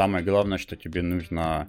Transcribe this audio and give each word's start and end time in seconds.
самое 0.00 0.24
главное, 0.24 0.56
что 0.56 0.76
тебе 0.76 1.02
нужно 1.02 1.68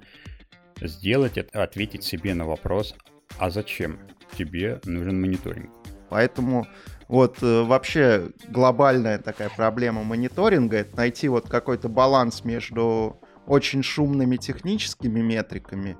сделать, 0.79 1.37
это 1.37 1.63
ответить 1.63 2.05
себе 2.05 2.33
на 2.33 2.45
вопрос, 2.45 2.95
а 3.37 3.49
зачем 3.49 3.99
тебе 4.37 4.79
нужен 4.85 5.19
мониторинг? 5.19 5.69
Поэтому 6.09 6.65
вот 7.09 7.43
э, 7.43 7.63
вообще 7.63 8.29
глобальная 8.47 9.17
такая 9.17 9.49
проблема 9.49 10.03
мониторинга— 10.03 10.77
это 10.77 10.95
найти 10.95 11.27
вот 11.27 11.49
какой-то 11.49 11.89
баланс 11.89 12.45
между 12.45 13.19
очень 13.47 13.83
шумными 13.83 14.37
техническими 14.37 15.19
метриками 15.19 15.97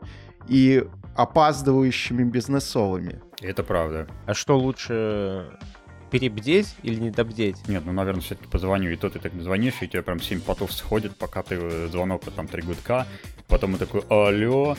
и 0.48 0.86
опаздывающими 1.18 2.24
бизнесовыми. 2.24 3.22
Это 3.42 3.62
правда. 3.62 4.08
А 4.26 4.34
что 4.34 4.58
лучше 4.58 5.50
перебдеть 6.12 6.76
или 6.84 7.00
не 7.00 7.10
добдеть? 7.10 7.68
Нет, 7.68 7.84
ну, 7.86 7.94
наверное, 7.94 8.22
все-таки 8.22 8.48
позвоню, 8.50 8.92
и 8.92 8.98
то 8.98 9.10
ты 9.10 9.18
так 9.20 9.34
звонишь, 9.42 9.76
и 9.82 9.86
у 9.86 9.88
тебя 9.88 10.04
прям 10.04 10.22
7 10.22 10.42
потов 10.42 10.74
сходит, 10.74 11.16
пока 11.16 11.42
ты 11.42 11.56
э, 11.56 11.88
звонок, 11.90 12.24
там, 12.36 12.48
три 12.48 12.62
гудка, 12.62 13.08
потом 13.48 13.76
и 13.76 13.80
такой, 13.80 14.02
алло, 14.10 14.76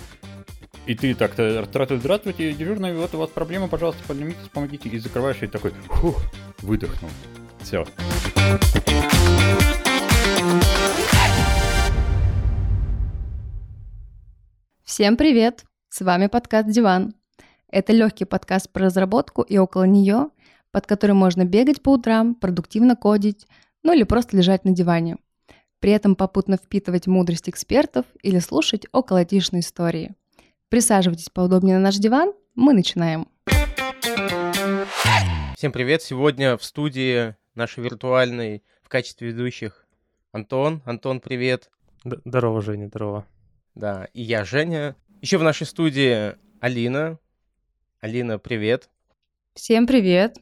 и 0.87 0.95
ты 0.95 1.15
так-то 1.15 1.67
здравствуйте, 1.97 2.53
дежурный, 2.53 2.95
вот 2.95 3.15
у 3.15 3.19
вас 3.19 3.31
проблема, 3.31 3.69
пожалуйста, 3.69 4.03
поднимитесь, 4.07 4.49
помогите, 4.53 4.91
и 4.91 4.99
закрываешь, 4.99 5.43
и 5.43 5.47
такой, 5.47 5.73
фух, 5.89 6.23
выдохнул. 6.61 7.11
Все. 7.61 7.87
Всем 14.85 15.17
привет! 15.17 15.65
С 15.89 16.03
вами 16.03 16.27
подкаст 16.27 16.69
«Диван». 16.69 17.15
Это 17.69 17.95
легкий 17.95 18.27
подкаст 18.27 18.71
про 18.71 18.85
разработку 18.85 19.41
и 19.41 19.57
около 19.57 19.85
нее, 19.85 20.29
под 20.73 20.87
который 20.87 21.13
можно 21.13 21.45
бегать 21.45 21.83
по 21.83 21.91
утрам, 21.91 22.35
продуктивно 22.35 22.97
кодить, 22.97 23.47
ну 23.83 23.93
или 23.93 24.03
просто 24.03 24.37
лежать 24.37 24.65
на 24.65 24.73
диване. 24.73 25.19
При 25.79 25.93
этом 25.93 26.17
попутно 26.17 26.57
впитывать 26.57 27.07
мудрость 27.07 27.49
экспертов 27.49 28.07
или 28.23 28.39
слушать 28.39 28.87
околотишные 28.93 29.61
истории. 29.61 30.15
Присаживайтесь 30.69 31.29
поудобнее 31.29 31.77
на 31.77 31.83
наш 31.83 31.97
диван, 31.97 32.33
мы 32.55 32.73
начинаем. 32.73 33.29
Всем 35.57 35.73
привет! 35.73 36.03
Сегодня 36.03 36.57
в 36.57 36.65
студии 36.65 37.37
нашей 37.55 37.85
виртуальной 37.85 38.63
в 38.83 38.89
качестве 38.89 39.29
ведущих 39.29 39.87
Антон. 40.33 40.83
Антон, 40.87 41.21
привет! 41.21 41.71
Здорово, 42.05 42.63
Женя, 42.63 42.89
здорово. 42.89 43.27
Да, 43.75 44.09
и 44.15 44.23
я, 44.23 44.45
Женя. 44.45 44.97
Еще 45.21 45.39
в 45.39 45.43
нашей 45.43 45.67
студии 45.67 46.35
Алина. 46.61 47.19
Алина, 48.01 48.39
привет. 48.39 48.89
Всем 49.55 49.87
привет. 49.87 50.39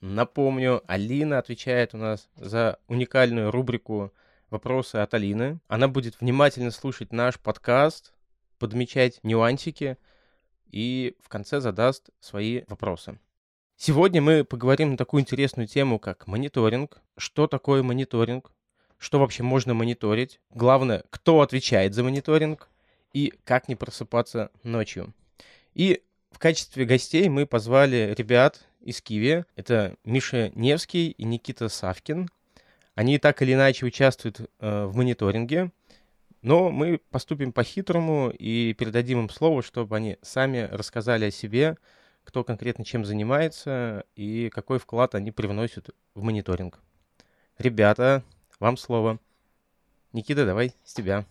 Напомню, 0.00 0.82
Алина 0.86 1.38
отвечает 1.38 1.94
у 1.94 1.98
нас 1.98 2.28
за 2.36 2.78
уникальную 2.86 3.50
рубрику 3.50 4.12
«Вопросы 4.50 4.96
от 4.96 5.14
Алины». 5.14 5.58
Она 5.68 5.88
будет 5.88 6.20
внимательно 6.20 6.70
слушать 6.70 7.12
наш 7.12 7.38
подкаст, 7.38 8.12
подмечать 8.58 9.20
нюансики 9.22 9.98
и 10.70 11.16
в 11.20 11.28
конце 11.28 11.60
задаст 11.60 12.10
свои 12.20 12.62
вопросы. 12.68 13.18
Сегодня 13.76 14.22
мы 14.22 14.44
поговорим 14.44 14.92
на 14.92 14.96
такую 14.96 15.22
интересную 15.22 15.66
тему, 15.66 15.98
как 15.98 16.26
мониторинг. 16.26 17.00
Что 17.16 17.46
такое 17.46 17.82
мониторинг? 17.82 18.52
что 18.98 19.20
вообще 19.20 19.42
можно 19.42 19.74
мониторить, 19.74 20.40
главное, 20.50 21.04
кто 21.10 21.40
отвечает 21.40 21.94
за 21.94 22.02
мониторинг 22.02 22.68
и 23.12 23.32
как 23.44 23.68
не 23.68 23.76
просыпаться 23.76 24.50
ночью. 24.64 25.14
И 25.74 26.02
в 26.30 26.38
качестве 26.38 26.84
гостей 26.84 27.28
мы 27.28 27.46
позвали 27.46 28.14
ребят 28.18 28.67
из 28.88 29.02
Киви. 29.02 29.44
Это 29.54 29.96
Миша 30.04 30.50
Невский 30.54 31.10
и 31.10 31.24
Никита 31.24 31.68
Савкин. 31.68 32.30
Они 32.94 33.18
так 33.18 33.42
или 33.42 33.52
иначе 33.52 33.84
участвуют 33.84 34.40
э, 34.40 34.84
в 34.86 34.96
мониторинге, 34.96 35.72
но 36.40 36.70
мы 36.70 36.98
поступим 37.10 37.52
по-хитрому 37.52 38.30
и 38.30 38.72
передадим 38.72 39.20
им 39.20 39.28
слово, 39.28 39.62
чтобы 39.62 39.94
они 39.94 40.16
сами 40.22 40.68
рассказали 40.72 41.26
о 41.26 41.30
себе, 41.30 41.76
кто 42.24 42.44
конкретно 42.44 42.84
чем 42.84 43.04
занимается 43.04 44.04
и 44.16 44.50
какой 44.54 44.78
вклад 44.78 45.14
они 45.14 45.32
привносят 45.32 45.90
в 46.14 46.22
мониторинг. 46.22 46.80
Ребята, 47.58 48.22
вам 48.58 48.78
слово. 48.78 49.18
Никита, 50.14 50.46
давай 50.46 50.72
с 50.82 50.94
тебя. 50.94 51.26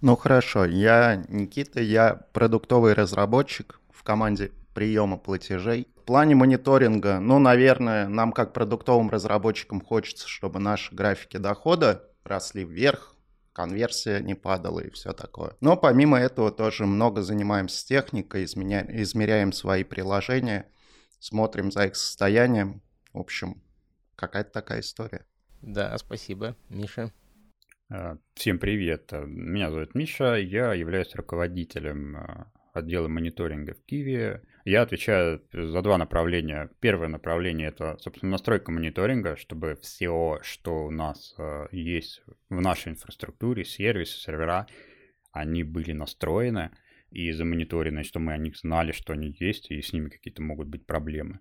Ну 0.00 0.16
хорошо, 0.16 0.64
я 0.64 1.22
Никита, 1.28 1.82
я 1.82 2.26
продуктовый 2.32 2.94
разработчик 2.94 3.78
в 3.90 4.02
команде 4.02 4.52
приема 4.74 5.16
платежей. 5.16 5.88
В 5.96 6.02
плане 6.02 6.34
мониторинга, 6.34 7.20
ну, 7.20 7.38
наверное, 7.38 8.08
нам 8.08 8.32
как 8.32 8.52
продуктовым 8.52 9.08
разработчикам 9.08 9.80
хочется, 9.80 10.28
чтобы 10.28 10.58
наши 10.58 10.94
графики 10.94 11.38
дохода 11.38 12.10
росли 12.24 12.64
вверх, 12.64 13.14
конверсия 13.54 14.20
не 14.20 14.34
падала 14.34 14.80
и 14.80 14.90
все 14.90 15.12
такое. 15.12 15.56
Но 15.60 15.76
помимо 15.76 16.18
этого 16.18 16.50
тоже 16.50 16.84
много 16.84 17.22
занимаемся 17.22 17.86
техникой, 17.86 18.44
изменя... 18.44 18.84
измеряем 18.90 19.52
свои 19.52 19.84
приложения, 19.84 20.68
смотрим 21.20 21.70
за 21.70 21.86
их 21.86 21.96
состоянием. 21.96 22.82
В 23.12 23.20
общем, 23.20 23.62
какая-то 24.16 24.50
такая 24.50 24.80
история. 24.80 25.24
Да, 25.62 25.96
спасибо. 25.96 26.56
Миша? 26.68 27.12
А, 27.88 28.18
всем 28.34 28.58
привет. 28.58 29.12
Меня 29.12 29.70
зовут 29.70 29.94
Миша, 29.94 30.34
я 30.34 30.74
являюсь 30.74 31.14
руководителем 31.14 32.16
а, 32.16 32.52
отдела 32.74 33.08
мониторинга 33.08 33.74
в 33.74 33.82
Киеве. 33.84 34.42
Я 34.64 34.80
отвечаю 34.80 35.42
за 35.52 35.82
два 35.82 35.98
направления. 35.98 36.70
Первое 36.80 37.08
направление 37.08 37.68
это, 37.68 37.98
собственно, 38.00 38.32
настройка 38.32 38.72
мониторинга, 38.72 39.36
чтобы 39.36 39.78
все, 39.82 40.38
что 40.42 40.86
у 40.86 40.90
нас 40.90 41.34
а, 41.36 41.68
есть 41.70 42.22
в 42.48 42.60
нашей 42.62 42.92
инфраструктуре, 42.92 43.64
сервисы, 43.64 44.18
сервера, 44.18 44.66
они 45.32 45.64
были 45.64 45.92
настроены 45.92 46.70
и 47.10 47.30
замониторены, 47.32 48.04
что 48.04 48.20
мы 48.20 48.32
о 48.32 48.38
них 48.38 48.56
знали, 48.56 48.92
что 48.92 49.12
они 49.12 49.36
есть, 49.38 49.70
и 49.70 49.82
с 49.82 49.92
ними 49.92 50.08
какие-то 50.08 50.40
могут 50.42 50.68
быть 50.68 50.86
проблемы. 50.86 51.40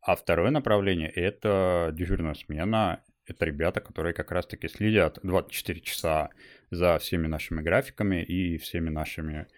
А 0.00 0.16
второе 0.16 0.50
направление— 0.50 1.10
это 1.14 1.90
дежурная 1.92 2.34
смена 2.34 3.02
это 3.28 3.44
ребята, 3.44 3.80
которые 3.80 4.14
как 4.14 4.32
раз-таки 4.32 4.68
следят 4.68 5.18
24 5.22 5.80
часа 5.82 6.30
за 6.70 6.98
всеми 6.98 7.26
нашими 7.26 7.60
графиками 7.60 8.22
и 8.22 8.56
всеми 8.56 8.88
нашими 8.88 9.48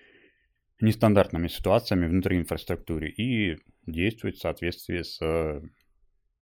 нестандартными 0.81 1.49
ситуациями 1.49 2.07
внутри 2.07 2.39
инфраструктуры 2.39 3.09
и 3.09 3.59
действуют 3.87 4.37
в 4.37 4.41
соответствии 4.41 5.03
с 5.03 5.63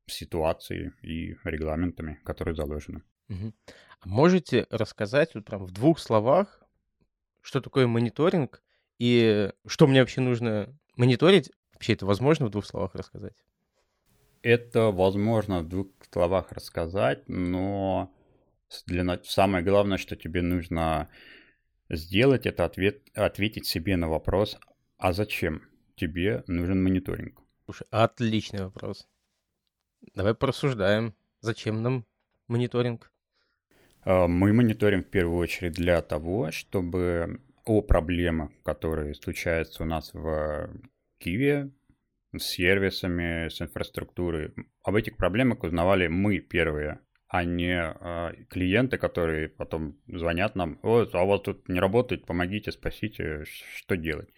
ситуацией 0.06 0.92
и 1.02 1.36
регламентами, 1.44 2.20
которые 2.24 2.54
заложены. 2.54 3.02
Угу. 3.28 3.52
Можете 4.04 4.66
рассказать 4.70 5.34
вот 5.34 5.44
прям 5.44 5.64
в 5.64 5.70
двух 5.70 5.98
словах, 5.98 6.62
что 7.40 7.60
такое 7.60 7.86
мониторинг 7.86 8.62
и 8.98 9.50
что 9.66 9.86
мне 9.86 10.00
вообще 10.00 10.20
нужно 10.20 10.74
мониторить? 10.96 11.50
Вообще 11.72 11.92
это 11.92 12.06
возможно 12.06 12.46
в 12.46 12.50
двух 12.50 12.64
словах 12.66 12.94
рассказать? 12.94 13.34
Это 14.42 14.90
возможно 14.90 15.60
в 15.60 15.68
двух 15.68 15.88
словах 16.10 16.52
рассказать, 16.52 17.28
но 17.28 18.12
для... 18.86 19.20
самое 19.24 19.64
главное, 19.64 19.98
что 19.98 20.16
тебе 20.16 20.42
нужно 20.42 21.08
сделать, 21.90 22.46
это 22.46 22.64
ответ... 22.64 23.02
ответить 23.14 23.66
себе 23.66 23.96
на 23.96 24.08
вопрос, 24.08 24.58
а 24.98 25.12
зачем 25.12 25.62
тебе 25.96 26.44
нужен 26.46 26.82
мониторинг? 26.82 27.40
Слушай, 27.64 27.86
отличный 27.90 28.64
вопрос. 28.64 29.08
Давай 30.14 30.34
порассуждаем. 30.34 31.14
Зачем 31.40 31.82
нам 31.82 32.04
мониторинг? 32.46 33.12
А, 34.02 34.26
мы 34.26 34.52
мониторим 34.52 35.02
в 35.02 35.10
первую 35.10 35.38
очередь 35.38 35.74
для 35.74 36.00
того, 36.02 36.50
чтобы 36.50 37.40
о 37.64 37.82
проблемах, 37.82 38.50
которые 38.62 39.14
случаются 39.14 39.82
у 39.82 39.86
нас 39.86 40.14
в 40.14 40.70
Киеве, 41.18 41.70
с 42.36 42.42
сервисами, 42.42 43.48
с 43.48 43.60
инфраструктурой. 43.60 44.54
Об 44.82 44.94
этих 44.94 45.16
проблемах 45.16 45.62
узнавали 45.62 46.06
мы 46.08 46.38
первые, 46.38 47.00
а 47.28 47.44
не 47.44 47.78
э, 47.78 48.44
клиенты, 48.48 48.96
которые 48.96 49.48
потом 49.48 49.98
звонят 50.06 50.56
нам, 50.56 50.78
вот, 50.82 51.14
а 51.14 51.24
вот 51.24 51.44
тут 51.44 51.68
не 51.68 51.78
работает, 51.78 52.26
помогите, 52.26 52.72
спасите, 52.72 53.44
что 53.76 53.96
делать. 53.96 54.30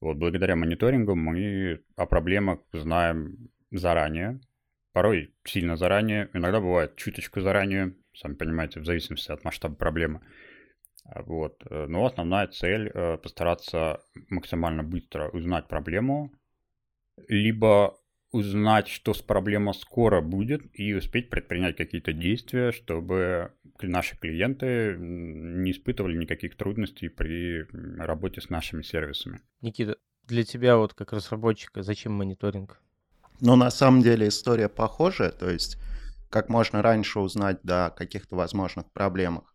Вот 0.00 0.16
благодаря 0.16 0.56
мониторингу 0.56 1.14
мы 1.14 1.82
о 1.96 2.06
проблемах 2.06 2.60
знаем 2.72 3.50
заранее, 3.70 4.40
порой 4.92 5.34
сильно 5.44 5.76
заранее, 5.76 6.30
иногда 6.32 6.60
бывает 6.60 6.96
чуточку 6.96 7.40
заранее, 7.40 7.94
сами 8.14 8.34
понимаете, 8.34 8.80
в 8.80 8.86
зависимости 8.86 9.30
от 9.30 9.44
масштаба 9.44 9.74
проблемы. 9.74 10.20
Вот. 11.04 11.62
Но 11.70 12.04
основная 12.04 12.48
цель 12.48 12.90
э, 12.92 13.16
постараться 13.18 14.00
максимально 14.28 14.82
быстро 14.82 15.28
узнать 15.30 15.66
проблему, 15.66 16.32
либо 17.28 17.98
узнать, 18.30 18.88
что 18.88 19.14
с 19.14 19.22
проблемой 19.22 19.74
скоро 19.74 20.20
будет, 20.20 20.62
и 20.72 20.94
успеть 20.94 21.30
предпринять 21.30 21.76
какие-то 21.76 22.12
действия, 22.12 22.72
чтобы 22.72 23.52
наши 23.80 24.16
клиенты 24.16 24.96
не 24.98 25.72
испытывали 25.72 26.16
никаких 26.16 26.56
трудностей 26.56 27.08
при 27.08 27.64
работе 27.98 28.40
с 28.40 28.50
нашими 28.50 28.82
сервисами. 28.82 29.40
Никита, 29.60 29.96
для 30.24 30.44
тебя 30.44 30.76
вот 30.76 30.94
как 30.94 31.12
разработчика 31.12 31.82
зачем 31.82 32.12
мониторинг? 32.12 32.80
Ну, 33.40 33.56
на 33.56 33.70
самом 33.70 34.02
деле 34.02 34.28
история 34.28 34.68
похожая, 34.68 35.30
то 35.30 35.48
есть 35.48 35.78
как 36.28 36.48
можно 36.48 36.82
раньше 36.82 37.20
узнать 37.20 37.60
о 37.68 37.90
каких-то 37.90 38.36
возможных 38.36 38.90
проблемах. 38.92 39.54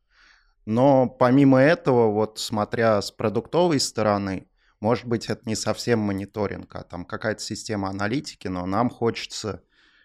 Но 0.66 1.08
помимо 1.08 1.60
этого, 1.60 2.12
вот 2.12 2.40
смотря 2.40 3.02
с 3.02 3.12
продуктовой 3.12 3.80
стороны, 3.80 4.48
может 4.84 5.06
быть, 5.06 5.30
это 5.30 5.42
не 5.46 5.56
совсем 5.56 6.00
мониторинг, 6.00 6.76
а 6.76 6.84
там 6.84 7.06
какая-то 7.06 7.42
система 7.42 7.88
аналитики, 7.88 8.50
но 8.50 8.66
нам 8.66 8.90
хочется 8.90 9.64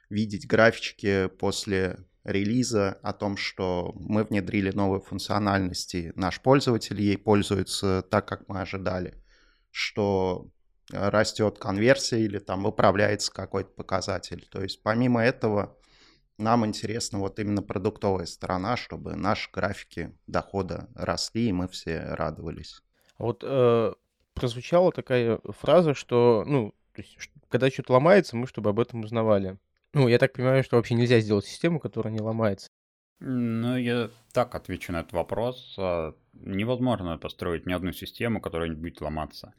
видеть 0.08 0.46
графички 0.46 1.26
после 1.26 1.98
релиза 2.22 2.92
о 3.02 3.12
том, 3.12 3.36
что 3.36 3.92
мы 3.96 4.22
внедрили 4.22 4.70
новые 4.70 5.00
функциональности, 5.00 6.12
наш 6.14 6.40
пользователь 6.40 7.02
ей 7.02 7.18
пользуется 7.18 8.02
так, 8.08 8.28
как 8.28 8.48
мы 8.48 8.60
ожидали, 8.60 9.20
что 9.72 10.48
растет 10.90 11.58
конверсия 11.58 12.20
или 12.20 12.38
там 12.38 12.62
выправляется 12.62 13.32
какой-то 13.32 13.70
показатель. 13.70 14.46
То 14.48 14.62
есть 14.62 14.84
помимо 14.84 15.24
этого 15.24 15.76
нам 16.36 16.64
интересна 16.64 17.18
вот 17.18 17.40
именно 17.40 17.62
продуктовая 17.62 18.26
сторона, 18.26 18.76
чтобы 18.76 19.16
наши 19.16 19.50
графики 19.50 20.16
дохода 20.28 20.88
росли, 20.94 21.48
и 21.48 21.52
мы 21.52 21.66
все 21.66 21.98
радовались. 21.98 22.80
Вот 23.18 23.42
э, 23.44 23.92
прозвучала 24.38 24.92
такая 24.92 25.38
фраза, 25.44 25.94
что, 25.94 26.44
ну, 26.46 26.74
то 26.94 27.02
есть, 27.02 27.16
когда 27.48 27.70
что-то 27.70 27.92
ломается, 27.92 28.36
мы 28.36 28.46
чтобы 28.46 28.70
об 28.70 28.80
этом 28.80 29.00
узнавали. 29.00 29.58
Ну, 29.94 30.08
я 30.08 30.18
так 30.18 30.32
понимаю, 30.32 30.62
что 30.64 30.76
вообще 30.76 30.94
нельзя 30.94 31.20
сделать 31.20 31.46
систему, 31.46 31.80
которая 31.80 32.12
не 32.12 32.20
ломается. 32.20 32.68
Ну, 33.20 33.76
я 33.76 34.10
так 34.32 34.54
отвечу 34.54 34.92
на 34.92 35.00
этот 35.00 35.12
вопрос. 35.12 35.74
А, 35.78 36.14
невозможно 36.34 37.18
построить 37.18 37.66
ни 37.66 37.72
одну 37.72 37.92
систему, 37.92 38.40
которая 38.40 38.68
не 38.68 38.76
будет 38.76 39.00
ломаться. 39.00 39.54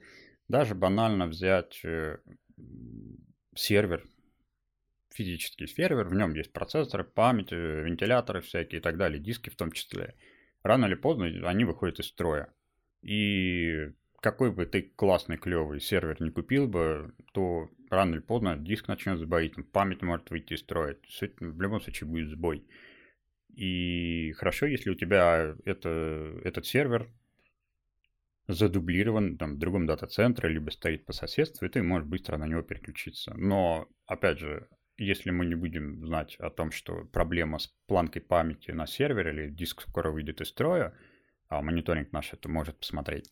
Даже 0.47 0.75
банально 0.75 1.27
взять 1.27 1.79
э, 1.83 2.19
сервер, 3.55 4.03
физический 5.13 5.67
сервер, 5.67 6.07
в 6.07 6.13
нем 6.13 6.33
есть 6.33 6.53
процессоры, 6.53 7.03
память, 7.03 7.51
э, 7.51 7.83
вентиляторы 7.83 8.41
всякие 8.41 8.79
и 8.79 8.81
так 8.81 8.97
далее, 8.97 9.19
диски 9.19 9.49
в 9.49 9.55
том 9.55 9.71
числе. 9.71 10.15
Рано 10.63 10.85
или 10.85 10.95
поздно 10.95 11.25
они 11.47 11.65
выходят 11.65 11.99
из 11.99 12.07
строя. 12.07 12.53
И 13.01 13.91
какой 14.21 14.51
бы 14.51 14.65
ты 14.65 14.81
классный, 14.95 15.37
клевый 15.37 15.79
сервер 15.79 16.21
не 16.21 16.31
купил 16.31 16.67
бы, 16.67 17.13
то 17.33 17.69
рано 17.89 18.15
или 18.15 18.21
поздно 18.21 18.57
диск 18.57 18.87
начнет 18.87 19.19
сбоить, 19.19 19.53
память 19.71 20.01
может 20.01 20.29
выйти 20.29 20.53
из 20.53 20.59
строя. 20.59 20.97
В 21.39 21.61
любом 21.61 21.81
случае 21.81 22.09
будет 22.09 22.29
сбой. 22.29 22.65
И 23.55 24.33
хорошо, 24.37 24.65
если 24.65 24.89
у 24.89 24.95
тебя 24.95 25.55
это, 25.65 26.39
этот 26.43 26.65
сервер 26.65 27.09
задублирован 28.47 29.37
там, 29.37 29.55
в 29.55 29.59
другом 29.59 29.85
дата-центре, 29.85 30.49
либо 30.49 30.69
стоит 30.69 31.05
по 31.05 31.13
соседству, 31.13 31.65
и 31.65 31.69
ты 31.69 31.83
можешь 31.83 32.07
быстро 32.07 32.37
на 32.37 32.47
него 32.47 32.61
переключиться. 32.61 33.33
Но, 33.35 33.87
опять 34.05 34.39
же, 34.39 34.67
если 34.97 35.31
мы 35.31 35.45
не 35.45 35.55
будем 35.55 36.05
знать 36.05 36.35
о 36.39 36.49
том, 36.49 36.71
что 36.71 37.05
проблема 37.05 37.59
с 37.59 37.67
планкой 37.87 38.21
памяти 38.21 38.71
на 38.71 38.87
сервере 38.87 39.31
или 39.31 39.49
диск 39.49 39.81
скоро 39.81 40.11
выйдет 40.11 40.41
из 40.41 40.49
строя, 40.49 40.93
а 41.47 41.61
мониторинг 41.61 42.11
наш 42.11 42.33
это 42.33 42.49
может 42.49 42.79
посмотреть, 42.79 43.31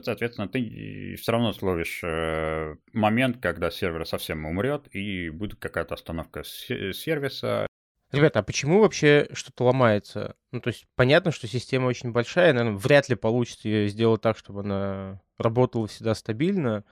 соответственно, 0.00 0.48
ты 0.48 1.16
все 1.16 1.32
равно 1.32 1.52
словишь 1.52 2.00
э, 2.02 2.76
момент, 2.92 3.38
когда 3.42 3.70
сервер 3.70 4.06
совсем 4.06 4.46
умрет, 4.46 4.86
и 4.94 5.28
будет 5.28 5.58
какая-то 5.58 5.94
остановка 5.94 6.44
сервиса. 6.44 7.66
Ребята, 8.12 8.40
а 8.40 8.42
почему 8.42 8.80
вообще 8.80 9.28
что-то 9.32 9.64
ломается? 9.64 10.36
Ну, 10.50 10.60
то 10.60 10.68
есть 10.68 10.86
понятно, 10.96 11.30
что 11.30 11.46
система 11.46 11.86
очень 11.86 12.12
большая, 12.12 12.52
наверное, 12.52 12.78
вряд 12.78 13.08
ли 13.08 13.16
получится 13.16 13.68
ее 13.68 13.88
сделать 13.88 14.20
так, 14.20 14.36
чтобы 14.36 14.60
она 14.60 15.20
работала 15.38 15.86
всегда 15.86 16.14
стабильно. 16.14 16.84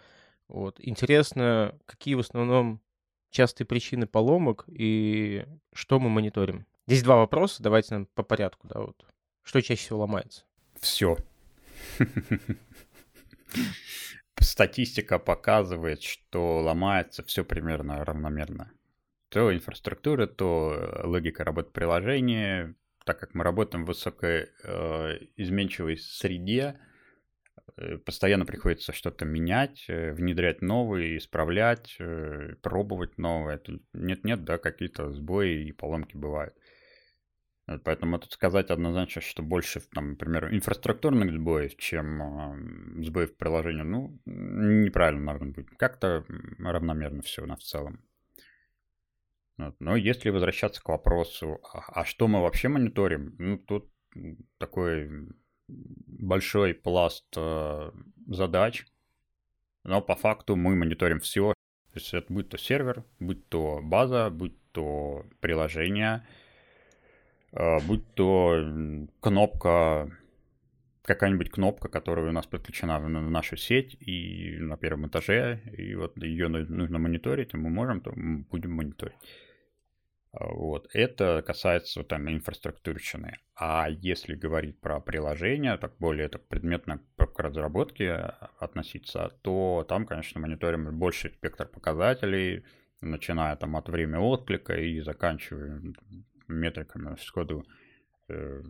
Вот. 0.49 0.77
Интересно, 0.79 1.79
какие 1.87 2.15
в 2.15 2.21
основном 2.21 2.81
частые 3.31 3.67
причины 3.67 4.07
поломок 4.07 4.65
и 4.69 5.47
что 5.73 6.01
мы 6.01 6.09
мониторим? 6.09 6.67
Здесь 6.87 7.03
два 7.03 7.17
вопроса, 7.17 7.63
давайте 7.63 7.95
нам 7.95 8.07
по 8.07 8.23
порядку, 8.23 8.67
да, 8.67 8.81
вот. 8.81 9.07
Что 9.43 9.61
чаще 9.61 9.81
всего 9.81 10.01
ломается? 10.01 10.45
Все. 10.81 11.17
Статистика 14.41 15.19
показывает, 15.19 16.03
что 16.03 16.61
ломается 16.61 17.23
все 17.23 17.45
примерно 17.45 18.05
равномерно. 18.05 18.73
То 19.29 19.55
инфраструктура, 19.55 20.27
то 20.27 21.03
логика 21.05 21.45
работы 21.45 21.71
приложения. 21.71 22.75
Так 23.05 23.21
как 23.21 23.35
мы 23.35 23.45
работаем 23.45 23.85
в 23.85 23.89
высокой 23.89 24.49
э, 24.65 25.19
изменчивой 25.37 25.99
среде, 25.99 26.81
э, 27.77 27.99
постоянно 27.99 28.45
приходится 28.47 28.93
что-то 28.93 29.25
менять, 29.25 29.85
э, 29.89 30.13
внедрять 30.13 30.63
новые, 30.63 31.19
исправлять, 31.19 31.97
э, 31.99 32.55
пробовать 32.63 33.19
новое. 33.19 33.61
Нет-нет, 33.93 34.45
да, 34.45 34.59
какие-то 34.59 35.13
сбои 35.13 35.65
и 35.65 35.73
поломки 35.73 36.17
бывают. 36.17 36.55
Поэтому 37.79 38.19
тут 38.19 38.33
сказать 38.33 38.71
однозначно, 38.71 39.23
что 39.23 39.43
больше, 39.43 39.81
там, 39.81 40.11
например, 40.11 40.53
инфраструктурных 40.53 41.33
сбоев, 41.33 41.77
чем 41.77 42.23
э, 43.01 43.05
сбоев 43.05 43.37
приложения, 43.37 43.85
ну, 43.85 44.19
неправильно, 44.27 45.27
наверное, 45.27 45.53
будет. 45.53 45.71
Как-то 45.77 46.25
равномерно 46.59 47.23
все 47.23 47.43
у 47.43 47.47
нас 47.47 47.61
в 47.61 47.65
целом. 47.67 48.01
Вот. 49.57 49.77
Но 49.79 49.95
если 49.95 50.31
возвращаться 50.31 50.83
к 50.83 50.89
вопросу, 50.89 51.61
а, 51.73 52.01
а 52.01 52.05
что 52.05 52.27
мы 52.27 52.43
вообще 52.43 52.69
мониторим, 52.69 53.37
ну, 53.39 53.59
тут 53.59 53.89
такой 54.59 55.29
большой 55.69 56.75
пласт 56.75 57.33
э, 57.37 57.93
задач, 58.27 58.87
но 59.85 60.01
по 60.01 60.17
факту 60.17 60.57
мы 60.57 60.75
мониторим 60.75 61.21
все. 61.21 61.53
То 61.93 61.99
есть 61.99 62.15
это 62.15 62.33
будь 62.33 62.49
то 62.49 62.59
сервер, 62.59 63.05
будь 63.21 63.49
то 63.49 63.81
база, 63.81 64.29
будь 64.31 64.57
то 64.73 65.25
приложение– 65.41 66.27
будь 67.53 68.15
то 68.15 68.63
кнопка, 69.21 70.11
какая-нибудь 71.03 71.51
кнопка, 71.51 71.89
которая 71.89 72.29
у 72.29 72.33
нас 72.33 72.47
подключена 72.47 73.01
в 73.01 73.09
нашу 73.09 73.57
сеть 73.57 73.97
и 74.01 74.57
на 74.61 74.77
первом 74.77 75.09
этаже, 75.09 75.61
и 75.77 75.95
вот 75.95 76.17
ее 76.17 76.49
нужно 76.49 76.99
мониторить, 76.99 77.55
и 77.55 77.57
мы 77.57 77.71
можем, 77.71 78.01
то 78.01 78.13
мы 78.15 78.45
будем 78.51 78.73
мониторить. 78.73 79.19
А, 80.33 80.47
вот. 80.53 80.89
Это 80.93 81.43
касается 81.45 82.05
там 82.05 82.31
инфраструктурщины. 82.31 83.39
А 83.57 83.89
если 83.91 84.35
говорить 84.35 84.81
про 84.81 85.01
приложение, 85.01 85.77
так 85.77 85.97
более 85.99 86.29
так 86.29 86.47
предметно 86.47 87.01
к 87.17 87.39
разработке 87.39 88.13
относиться, 88.59 89.31
то 89.43 89.85
там, 89.89 90.07
конечно, 90.07 90.41
мониторим 90.41 90.97
больший 90.99 91.31
спектр 91.31 91.67
показателей, 91.67 92.65
начиная 93.01 93.57
там 93.57 93.77
от 93.77 93.89
времени 93.89 94.19
отклика 94.19 94.75
и 94.75 95.01
заканчивая 95.01 95.81
метриками 96.55 97.17
сходу. 97.21 97.65
Э, 98.29 98.63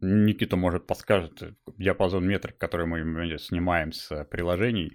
Никита, 0.00 0.56
может, 0.56 0.86
подскажет 0.86 1.42
диапазон 1.76 2.26
метрик, 2.26 2.58
который 2.58 2.86
мы 2.86 3.38
снимаем 3.38 3.92
с 3.92 4.24
приложений. 4.24 4.92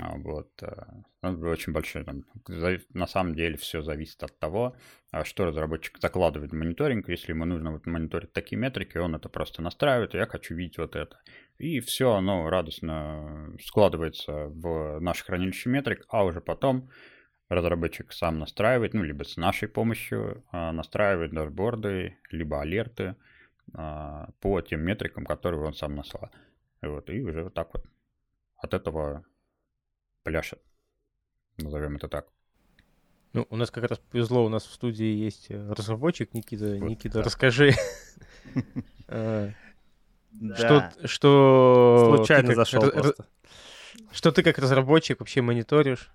А, 0.00 0.16
вот. 0.16 0.50
Э, 0.62 0.86
он 1.22 1.42
очень 1.44 1.72
большой. 1.72 2.04
Там, 2.04 2.24
на 2.92 3.06
самом 3.06 3.34
деле 3.34 3.56
все 3.56 3.82
зависит 3.82 4.22
от 4.22 4.38
того, 4.38 4.76
а 5.10 5.24
что 5.24 5.44
разработчик 5.44 5.98
закладывает 5.98 6.50
в 6.50 6.56
мониторинг. 6.56 7.08
Если 7.08 7.32
ему 7.32 7.44
нужно 7.44 7.72
вот 7.72 7.86
мониторить 7.86 8.32
такие 8.32 8.58
метрики, 8.58 8.98
он 8.98 9.14
это 9.14 9.28
просто 9.28 9.62
настраивает, 9.62 10.14
я 10.14 10.26
хочу 10.26 10.54
видеть 10.54 10.78
вот 10.78 10.96
это. 10.96 11.20
И 11.58 11.80
все 11.80 12.12
оно 12.12 12.50
радостно 12.50 13.54
складывается 13.62 14.46
в 14.48 14.98
наше 15.00 15.24
хранилище 15.24 15.70
метрик, 15.70 16.04
а 16.08 16.24
уже 16.24 16.40
потом 16.40 16.90
разработчик 17.48 18.12
сам 18.12 18.38
настраивает, 18.38 18.94
ну, 18.94 19.02
либо 19.02 19.24
с 19.24 19.36
нашей 19.36 19.68
помощью 19.68 20.44
а, 20.50 20.72
настраивает 20.72 21.32
дашборды, 21.32 22.18
либо 22.30 22.60
алерты 22.60 23.16
а, 23.72 24.30
по 24.40 24.60
тем 24.60 24.80
метрикам, 24.80 25.24
которые 25.24 25.62
он 25.62 25.74
сам 25.74 25.94
наслал. 25.94 26.30
Вот, 26.82 27.08
и 27.10 27.20
уже 27.20 27.44
вот 27.44 27.54
так 27.54 27.72
вот 27.72 27.84
от 28.56 28.74
этого 28.74 29.24
пляшет. 30.22 30.60
Назовем 31.58 31.96
это 31.96 32.08
так. 32.08 32.28
Ну, 33.32 33.46
у 33.50 33.56
нас 33.56 33.70
как 33.70 33.84
раз 33.84 33.98
повезло, 33.98 34.44
у 34.44 34.48
нас 34.48 34.64
в 34.64 34.72
студии 34.72 35.06
есть 35.06 35.50
э, 35.50 35.72
разработчик 35.72 36.34
Никита. 36.34 36.76
Вот, 36.78 36.88
Никита, 36.88 37.18
да. 37.18 37.24
расскажи. 37.24 37.72
Что, 40.56 40.90
что... 41.04 42.14
Случайно 42.16 42.54
зашел 42.54 42.90
просто. 42.90 43.26
Что 44.10 44.32
ты 44.32 44.42
как 44.42 44.58
разработчик 44.58 45.20
вообще 45.20 45.42
мониторишь? 45.42 46.10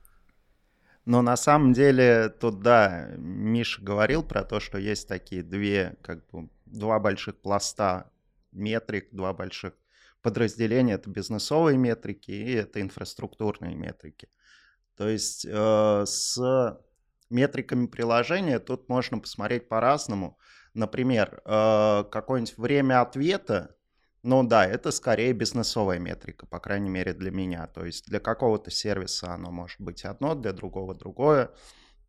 Но 1.05 1.21
на 1.21 1.37
самом 1.37 1.73
деле 1.73 2.29
тут, 2.29 2.61
да, 2.61 3.09
Миша 3.17 3.81
говорил 3.81 4.23
про 4.23 4.43
то, 4.43 4.59
что 4.59 4.77
есть 4.77 5.07
такие 5.07 5.43
две, 5.43 5.97
как 6.01 6.25
бы, 6.27 6.49
два 6.65 6.99
больших 6.99 7.37
пласта 7.41 8.11
метрик, 8.51 9.09
два 9.11 9.33
больших 9.33 9.73
подразделения. 10.21 10.93
Это 10.93 11.09
бизнесовые 11.09 11.77
метрики 11.77 12.31
и 12.31 12.53
это 12.53 12.81
инфраструктурные 12.81 13.75
метрики. 13.75 14.29
То 14.97 15.07
есть 15.07 15.45
э, 15.49 16.03
с 16.05 16.77
метриками 17.29 17.87
приложения 17.87 18.59
тут 18.59 18.89
можно 18.89 19.19
посмотреть 19.19 19.69
по-разному. 19.69 20.37
Например, 20.73 21.41
э, 21.45 22.03
какое-нибудь 22.11 22.57
время 22.57 23.01
ответа 23.01 23.75
ну 24.23 24.43
да, 24.43 24.65
это 24.65 24.91
скорее 24.91 25.33
бизнесовая 25.33 25.99
метрика, 25.99 26.45
по 26.45 26.59
крайней 26.59 26.89
мере 26.89 27.13
для 27.13 27.31
меня. 27.31 27.67
То 27.67 27.85
есть 27.85 28.07
для 28.07 28.19
какого-то 28.19 28.71
сервиса 28.71 29.33
оно 29.33 29.51
может 29.51 29.79
быть 29.79 30.03
одно, 30.05 30.35
для 30.35 30.51
другого 30.53 30.93
другое. 30.93 31.51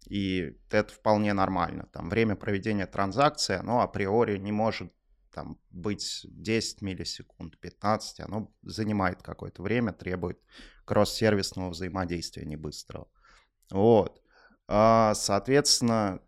И 0.08 0.58
это 0.70 0.92
вполне 0.92 1.32
нормально. 1.32 1.88
Там 1.92 2.08
время 2.08 2.34
проведения 2.34 2.86
транзакции, 2.86 3.56
оно 3.56 3.80
априори 3.80 4.38
не 4.38 4.50
может 4.50 4.92
там 5.32 5.58
быть 5.70 6.26
10 6.28 6.82
миллисекунд, 6.82 7.58
15, 7.58 8.20
оно 8.20 8.52
занимает 8.62 9.22
какое-то 9.22 9.62
время, 9.62 9.92
требует 9.92 10.40
кросс-сервисного 10.84 11.70
взаимодействия 11.70 12.44
не 12.44 12.56
быстрого. 12.56 13.08
Вот. 13.70 14.20
А, 14.66 15.14
соответственно, 15.14 16.20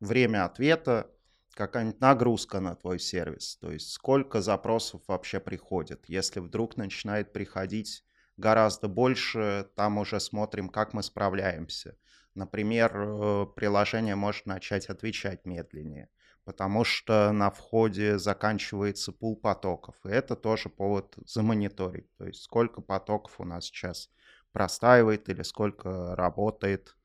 время 0.00 0.44
ответа, 0.44 1.10
какая-нибудь 1.54 2.00
нагрузка 2.00 2.60
на 2.60 2.74
твой 2.74 2.98
сервис, 2.98 3.56
то 3.56 3.70
есть 3.70 3.90
сколько 3.90 4.40
запросов 4.40 5.02
вообще 5.06 5.40
приходит. 5.40 6.04
Если 6.08 6.40
вдруг 6.40 6.76
начинает 6.76 7.32
приходить 7.32 8.04
гораздо 8.36 8.88
больше, 8.88 9.68
там 9.76 9.98
уже 9.98 10.20
смотрим, 10.20 10.68
как 10.68 10.92
мы 10.94 11.02
справляемся. 11.02 11.96
Например, 12.34 12.92
э, 12.96 13.46
приложение 13.54 14.16
может 14.16 14.46
начать 14.46 14.86
отвечать 14.86 15.44
медленнее 15.44 16.08
потому 16.44 16.84
что 16.84 17.32
на 17.32 17.50
входе 17.50 18.18
заканчивается 18.18 19.12
пул 19.12 19.36
потоков. 19.36 19.94
И 20.04 20.08
это 20.08 20.36
тоже 20.36 20.68
повод 20.68 21.14
замониторить. 21.24 22.12
То 22.16 22.26
есть 22.26 22.42
сколько 22.42 22.80
потоков 22.80 23.38
у 23.38 23.44
нас 23.44 23.66
сейчас 23.66 24.10
простаивает 24.52 25.28
или 25.28 25.42
сколько 25.42 26.16
работает. 26.16 26.96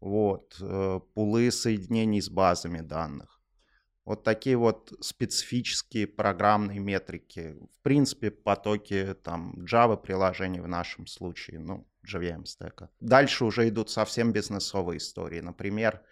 Вот, 0.00 0.56
э, 0.60 1.00
пулы 1.14 1.50
соединений 1.52 2.20
с 2.20 2.28
базами 2.28 2.80
данных. 2.80 3.40
Вот 4.04 4.24
такие 4.24 4.56
вот 4.56 4.92
специфические 5.00 6.08
программные 6.08 6.80
метрики. 6.80 7.56
В 7.72 7.80
принципе, 7.82 8.30
потоки 8.32 9.14
там 9.22 9.54
Java 9.64 9.96
приложений 9.96 10.60
в 10.60 10.68
нашем 10.68 11.06
случае, 11.06 11.60
ну, 11.60 11.86
JVM 12.04 12.44
стека. 12.44 12.90
Дальше 13.00 13.44
уже 13.44 13.68
идут 13.68 13.90
совсем 13.90 14.32
бизнесовые 14.32 14.98
истории. 14.98 15.40
Например, 15.40 16.02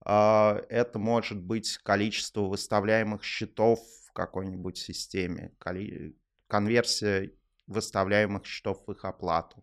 а, 0.00 0.62
это 0.70 0.98
может 0.98 1.38
быть 1.38 1.76
количество 1.78 2.42
выставляемых 2.42 3.22
счетов 3.22 3.80
в 4.06 4.12
какой-нибудь 4.12 4.78
системе, 4.78 5.52
конверсия 6.46 7.32
выставляемых 7.66 8.46
счетов 8.46 8.82
в 8.86 8.92
их 8.92 9.04
оплату. 9.04 9.62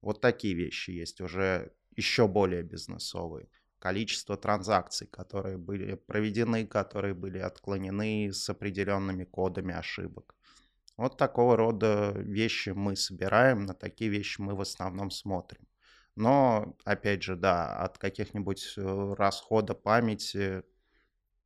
Вот 0.00 0.20
такие 0.20 0.54
вещи 0.54 0.90
есть 0.90 1.20
уже 1.20 1.72
еще 1.94 2.26
более 2.26 2.62
бизнесовые. 2.62 3.48
Количество 3.84 4.38
транзакций, 4.38 5.06
которые 5.06 5.58
были 5.58 5.96
проведены, 5.96 6.66
которые 6.66 7.12
были 7.12 7.36
отклонены 7.36 8.32
с 8.32 8.48
определенными 8.48 9.24
кодами 9.24 9.74
ошибок. 9.74 10.34
Вот 10.96 11.18
такого 11.18 11.54
рода 11.54 12.12
вещи 12.16 12.70
мы 12.70 12.96
собираем, 12.96 13.66
на 13.66 13.74
такие 13.74 14.10
вещи 14.10 14.40
мы 14.40 14.54
в 14.54 14.62
основном 14.62 15.10
смотрим. 15.10 15.68
Но, 16.16 16.74
опять 16.84 17.22
же, 17.22 17.36
да, 17.36 17.76
от 17.76 17.98
каких-нибудь 17.98 18.72
э, 18.78 19.14
расхода 19.18 19.74
памяти 19.74 20.62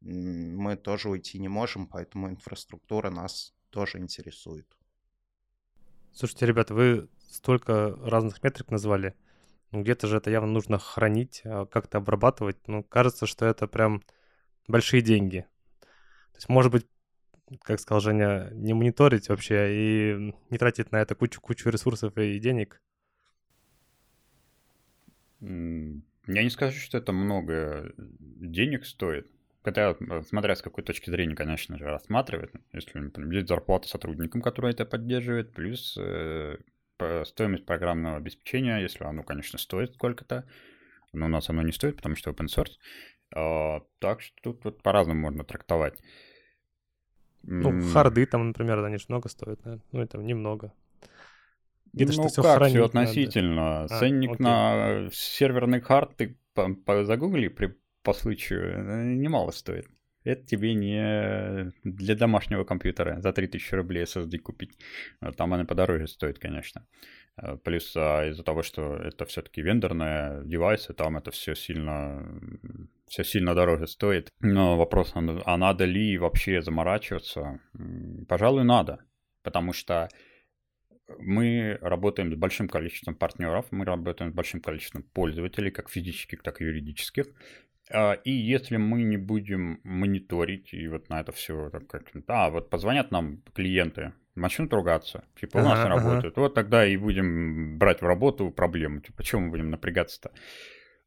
мы 0.00 0.76
тоже 0.76 1.08
уйти 1.08 1.40
не 1.40 1.48
можем, 1.48 1.88
поэтому 1.88 2.28
инфраструктура 2.28 3.10
нас 3.10 3.52
тоже 3.70 3.98
интересует. 3.98 4.78
Слушайте, 6.12 6.46
ребята, 6.46 6.72
вы 6.72 7.08
столько 7.32 7.96
разных 7.96 8.44
метрик 8.44 8.70
назвали. 8.70 9.16
Ну, 9.70 9.82
где-то 9.82 10.06
же 10.06 10.16
это 10.16 10.30
явно 10.30 10.52
нужно 10.52 10.78
хранить, 10.78 11.42
а 11.44 11.66
как-то 11.66 11.98
обрабатывать. 11.98 12.56
Ну, 12.66 12.82
кажется, 12.82 13.26
что 13.26 13.46
это 13.46 13.66
прям 13.66 14.02
большие 14.66 15.02
деньги. 15.02 15.46
То 15.80 16.36
есть, 16.36 16.48
может 16.48 16.72
быть, 16.72 16.86
как 17.62 17.80
сказал 17.80 18.00
Женя, 18.00 18.50
не 18.52 18.74
мониторить 18.74 19.28
вообще 19.28 19.68
и 19.70 20.34
не 20.50 20.58
тратить 20.58 20.92
на 20.92 21.00
это 21.00 21.14
кучу-кучу 21.14 21.70
ресурсов 21.70 22.16
и 22.16 22.38
денег. 22.38 22.80
Я 25.40 26.42
не 26.42 26.50
скажу, 26.50 26.78
что 26.78 26.98
это 26.98 27.12
много 27.12 27.92
денег 27.96 28.84
стоит. 28.84 29.30
Хотя, 29.62 29.96
смотря 30.26 30.54
с 30.54 30.62
какой 30.62 30.84
точки 30.84 31.10
зрения, 31.10 31.34
конечно 31.34 31.76
же, 31.78 31.84
рассматривать. 31.84 32.50
Если, 32.72 32.98
например, 32.98 33.32
есть 33.32 33.48
зарплата 33.48 33.88
сотрудникам, 33.88 34.40
которые 34.40 34.72
это 34.72 34.86
поддерживают, 34.86 35.52
плюс 35.52 35.96
э, 35.98 36.58
стоимость 37.24 37.66
программного 37.66 38.16
обеспечения, 38.16 38.78
если 38.78 39.04
оно, 39.04 39.22
конечно, 39.22 39.58
стоит 39.58 39.94
сколько-то, 39.94 40.44
но 41.12 41.26
у 41.26 41.28
нас 41.28 41.48
оно 41.48 41.62
не 41.62 41.72
стоит, 41.72 41.96
потому 41.96 42.16
что 42.16 42.30
open 42.30 42.46
source. 42.46 42.72
А, 43.34 43.80
так 43.98 44.20
что 44.20 44.34
тут 44.42 44.64
вот 44.64 44.82
по-разному 44.82 45.20
можно 45.20 45.44
трактовать. 45.44 45.98
Ну, 47.42 47.80
харды 47.92 48.26
там, 48.26 48.48
например, 48.48 48.84
они 48.84 48.98
же 48.98 49.06
много 49.08 49.28
стоят, 49.28 49.64
наверное. 49.64 49.84
Ну, 49.92 50.00
это 50.00 50.18
немного. 50.18 50.72
Где-то 51.92 52.16
ну, 52.16 52.28
что 52.28 52.42
как, 52.42 52.68
все 52.68 52.84
относительно. 52.84 53.82
Надо. 53.82 53.98
Ценник 53.98 54.40
а, 54.40 54.42
на 55.04 55.10
серверный 55.12 55.80
хард 55.80 56.16
ты 56.16 56.36
загугли 56.54 57.48
при, 57.48 57.76
по 58.02 58.12
случаю, 58.12 58.72
э, 58.74 59.14
немало 59.14 59.50
стоит. 59.52 59.88
Это 60.28 60.44
тебе 60.44 60.74
не 60.74 61.72
для 61.84 62.14
домашнего 62.14 62.64
компьютера 62.64 63.18
за 63.20 63.32
3000 63.32 63.74
рублей 63.74 64.04
SSD 64.04 64.38
купить. 64.38 64.78
Там 65.36 65.54
она 65.54 65.64
подороже 65.64 66.06
стоит, 66.06 66.38
конечно. 66.38 66.86
Э, 67.40 67.56
плюс 67.56 67.96
а, 67.96 68.26
из-за 68.28 68.42
того, 68.42 68.62
что 68.62 68.96
это 68.96 69.24
все-таки 69.24 69.62
вендорные 69.62 70.42
девайсы, 70.44 70.92
там 70.92 71.16
это 71.16 71.30
все 71.30 71.54
сильно, 71.54 72.28
все 73.06 73.24
сильно 73.24 73.54
дороже 73.54 73.86
стоит. 73.86 74.30
Но 74.40 74.76
вопрос, 74.76 75.12
а 75.14 75.56
надо 75.56 75.86
ли 75.86 76.18
вообще 76.18 76.60
заморачиваться? 76.60 77.60
Пожалуй, 78.28 78.64
надо. 78.64 78.98
Потому 79.42 79.72
что 79.72 80.08
мы 81.18 81.78
работаем 81.80 82.30
с 82.30 82.36
большим 82.36 82.68
количеством 82.68 83.14
партнеров, 83.14 83.66
мы 83.70 83.86
работаем 83.86 84.32
с 84.32 84.34
большим 84.34 84.60
количеством 84.60 85.04
пользователей, 85.04 85.70
как 85.70 85.88
физических, 85.88 86.42
так 86.42 86.60
и 86.60 86.64
юридических. 86.64 87.26
А, 87.90 88.12
и 88.12 88.30
если 88.30 88.76
мы 88.76 89.02
не 89.02 89.16
будем 89.16 89.80
мониторить 89.84 90.72
и 90.72 90.88
вот 90.88 91.08
на 91.08 91.20
это 91.20 91.32
все, 91.32 91.70
как, 91.70 92.02
а, 92.26 92.50
вот 92.50 92.70
позвонят 92.70 93.10
нам 93.10 93.42
клиенты, 93.54 94.12
начнут 94.34 94.72
ругаться, 94.72 95.24
типа 95.40 95.58
у 95.58 95.62
нас 95.62 95.78
ага, 95.78 95.84
не 95.84 95.94
работает, 95.94 96.32
ага. 96.34 96.40
вот 96.40 96.54
тогда 96.54 96.86
и 96.86 96.96
будем 96.96 97.78
брать 97.78 98.02
в 98.02 98.06
работу 98.06 98.50
проблему, 98.50 99.00
типа 99.00 99.18
почему 99.18 99.42
мы 99.42 99.50
будем 99.50 99.70
напрягаться-то? 99.70 100.30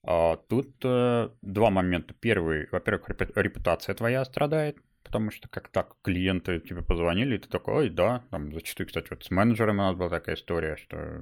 А, 0.04 0.38
тут 0.38 0.74
э, 0.84 1.30
два 1.42 1.70
момента. 1.70 2.14
Первый, 2.20 2.68
во-первых, 2.72 3.10
репутация 3.36 3.94
твоя 3.94 4.26
страдает, 4.26 4.78
потому 5.03 5.31
что 5.31 5.48
как 5.50 5.70
так 5.70 5.96
клиенты 6.03 6.60
тебе 6.60 6.81
позвонили, 6.81 7.36
и 7.36 7.39
ты 7.39 7.50
такой, 7.50 7.74
ой, 7.75 7.89
да, 7.89 8.24
там 8.29 8.53
зачастую, 8.53 8.88
кстати, 8.88 9.08
вот 9.10 9.24
с 9.24 9.31
менеджером 9.31 9.79
у 9.79 9.84
нас 9.84 9.96
была 9.96 10.10
такая 10.10 10.36
история, 10.36 10.75
что 10.77 11.22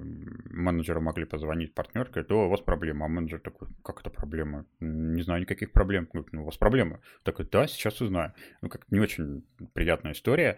менеджеры 0.49 0.99
могли 0.99 1.25
позвонить 1.25 1.73
партнер, 1.73 2.09
говорит, 2.09 2.31
о, 2.31 2.45
у 2.45 2.49
вас 2.49 2.61
проблема, 2.61 3.05
а 3.05 3.09
менеджер 3.09 3.39
такой, 3.39 3.67
как 3.83 4.01
это 4.01 4.09
проблема? 4.09 4.65
Не 4.79 5.21
знаю 5.21 5.41
никаких 5.41 5.71
проблем. 5.71 6.07
Ну, 6.31 6.41
у 6.41 6.45
вас 6.45 6.57
проблема. 6.57 6.99
Такой, 7.23 7.47
да, 7.51 7.67
сейчас 7.67 8.01
узнаю. 8.01 8.33
Ну, 8.61 8.69
как 8.69 8.89
не 8.91 8.99
очень 8.99 9.45
приятная 9.73 10.13
история. 10.13 10.57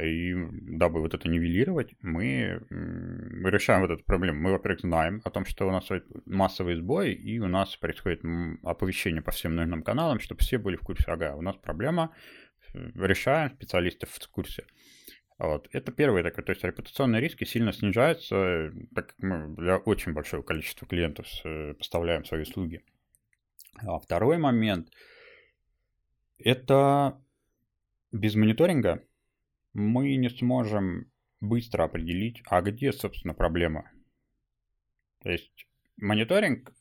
И 0.00 0.32
дабы 0.52 1.00
вот 1.00 1.14
это 1.14 1.28
нивелировать, 1.28 1.94
мы, 2.02 2.62
мы 2.70 3.50
решаем 3.50 3.80
вот 3.80 3.90
эту 3.90 4.04
проблему. 4.04 4.40
Мы, 4.40 4.52
во-первых, 4.52 4.80
знаем 4.80 5.20
о 5.24 5.30
том, 5.30 5.44
что 5.44 5.66
у 5.66 5.72
нас 5.72 5.88
массовый 6.24 6.76
сбой, 6.76 7.12
и 7.14 7.40
у 7.40 7.48
нас 7.48 7.74
происходит 7.76 8.22
оповещение 8.62 9.22
по 9.22 9.32
всем 9.32 9.56
нужным 9.56 9.82
каналам, 9.82 10.20
чтобы 10.20 10.40
все 10.40 10.58
были 10.58 10.76
в 10.76 10.82
курсе, 10.82 11.04
ага, 11.08 11.34
у 11.34 11.42
нас 11.42 11.56
проблема, 11.56 12.14
решаем, 12.72 13.50
специалисты 13.50 14.06
в 14.06 14.28
курсе. 14.28 14.64
Вот. 15.38 15.68
Это 15.72 15.92
первый 15.92 16.22
такой, 16.22 16.42
то 16.42 16.50
есть 16.52 16.64
репутационные 16.64 17.20
риски 17.20 17.44
сильно 17.44 17.72
снижаются, 17.72 18.72
так 18.94 19.08
как 19.08 19.18
мы 19.18 19.54
для 19.54 19.76
очень 19.76 20.12
большого 20.12 20.42
количества 20.42 20.86
клиентов 20.86 21.26
поставляем 21.78 22.24
свои 22.24 22.42
услуги. 22.42 22.84
А 23.76 23.98
второй 23.98 24.38
момент– 24.38 24.90
это 26.38 27.22
без 28.10 28.34
мониторинга 28.34 29.04
мы 29.74 30.16
не 30.16 30.28
сможем 30.28 31.12
быстро 31.40 31.84
определить, 31.84 32.42
а 32.46 32.60
где, 32.62 32.92
собственно, 32.92 33.34
проблема. 33.34 33.92
То 35.22 35.30
есть 35.30 35.68
мониторинг 35.96 36.72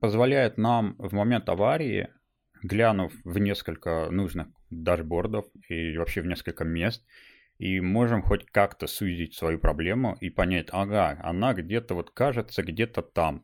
позволяет 0.00 0.58
нам 0.58 0.94
в 0.98 1.14
момент 1.14 1.48
аварии 1.48 2.08
глянув 2.62 3.12
в 3.24 3.38
несколько 3.38 4.08
нужных 4.10 4.48
дашбордов 4.70 5.46
и 5.68 5.96
вообще 5.96 6.22
в 6.22 6.26
несколько 6.26 6.64
мест, 6.64 7.04
и 7.58 7.80
можем 7.80 8.22
хоть 8.22 8.46
как-то 8.46 8.86
сузить 8.86 9.34
свою 9.34 9.58
проблему 9.58 10.16
и 10.20 10.30
понять, 10.30 10.68
ага, 10.70 11.18
она 11.22 11.54
где-то 11.54 11.94
вот 11.94 12.10
кажется 12.10 12.62
где-то 12.62 13.02
там. 13.02 13.42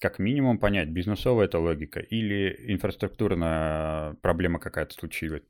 Как 0.00 0.18
минимум 0.18 0.58
понять, 0.58 0.88
бизнесовая 0.88 1.46
это 1.46 1.58
логика 1.58 2.00
или 2.00 2.72
инфраструктурная 2.72 4.14
проблема 4.14 4.58
какая-то 4.58 4.94
случилась. 4.94 5.42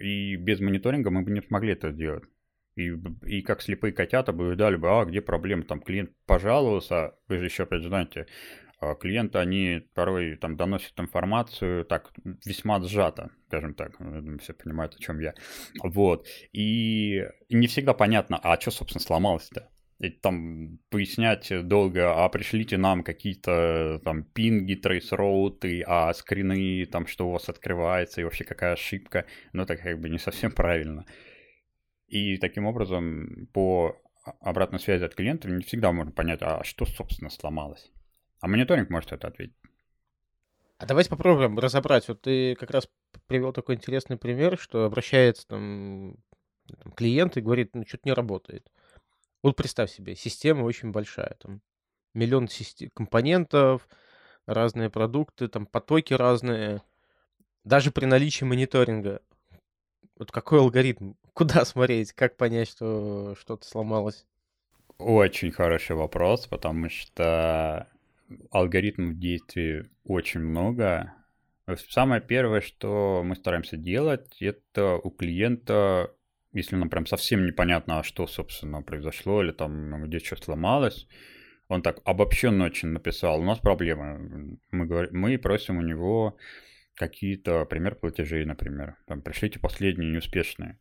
И 0.00 0.36
без 0.36 0.58
мониторинга 0.60 1.10
мы 1.10 1.22
бы 1.22 1.30
не 1.30 1.42
смогли 1.42 1.72
это 1.72 1.92
сделать. 1.92 2.24
И, 2.74 2.94
и 3.24 3.42
как 3.42 3.62
слепые 3.62 3.92
котята 3.92 4.32
бы 4.32 4.52
ждали 4.52 4.76
бы, 4.76 4.88
а 4.90 5.04
где 5.04 5.20
проблема, 5.22 5.62
там 5.62 5.80
клиент 5.80 6.10
пожаловался, 6.26 7.14
вы 7.28 7.38
же 7.38 7.46
еще 7.46 7.62
опять 7.62 7.82
знаете, 7.82 8.26
клиенты, 9.00 9.38
они 9.38 9.88
порой 9.94 10.36
там 10.36 10.56
доносят 10.56 10.98
информацию 10.98 11.84
так 11.84 12.12
весьма 12.44 12.80
сжато, 12.80 13.30
скажем 13.48 13.74
так, 13.74 13.96
думаю, 13.98 14.38
все 14.38 14.52
понимают, 14.52 14.94
о 14.94 14.98
чем 14.98 15.20
я. 15.20 15.34
Вот. 15.82 16.26
И 16.52 17.24
не 17.48 17.66
всегда 17.66 17.94
понятно, 17.94 18.38
а 18.42 18.60
что, 18.60 18.70
собственно, 18.70 19.02
сломалось-то? 19.02 19.70
и 19.98 20.10
там 20.10 20.78
пояснять 20.90 21.50
долго, 21.66 22.24
а 22.24 22.28
пришлите 22.28 22.76
нам 22.76 23.02
какие-то 23.02 24.00
там 24.04 24.24
пинги, 24.24 24.74
трейс-роуты, 24.74 25.82
а 25.86 26.12
скрины, 26.12 26.84
там 26.86 27.06
что 27.06 27.28
у 27.28 27.32
вас 27.32 27.48
открывается 27.48 28.20
и 28.20 28.24
вообще 28.24 28.44
какая 28.44 28.74
ошибка, 28.74 29.24
ну 29.52 29.62
это 29.62 29.76
как 29.76 29.98
бы 29.98 30.10
не 30.10 30.18
совсем 30.18 30.52
правильно. 30.52 31.06
И 32.08 32.36
таким 32.36 32.66
образом 32.66 33.48
по 33.52 33.96
обратной 34.40 34.80
связи 34.80 35.04
от 35.04 35.14
клиента 35.14 35.48
не 35.48 35.62
всегда 35.62 35.92
можно 35.92 36.12
понять, 36.12 36.40
а 36.42 36.62
что, 36.62 36.84
собственно, 36.84 37.30
сломалось. 37.30 37.90
А 38.40 38.48
мониторинг 38.48 38.90
может 38.90 39.12
это 39.12 39.28
ответить. 39.28 39.56
А 40.78 40.86
давайте 40.86 41.08
попробуем 41.08 41.58
разобрать. 41.58 42.06
Вот 42.08 42.20
ты 42.20 42.54
как 42.54 42.70
раз 42.70 42.88
привел 43.26 43.52
такой 43.52 43.76
интересный 43.76 44.18
пример, 44.18 44.58
что 44.58 44.84
обращается 44.84 45.46
там, 45.46 46.16
там 46.82 46.92
клиент 46.92 47.36
и 47.36 47.40
говорит, 47.40 47.74
ну 47.74 47.84
что-то 47.86 48.02
не 48.04 48.12
работает. 48.12 48.70
Вот 49.42 49.56
представь 49.56 49.90
себе, 49.90 50.16
система 50.16 50.64
очень 50.64 50.90
большая, 50.90 51.36
там 51.40 51.62
миллион 52.14 52.48
компонентов, 52.94 53.88
разные 54.46 54.90
продукты, 54.90 55.48
там 55.48 55.66
потоки 55.66 56.12
разные. 56.14 56.82
Даже 57.64 57.90
при 57.90 58.04
наличии 58.04 58.44
мониторинга, 58.44 59.20
вот 60.18 60.30
какой 60.30 60.60
алгоритм, 60.60 61.14
куда 61.32 61.64
смотреть, 61.64 62.12
как 62.12 62.36
понять, 62.36 62.68
что 62.68 63.34
что-то 63.40 63.66
сломалось? 63.66 64.26
Очень 64.98 65.52
хороший 65.52 65.96
вопрос, 65.96 66.46
потому 66.46 66.88
что 66.88 67.88
алгоритмов 68.50 69.18
действий 69.18 69.90
очень 70.04 70.40
много. 70.40 71.12
Самое 71.88 72.20
первое, 72.20 72.60
что 72.60 73.22
мы 73.24 73.34
стараемся 73.34 73.76
делать, 73.76 74.40
это 74.40 74.96
у 74.96 75.10
клиента 75.10 76.12
если 76.56 76.76
нам 76.76 76.88
прям 76.88 77.06
совсем 77.06 77.44
непонятно, 77.44 78.00
а 78.00 78.02
что, 78.02 78.26
собственно, 78.26 78.82
произошло, 78.82 79.42
или 79.42 79.52
там 79.52 80.02
где 80.04 80.18
что 80.18 80.36
сломалось, 80.36 81.06
он 81.68 81.82
так 81.82 82.00
обобщенно 82.04 82.64
очень 82.64 82.88
написал, 82.88 83.40
у 83.40 83.44
нас 83.44 83.58
проблемы. 83.58 84.58
Мы, 84.70 84.86
говорим, 84.86 85.10
мы 85.12 85.38
просим 85.38 85.78
у 85.78 85.82
него 85.82 86.38
какие-то 86.94 87.66
пример 87.66 87.96
платежей, 87.96 88.44
например. 88.46 88.96
Там, 89.06 89.20
пришлите 89.20 89.58
последние 89.58 90.12
неуспешные. 90.12 90.70
А, 90.70 90.76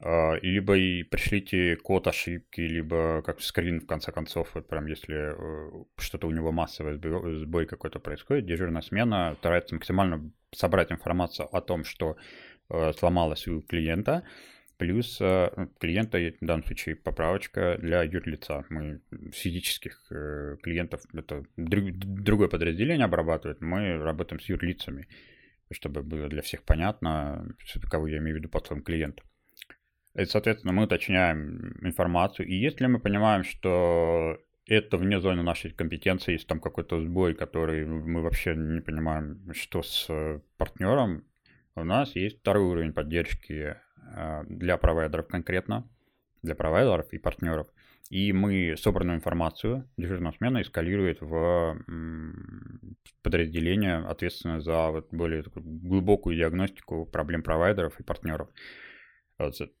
либо 0.00 0.76
и 0.76 1.02
пришлите 1.02 1.74
код 1.76 2.06
ошибки, 2.06 2.60
либо 2.60 3.20
как 3.22 3.40
скрин, 3.40 3.80
в 3.80 3.86
конце 3.86 4.12
концов, 4.12 4.54
вот 4.54 4.68
прям 4.68 4.86
если 4.86 5.34
э, 5.34 5.84
что-то 5.96 6.28
у 6.28 6.30
него 6.30 6.52
массовый 6.52 6.94
сбой 7.40 7.66
какой-то 7.66 7.98
происходит, 7.98 8.46
дежурная 8.46 8.82
смена 8.82 9.34
старается 9.38 9.74
максимально 9.74 10.30
собрать 10.54 10.92
информацию 10.92 11.48
о 11.54 11.60
том, 11.60 11.82
что 11.82 12.16
э, 12.70 12.92
сломалось 12.92 13.48
у 13.48 13.60
клиента, 13.62 14.24
Плюс 14.76 15.20
э, 15.20 15.50
клиента, 15.80 16.18
в 16.18 16.44
данном 16.44 16.64
случае 16.64 16.94
поправочка 16.94 17.76
для 17.80 18.04
юрлица. 18.04 18.64
Мы 18.68 19.00
физических 19.32 20.00
клиентов, 20.62 21.02
это 21.12 21.44
другое 21.56 22.46
подразделение 22.46 23.06
обрабатывает, 23.06 23.60
мы 23.60 23.98
работаем 23.98 24.38
с 24.38 24.48
юрлицами, 24.48 25.08
чтобы 25.72 26.04
было 26.04 26.28
для 26.28 26.42
всех 26.42 26.62
понятно, 26.62 27.56
кого 27.90 28.06
я 28.06 28.18
имею 28.18 28.36
в 28.36 28.38
виду 28.38 28.48
под 28.48 28.68
своим 28.68 28.84
клиентом. 28.84 29.27
И, 30.14 30.24
соответственно, 30.24 30.72
мы 30.72 30.84
уточняем 30.84 31.76
информацию. 31.82 32.48
И 32.48 32.54
если 32.54 32.86
мы 32.86 32.98
понимаем, 32.98 33.44
что 33.44 34.38
это 34.66 34.96
вне 34.96 35.20
зоны 35.20 35.42
нашей 35.42 35.70
компетенции, 35.70 36.32
есть 36.32 36.46
там 36.46 36.60
какой-то 36.60 37.00
сбой, 37.00 37.34
который 37.34 37.86
мы 37.86 38.22
вообще 38.22 38.54
не 38.54 38.80
понимаем, 38.80 39.52
что 39.54 39.82
с 39.82 40.06
э, 40.08 40.40
партнером, 40.56 41.24
у 41.74 41.84
нас 41.84 42.14
есть 42.16 42.40
второй 42.40 42.64
уровень 42.64 42.92
поддержки 42.92 43.76
а, 44.14 44.42
для 44.48 44.76
провайдеров 44.76 45.28
конкретно, 45.28 45.88
для 46.42 46.54
провайдеров 46.54 47.12
и 47.12 47.18
партнеров. 47.18 47.68
И 48.10 48.32
мы 48.32 48.74
собранную 48.76 49.16
информацию 49.16 49.88
дежурная 49.96 50.32
смена 50.32 50.62
эскалирует 50.62 51.20
в 51.20 51.78
подразделение, 53.22 53.98
ответственное 53.98 54.60
за 54.60 54.90
вот 54.90 55.08
более 55.12 55.44
глубокую 55.54 56.36
диагностику 56.36 57.04
проблем 57.04 57.42
провайдеров 57.42 58.00
и 58.00 58.02
партнеров. 58.02 58.48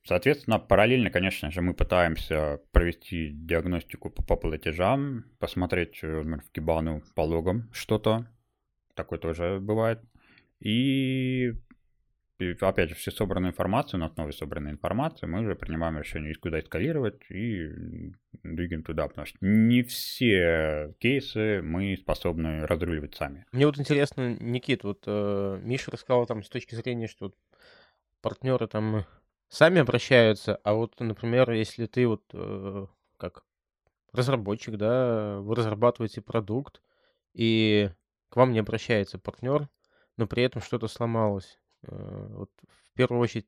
Соответственно, 0.04 0.58
параллельно, 0.60 1.10
конечно 1.10 1.50
же, 1.50 1.60
мы 1.62 1.74
пытаемся 1.74 2.60
провести 2.70 3.30
диагностику 3.30 4.10
по, 4.10 4.36
платежам, 4.36 5.24
посмотреть, 5.38 6.00
в 6.02 6.50
Кибану 6.52 7.02
по 7.14 7.22
логам 7.22 7.68
что-то. 7.72 8.26
Такое 8.94 9.18
тоже 9.18 9.58
бывает. 9.60 10.00
И 10.60 11.54
опять 12.60 12.90
же, 12.90 12.94
все 12.94 13.10
собранную 13.10 13.52
информацию, 13.52 13.98
на 14.00 14.06
основе 14.06 14.32
собранной 14.32 14.70
информации 14.70 15.26
мы 15.26 15.40
уже 15.40 15.56
принимаем 15.56 15.98
решение, 15.98 16.34
куда 16.34 16.60
эскалировать 16.60 17.28
и 17.30 18.12
двигаем 18.44 18.84
туда, 18.84 19.08
потому 19.08 19.26
что 19.26 19.38
не 19.40 19.82
все 19.82 20.94
кейсы 21.00 21.62
мы 21.62 21.96
способны 21.96 22.64
разруливать 22.66 23.14
сами. 23.16 23.44
Мне 23.50 23.66
вот 23.66 23.78
интересно, 23.78 24.36
Никит, 24.38 24.84
вот 24.84 25.02
э, 25.06 25.60
Миша 25.62 25.90
рассказал 25.90 26.26
там 26.26 26.44
с 26.44 26.48
точки 26.48 26.76
зрения, 26.76 27.08
что 27.08 27.34
партнеры 28.20 28.68
там 28.68 29.04
сами 29.48 29.80
обращаются, 29.80 30.56
а 30.64 30.74
вот, 30.74 30.98
например, 31.00 31.50
если 31.50 31.86
ты 31.86 32.06
вот 32.06 32.22
э, 32.32 32.86
как 33.16 33.44
разработчик, 34.12 34.76
да, 34.76 35.38
вы 35.40 35.54
разрабатываете 35.54 36.20
продукт, 36.20 36.82
и 37.34 37.90
к 38.28 38.36
вам 38.36 38.52
не 38.52 38.58
обращается 38.58 39.18
партнер, 39.18 39.68
но 40.16 40.26
при 40.26 40.42
этом 40.42 40.62
что-то 40.62 40.88
сломалось 40.88 41.58
Э, 41.82 42.26
вот 42.30 42.50
в 42.68 42.92
первую 42.94 43.20
очередь, 43.20 43.46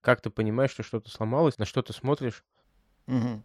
как 0.00 0.20
ты 0.20 0.30
понимаешь, 0.30 0.70
что 0.70 0.82
что-то 0.82 1.10
сломалось, 1.10 1.58
на 1.58 1.64
что 1.64 1.82
ты 1.82 1.92
смотришь? 1.92 2.44
Угу. 3.06 3.42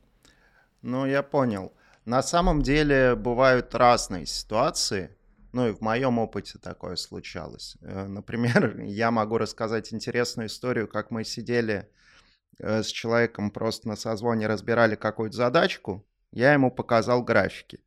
Ну, 0.82 1.06
я 1.06 1.24
понял. 1.24 1.74
На 2.06 2.22
самом 2.22 2.62
деле 2.62 3.16
бывают 3.16 3.74
разные 3.74 4.26
ситуации. 4.26 5.16
Ну 5.54 5.68
и 5.68 5.72
в 5.72 5.82
моем 5.82 6.18
опыте 6.18 6.58
такое 6.58 6.96
случалось. 6.96 7.78
Э, 7.82 8.08
например, 8.08 8.80
я 8.82 9.12
могу 9.12 9.38
рассказать 9.38 9.94
интересную 9.94 10.48
историю, 10.48 10.88
как 10.88 11.12
мы 11.12 11.24
сидели 11.24 11.88
э, 12.60 12.82
с 12.82 12.88
человеком 12.88 13.52
просто 13.52 13.88
на 13.88 13.96
созвоне, 13.96 14.48
разбирали 14.48 14.96
какую-то 14.96 15.38
задачку. 15.38 16.06
Я 16.32 16.54
ему 16.54 16.72
показал 16.72 17.24
графики. 17.24 17.80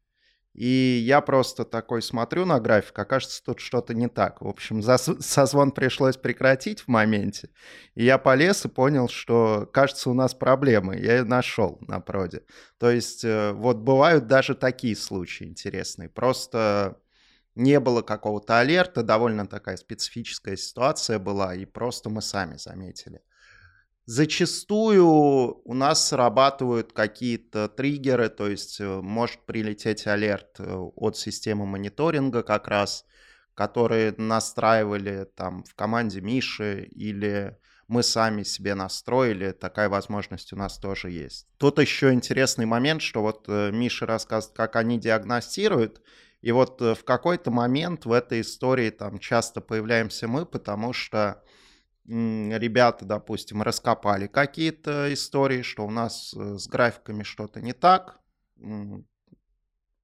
И 0.54 1.02
я 1.04 1.20
просто 1.20 1.66
такой 1.66 2.00
смотрю 2.00 2.46
на 2.46 2.58
график, 2.60 2.98
окажется, 2.98 3.44
тут 3.44 3.60
что-то 3.60 3.92
не 3.92 4.08
так. 4.08 4.40
В 4.40 4.48
общем, 4.48 4.80
созвон 4.82 5.70
пришлось 5.70 6.16
прекратить 6.16 6.80
в 6.80 6.88
моменте. 6.88 7.50
И 7.94 8.04
я 8.04 8.16
полез 8.16 8.64
и 8.64 8.68
понял, 8.68 9.08
что, 9.08 9.68
кажется, 9.70 10.08
у 10.08 10.14
нас 10.14 10.32
проблемы. 10.32 10.96
Я 10.96 11.16
ее 11.18 11.24
нашел 11.24 11.78
на 11.82 12.00
проде. 12.00 12.44
То 12.78 12.90
есть, 12.90 13.22
э, 13.24 13.52
вот 13.52 13.78
бывают 13.78 14.28
даже 14.28 14.54
такие 14.54 14.96
случаи 14.96 15.44
интересные. 15.44 16.08
Просто 16.08 16.96
не 17.56 17.80
было 17.80 18.02
какого-то 18.02 18.58
алерта, 18.58 19.02
довольно 19.02 19.46
такая 19.46 19.76
специфическая 19.76 20.56
ситуация 20.56 21.18
была, 21.18 21.54
и 21.54 21.64
просто 21.64 22.10
мы 22.10 22.22
сами 22.22 22.56
заметили. 22.56 23.22
Зачастую 24.04 25.60
у 25.64 25.74
нас 25.74 26.06
срабатывают 26.08 26.92
какие-то 26.92 27.68
триггеры, 27.68 28.28
то 28.28 28.46
есть 28.46 28.80
э, 28.80 29.00
может 29.02 29.44
прилететь 29.46 30.06
алерт 30.06 30.60
э, 30.60 30.72
от 30.72 31.16
системы 31.16 31.66
мониторинга 31.66 32.44
как 32.44 32.68
раз, 32.68 33.04
которые 33.54 34.14
настраивали 34.16 35.26
там 35.34 35.64
в 35.64 35.74
команде 35.74 36.20
Миши 36.20 36.84
или 36.92 37.58
мы 37.88 38.02
сами 38.02 38.44
себе 38.44 38.74
настроили, 38.74 39.50
такая 39.52 39.88
возможность 39.88 40.52
у 40.52 40.56
нас 40.56 40.78
тоже 40.78 41.10
есть. 41.10 41.48
Тут 41.58 41.80
еще 41.80 42.12
интересный 42.12 42.66
момент, 42.66 43.02
что 43.02 43.22
вот 43.22 43.46
э, 43.48 43.70
Миша 43.72 44.06
рассказывает, 44.06 44.56
как 44.56 44.76
они 44.76 45.00
диагностируют, 45.00 46.00
и 46.46 46.52
вот 46.52 46.80
в 46.80 47.02
какой-то 47.02 47.50
момент 47.50 48.06
в 48.06 48.12
этой 48.12 48.40
истории 48.42 48.90
там 48.90 49.18
часто 49.18 49.60
появляемся 49.60 50.28
мы, 50.28 50.46
потому 50.46 50.92
что 50.92 51.42
ребята, 52.04 53.04
допустим, 53.04 53.62
раскопали 53.62 54.28
какие-то 54.28 55.12
истории, 55.12 55.62
что 55.62 55.84
у 55.84 55.90
нас 55.90 56.32
э, 56.34 56.56
с 56.56 56.68
графиками 56.68 57.24
что-то 57.24 57.60
не 57.60 57.72
так. 57.72 58.20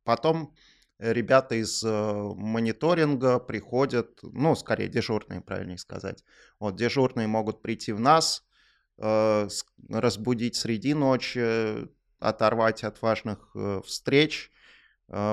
Потом 0.03 0.53
ребята 0.99 1.55
из 1.55 1.81
э, 1.85 1.89
мониторинга 1.93 3.39
приходят, 3.39 4.19
ну, 4.25 4.57
скорее 4.57 4.89
дежурные, 4.89 5.43
правильнее 5.43 5.79
сказать. 5.79 6.25
Вот 6.59 6.75
дежурные 6.75 7.29
могут 7.29 7.63
прийти 7.63 7.93
в 7.93 8.01
нас, 8.01 8.45
э, 8.99 9.49
разбудить 9.89 10.57
среди 10.57 10.93
ночи, 10.95 11.89
оторвать 12.19 12.83
от 12.83 13.01
важных 13.01 13.55
встреч– 13.85 14.51
Э, 14.62 14.62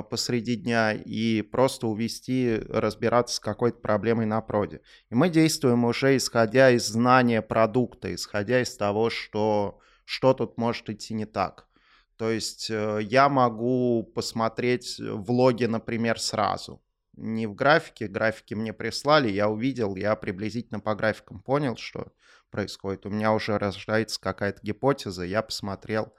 посреди 0.10 0.58
дня 0.58 0.92
и 0.94 1.42
просто 1.42 1.88
увести, 1.88 2.60
разбираться 2.68 3.36
с 3.36 3.40
какой-то 3.40 3.80
проблемой 3.80 4.26
на 4.26 4.42
проде. 4.42 4.82
И 5.10 5.16
мы 5.16 5.30
действуем 5.30 5.86
уже 5.86 6.18
исходя 6.18 6.70
из 6.72 6.86
знания 6.88 7.42
продукта, 7.42 8.14
исходя 8.14 8.62
из 8.62 8.76
того, 8.76 9.10
что, 9.10 9.80
что 10.04 10.34
тут 10.34 10.58
может 10.58 10.90
идти 10.90 11.14
не 11.14 11.26
так. 11.26 11.70
То 12.18 12.30
есть 12.30 12.70
э, 12.70 13.00
я 13.02 13.30
могу 13.30 14.04
посмотреть 14.04 15.00
влоги, 15.00 15.64
например, 15.64 16.20
сразу. 16.20 16.84
Не 17.14 17.48
в 17.48 17.56
графике, 17.56 18.08
графики 18.08 18.54
мне 18.54 18.74
прислали, 18.74 19.30
я 19.30 19.48
увидел, 19.48 19.96
я 19.96 20.16
приблизительно 20.18 20.82
по 20.82 20.96
графикам 20.96 21.40
понял, 21.40 21.78
что 21.78 22.12
происходит. 22.52 23.06
У 23.06 23.10
меня 23.10 23.32
уже 23.32 23.58
рождается 23.58 24.20
какая-то 24.20 24.60
гипотеза, 24.62 25.24
я 25.24 25.42
посмотрел, 25.42 26.14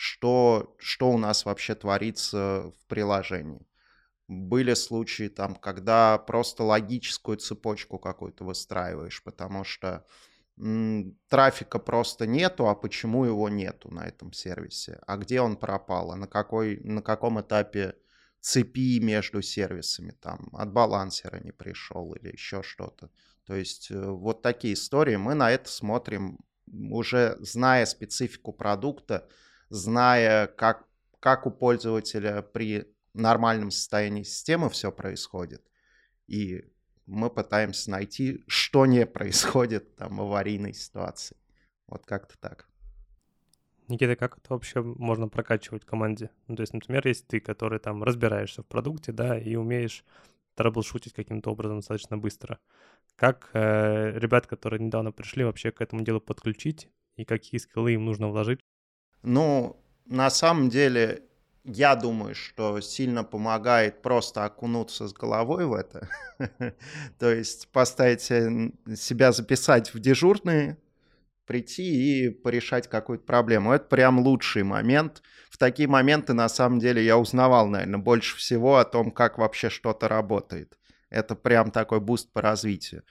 что, 0.00 0.74
что 0.78 1.10
у 1.10 1.18
нас 1.18 1.44
вообще 1.44 1.74
творится 1.74 2.72
в 2.74 2.86
приложении. 2.86 3.66
Были 4.28 4.72
случаи 4.72 5.28
там, 5.28 5.54
когда 5.54 6.16
просто 6.16 6.62
логическую 6.64 7.36
цепочку 7.36 7.98
какую-то 7.98 8.44
выстраиваешь, 8.44 9.22
потому 9.22 9.62
что 9.62 10.06
м, 10.58 11.18
трафика 11.28 11.78
просто 11.78 12.26
нету, 12.26 12.66
а 12.68 12.74
почему 12.74 13.26
его 13.26 13.50
нету 13.50 13.90
на 13.90 14.06
этом 14.06 14.32
сервисе? 14.32 15.00
А 15.06 15.18
где 15.18 15.42
он 15.42 15.58
пропал? 15.58 16.12
А 16.12 16.16
на, 16.16 16.26
какой, 16.26 16.80
на 16.80 17.02
каком 17.02 17.38
этапе 17.42 17.94
цепи 18.40 19.00
между 19.00 19.42
сервисами? 19.42 20.12
Там 20.12 20.48
от 20.54 20.72
балансера 20.72 21.40
не 21.44 21.52
пришел 21.52 22.14
или 22.14 22.32
еще 22.32 22.62
что-то. 22.62 23.10
То 23.44 23.54
есть 23.54 23.90
э, 23.90 24.02
вот 24.02 24.40
такие 24.40 24.72
истории. 24.72 25.16
Мы 25.16 25.34
на 25.34 25.50
это 25.50 25.68
смотрим 25.68 26.38
уже 26.72 27.36
зная 27.40 27.84
специфику 27.84 28.54
продукта, 28.54 29.28
зная, 29.70 30.46
как, 30.46 30.86
как 31.20 31.46
у 31.46 31.50
пользователя 31.50 32.42
при 32.42 32.94
нормальном 33.14 33.70
состоянии 33.70 34.22
системы 34.22 34.68
все 34.68 34.92
происходит. 34.92 35.62
И 36.26 36.64
мы 37.06 37.30
пытаемся 37.30 37.90
найти, 37.90 38.44
что 38.46 38.86
не 38.86 39.06
происходит 39.06 39.96
там 39.96 40.18
в 40.18 40.22
аварийной 40.22 40.74
ситуации. 40.74 41.36
Вот 41.86 42.04
как-то 42.06 42.38
так. 42.38 42.68
Никита, 43.88 44.14
как 44.14 44.38
это 44.38 44.52
вообще 44.52 44.82
можно 44.82 45.28
прокачивать 45.28 45.84
команде? 45.84 46.30
Ну, 46.46 46.54
то 46.54 46.60
есть, 46.60 46.72
например, 46.72 47.06
есть 47.08 47.26
ты, 47.26 47.40
который 47.40 47.80
там 47.80 48.04
разбираешься 48.04 48.62
в 48.62 48.66
продукте, 48.66 49.10
да, 49.10 49.36
и 49.36 49.56
умеешь 49.56 50.04
трэблшутить 50.54 51.12
каким-то 51.12 51.50
образом 51.50 51.78
достаточно 51.78 52.16
быстро. 52.16 52.60
Как 53.16 53.50
э, 53.52 54.12
ребят, 54.16 54.46
которые 54.46 54.80
недавно 54.80 55.10
пришли, 55.10 55.42
вообще 55.42 55.72
к 55.72 55.80
этому 55.80 56.02
делу 56.02 56.20
подключить 56.20 56.88
и 57.16 57.24
какие 57.24 57.58
скиллы 57.58 57.94
им 57.94 58.04
нужно 58.04 58.28
вложить? 58.28 58.60
Ну, 59.22 59.82
на 60.06 60.30
самом 60.30 60.68
деле, 60.68 61.22
я 61.64 61.94
думаю, 61.94 62.34
что 62.34 62.80
сильно 62.80 63.24
помогает 63.24 64.02
просто 64.02 64.44
окунуться 64.44 65.08
с 65.08 65.12
головой 65.12 65.66
в 65.66 65.74
это. 65.74 66.08
То 67.18 67.32
есть 67.32 67.68
поставить 67.68 68.22
себя 68.22 69.32
записать 69.32 69.92
в 69.92 69.98
дежурные, 69.98 70.78
прийти 71.46 72.26
и 72.26 72.30
порешать 72.30 72.88
какую-то 72.88 73.24
проблему. 73.24 73.72
Это 73.72 73.86
прям 73.86 74.20
лучший 74.20 74.62
момент. 74.62 75.22
В 75.50 75.58
такие 75.58 75.88
моменты, 75.88 76.32
на 76.32 76.48
самом 76.48 76.78
деле, 76.78 77.04
я 77.04 77.18
узнавал, 77.18 77.66
наверное, 77.66 77.98
больше 77.98 78.36
всего 78.36 78.76
о 78.76 78.84
том, 78.84 79.10
как 79.10 79.36
вообще 79.36 79.68
что-то 79.68 80.08
работает. 80.08 80.78
Это 81.10 81.34
прям 81.34 81.72
такой 81.72 82.00
буст 82.00 82.32
по 82.32 82.40
развитию. 82.40 83.02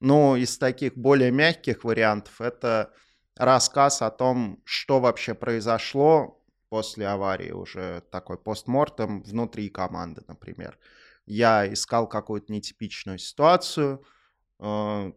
Ну, 0.00 0.36
из 0.36 0.58
таких 0.58 0.96
более 0.96 1.30
мягких 1.30 1.84
вариантов 1.84 2.40
это 2.40 2.92
рассказ 3.36 4.02
о 4.02 4.10
том, 4.10 4.60
что 4.64 5.00
вообще 5.00 5.34
произошло 5.34 6.40
после 6.68 7.06
аварии, 7.06 7.50
уже 7.50 8.02
такой 8.10 8.38
постмортем 8.38 9.22
внутри 9.22 9.68
команды, 9.68 10.22
например. 10.26 10.78
Я 11.26 11.72
искал 11.72 12.08
какую-то 12.08 12.52
нетипичную 12.52 13.18
ситуацию, 13.18 14.04
э, 14.60 15.12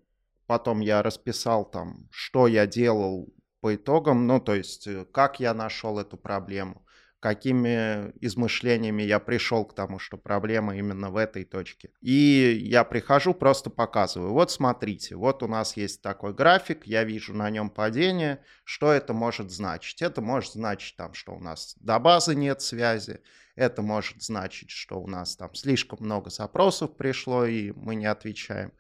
потом 0.46 0.80
я 0.80 1.04
расписал 1.04 1.66
там, 1.66 2.08
что 2.12 2.48
я 2.48 2.66
делал 2.66 3.34
по 3.60 3.76
итогам, 3.76 4.28
ну, 4.28 4.40
то 4.40 4.56
есть, 4.56 4.88
э, 4.88 5.06
как 5.06 5.40
я 5.40 5.54
нашел 5.54 6.00
эту 6.00 6.18
проблему 6.18 6.87
какими 7.20 8.12
измышлениями 8.22 9.02
я 9.02 9.20
пришел 9.20 9.66
к 9.66 9.74
тому, 9.74 9.98
что 10.00 10.18
проблема 10.18 10.78
именно 10.78 11.10
в 11.10 11.18
этой 11.18 11.46
точке. 11.46 11.90
И 12.00 12.60
я 12.64 12.84
прихожу, 12.84 13.34
просто 13.34 13.70
показываю. 13.70 14.34
Вот 14.34 14.52
смотрите, 14.52 15.16
вот 15.16 15.42
у 15.42 15.48
нас 15.48 15.76
есть 15.78 16.02
такой 16.02 16.34
график, 16.34 16.86
я 16.86 17.04
вижу 17.04 17.34
на 17.34 17.50
нем 17.50 17.70
падение. 17.70 18.44
Что 18.64 18.92
это 18.92 19.14
может 19.14 19.52
значить? 19.52 20.02
Это 20.02 20.22
может 20.22 20.54
значить, 20.54 20.96
там, 20.96 21.14
что 21.14 21.34
у 21.34 21.40
нас 21.40 21.76
до 21.80 21.98
базы 22.00 22.36
нет 22.36 22.62
связи. 22.62 23.22
Это 23.56 23.82
может 23.82 24.22
значить, 24.22 24.70
что 24.70 25.02
у 25.02 25.08
нас 25.08 25.36
там 25.36 25.56
слишком 25.56 26.00
много 26.02 26.30
запросов 26.30 26.96
пришло, 26.96 27.46
и 27.46 27.72
мы 27.72 27.96
не 27.96 28.06
отвечаем. 28.06 28.72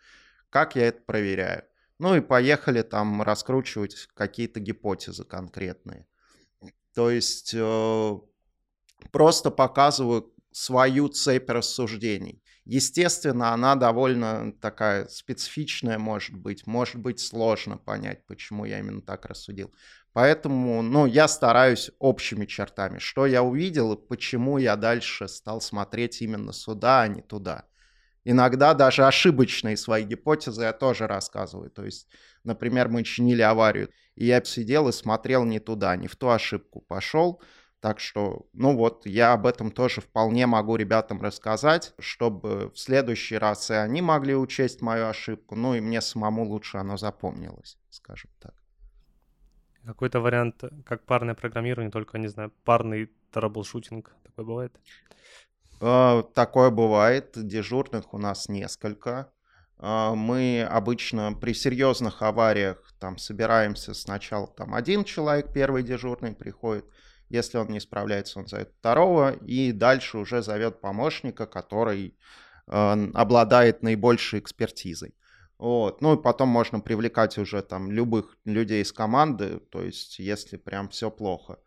Как 0.51 0.75
я 0.75 0.87
это 0.87 1.01
проверяю? 1.01 1.63
Ну 1.97 2.15
и 2.15 2.21
поехали 2.21 2.83
там 2.83 3.23
раскручивать 3.23 4.07
какие-то 4.13 4.59
гипотезы 4.59 5.23
конкретные. 5.23 6.05
То 6.93 7.09
есть 7.11 7.53
э, 7.55 8.19
просто 9.11 9.51
показываю 9.51 10.33
свою 10.51 11.07
цепь 11.07 11.49
рассуждений. 11.49 12.41
Естественно, 12.65 13.53
она 13.53 13.75
довольно 13.75 14.51
такая 14.59 15.07
специфичная 15.07 15.97
может 15.97 16.35
быть. 16.35 16.67
Может 16.67 16.97
быть 16.97 17.19
сложно 17.19 17.77
понять, 17.77 18.25
почему 18.25 18.65
я 18.65 18.79
именно 18.79 19.01
так 19.01 19.25
рассудил. 19.25 19.71
Поэтому, 20.11 20.81
ну, 20.81 21.05
я 21.05 21.27
стараюсь 21.27 21.91
общими 21.99 22.45
чертами, 22.45 22.97
что 22.97 23.25
я 23.25 23.43
увидел 23.43 23.93
и 23.93 24.07
почему 24.07 24.57
я 24.57 24.75
дальше 24.75 25.27
стал 25.27 25.61
смотреть 25.61 26.21
именно 26.21 26.51
сюда, 26.51 27.03
а 27.03 27.07
не 27.07 27.21
туда. 27.21 27.65
Иногда 28.25 28.73
даже 28.73 29.05
ошибочные 29.05 29.77
свои 29.77 30.03
гипотезы 30.03 30.63
я 30.63 30.73
тоже 30.73 31.07
рассказываю. 31.07 31.69
То 31.69 31.85
есть, 31.85 32.09
например, 32.43 32.89
мы 32.89 33.03
чинили 33.03 33.41
аварию, 33.43 33.89
и 34.15 34.25
я 34.25 34.43
сидел 34.43 34.89
и 34.89 34.91
смотрел 34.91 35.45
не 35.45 35.59
туда, 35.59 35.95
не 35.95 36.07
в 36.07 36.17
ту 36.17 36.27
ошибку 36.29 36.81
пошел. 36.81 37.41
Так 37.79 37.99
что, 37.99 38.47
ну 38.53 38.75
вот, 38.75 39.05
я 39.05 39.33
об 39.33 39.45
этом 39.45 39.69
тоже 39.69 40.01
вполне 40.01 40.47
могу 40.47 40.75
ребятам 40.75 41.21
рассказать, 41.21 41.93
чтобы 41.99 42.71
в 42.71 42.79
следующий 42.79 43.37
раз 43.37 43.69
и 43.69 43.75
они 43.75 44.01
могли 44.01 44.35
учесть 44.35 44.81
мою 44.81 45.07
ошибку, 45.07 45.55
ну 45.55 45.75
и 45.75 45.79
мне 45.79 46.01
самому 46.01 46.43
лучше 46.43 46.77
оно 46.77 46.97
запомнилось, 46.97 47.77
скажем 47.89 48.31
так. 48.39 48.55
Какой-то 49.85 50.19
вариант, 50.19 50.63
как 50.85 51.05
парное 51.05 51.35
программирование, 51.35 51.91
только, 51.91 52.17
не 52.17 52.27
знаю, 52.27 52.51
парный 52.65 53.11
траблшутинг, 53.31 54.13
такой 54.23 54.43
бывает? 54.43 54.75
А, 55.79 56.23
такое 56.23 56.71
бывает, 56.71 57.31
дежурных 57.35 58.13
у 58.13 58.17
нас 58.17 58.49
несколько. 58.49 59.31
А, 59.77 60.15
мы 60.15 60.63
обычно 60.63 61.33
при 61.33 61.53
серьезных 61.53 62.23
авариях 62.23 62.91
там 62.99 63.17
собираемся 63.17 63.93
сначала 63.93 64.47
там 64.47 64.73
один 64.73 65.03
человек, 65.03 65.53
первый 65.53 65.83
дежурный 65.83 66.33
приходит, 66.33 66.85
если 67.29 67.57
он 67.57 67.69
не 67.69 67.79
справляется, 67.79 68.39
он 68.39 68.47
зовет 68.47 68.71
второго, 68.77 69.31
и 69.31 69.71
дальше 69.71 70.17
уже 70.17 70.41
зовет 70.41 70.81
помощника, 70.81 71.45
который 71.45 72.17
э, 72.67 73.07
обладает 73.13 73.83
наибольшей 73.83 74.39
экспертизой. 74.39 75.13
Вот. 75.57 76.01
Ну 76.01 76.15
и 76.15 76.21
потом 76.21 76.49
можно 76.49 76.79
привлекать 76.79 77.37
уже 77.37 77.61
там 77.61 77.91
любых 77.91 78.37
людей 78.45 78.83
из 78.83 78.91
команды, 78.91 79.59
то 79.71 79.81
есть 79.81 80.19
если 80.19 80.57
прям 80.57 80.89
все 80.89 81.09
плохо. 81.09 81.57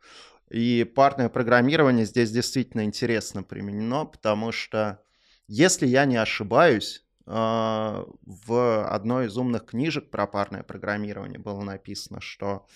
И 0.51 0.85
парное 0.85 1.29
программирование 1.29 2.05
здесь 2.05 2.31
действительно 2.31 2.85
интересно 2.85 3.42
применено, 3.42 4.05
потому 4.05 4.53
что, 4.53 5.03
если 5.46 5.87
я 5.87 6.05
не 6.05 6.16
ошибаюсь, 6.16 7.05
а, 7.27 8.05
в 8.23 8.85
одной 8.88 9.27
из 9.27 9.37
умных 9.37 9.66
книжек 9.66 10.11
про 10.11 10.27
парное 10.27 10.64
программирование 10.64 11.38
было 11.38 11.62
написано, 11.62 12.20
что 12.20 12.66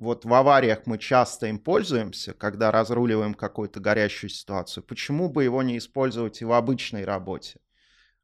вот 0.00 0.24
в 0.24 0.32
авариях 0.32 0.86
мы 0.86 0.96
часто 0.96 1.46
им 1.46 1.58
пользуемся, 1.58 2.32
когда 2.32 2.70
разруливаем 2.70 3.34
какую-то 3.34 3.80
горящую 3.80 4.30
ситуацию. 4.30 4.82
Почему 4.82 5.28
бы 5.28 5.44
его 5.44 5.62
не 5.62 5.76
использовать 5.76 6.40
и 6.40 6.46
в 6.46 6.52
обычной 6.52 7.04
работе? 7.04 7.60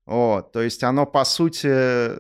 Вот, 0.07 0.53
то 0.53 0.63
есть 0.63 0.83
оно, 0.83 1.05
по 1.05 1.25
сути, 1.25 2.19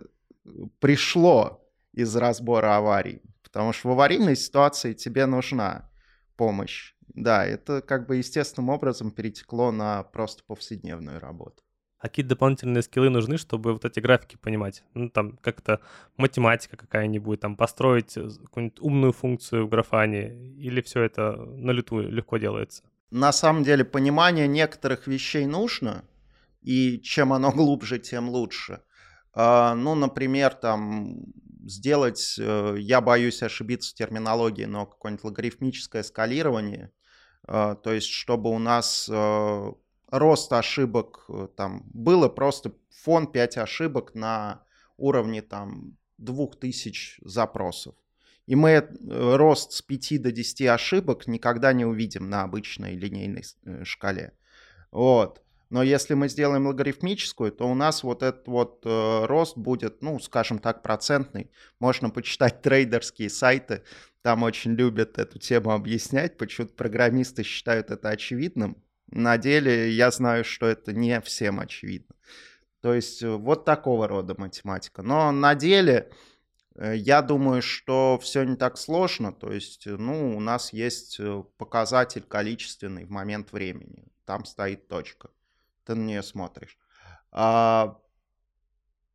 пришло 0.79 1.67
из 1.93 2.15
разбора 2.15 2.77
аварий, 2.77 3.23
потому 3.43 3.73
что 3.73 3.89
в 3.89 3.93
аварийной 3.93 4.37
ситуации 4.37 4.93
тебе 4.93 5.25
нужна 5.25 5.91
помощь. 6.37 6.95
Да, 7.09 7.47
это 7.47 7.81
как 7.81 8.07
бы 8.07 8.17
естественным 8.17 8.69
образом 8.69 9.11
перетекло 9.11 9.73
на 9.73 10.03
просто 10.03 10.45
повседневную 10.45 11.19
работу. 11.19 11.63
А 11.99 12.09
какие 12.09 12.25
дополнительные 12.25 12.83
скиллы 12.83 13.09
нужны, 13.09 13.39
чтобы 13.39 13.73
вот 13.73 13.85
эти 13.85 14.01
графики 14.01 14.37
понимать? 14.37 14.85
Ну, 14.95 15.09
там 15.09 15.39
как-то 15.39 15.81
математика 16.17 16.77
какая-нибудь, 16.77 17.41
там 17.41 17.57
построить 17.57 18.17
э, 18.17 18.29
какую-нибудь 18.45 18.81
умную 18.81 19.13
функцию 19.13 19.67
в 19.67 19.71
графане, 19.71 20.55
или 20.59 20.83
все 20.83 21.03
это 21.03 21.37
на 21.37 21.71
лету 21.71 22.01
легко 22.01 22.37
делается? 22.37 22.83
На 23.11 23.33
самом 23.33 23.65
деле 23.65 23.85
понимание 23.85 24.47
некоторых 24.47 25.07
вещей 25.07 25.47
нужно, 25.47 26.05
и 26.61 27.01
чем 27.01 27.33
оно 27.33 27.51
глубже, 27.53 27.99
тем 27.99 28.29
лучше. 28.29 28.83
А, 29.33 29.75
ну, 29.75 29.95
например, 29.95 30.53
там 30.55 31.25
сделать, 31.65 32.37
э, 32.39 32.77
я 32.79 33.01
боюсь 33.01 33.43
ошибиться 33.43 33.93
в 33.93 33.95
терминологии, 33.95 34.65
но 34.65 34.87
какое-нибудь 34.87 35.25
логарифмическое 35.25 36.03
скалирование, 36.03 36.91
а, 37.47 37.75
то 37.75 37.93
есть 37.93 38.09
чтобы 38.09 38.51
у 38.51 38.59
нас 38.59 39.09
э, 39.11 39.73
рост 40.11 40.53
ошибок, 40.53 41.25
э, 41.29 41.49
там 41.57 41.83
было 41.93 42.29
просто 42.29 42.73
фон 42.91 43.27
5 43.27 43.59
ошибок 43.59 44.15
на 44.15 44.63
уровне 44.97 45.43
там 45.43 45.97
2000 46.19 47.21
запросов. 47.23 47.95
И 48.47 48.55
мы 48.55 48.71
э, 48.71 48.85
рост 49.37 49.73
с 49.73 49.83
5 49.83 50.23
до 50.23 50.33
10 50.33 50.63
ошибок 50.63 51.27
никогда 51.27 51.73
не 51.73 51.85
увидим 51.85 52.31
на 52.31 52.43
обычной 52.43 52.97
линейной 52.97 53.45
э, 53.65 53.85
шкале. 53.85 54.33
Вот. 54.93 55.43
Но 55.69 55.83
если 55.83 56.15
мы 56.15 56.29
сделаем 56.29 56.67
логарифмическую, 56.69 57.51
то 57.51 57.69
у 57.69 57.75
нас 57.75 58.05
вот 58.05 58.23
этот 58.23 58.47
вот 58.47 58.83
э, 58.85 59.25
рост 59.27 59.57
будет, 59.57 60.01
ну, 60.01 60.21
скажем 60.21 60.61
так, 60.61 60.83
процентный. 60.83 61.51
Можно 61.81 62.09
почитать 62.11 62.63
трейдерские 62.63 63.31
сайты, 63.31 63.83
там 64.23 64.45
очень 64.45 64.73
любят 64.73 65.19
эту 65.19 65.41
тему 65.41 65.73
объяснять, 65.73 66.37
почему-то 66.37 66.73
программисты 66.75 67.43
считают 67.43 67.91
это 67.91 68.11
очевидным. 68.11 68.77
На 69.09 69.39
деле 69.39 69.91
я 69.91 70.11
знаю, 70.11 70.45
что 70.45 70.67
это 70.67 70.93
не 70.93 71.21
всем 71.21 71.61
очевидно. 71.61 72.15
То 72.81 72.95
есть 72.95 73.23
э, 73.23 73.29
вот 73.29 73.65
такого 73.65 74.07
рода 74.07 74.35
математика. 74.39 75.03
Но 75.03 75.33
на 75.33 75.55
деле 75.55 76.11
э, 76.77 76.95
я 76.97 77.23
думаю, 77.23 77.63
что 77.63 78.19
все 78.23 78.45
не 78.45 78.57
так 78.57 78.79
сложно. 78.79 79.33
То 79.33 79.53
есть, 79.53 79.87
э, 79.87 79.97
ну, 79.97 80.37
у 80.37 80.41
нас 80.41 80.73
есть 80.73 81.21
показатель 81.57 82.23
количественный 82.23 83.05
в 83.05 83.11
момент 83.11 83.53
времени. 83.53 84.05
Там 84.25 84.45
стоит 84.45 84.89
точка. 84.89 85.31
Ты 85.85 85.95
на 85.95 86.05
нее 86.05 86.23
смотришь. 86.23 86.79
А, 87.33 87.99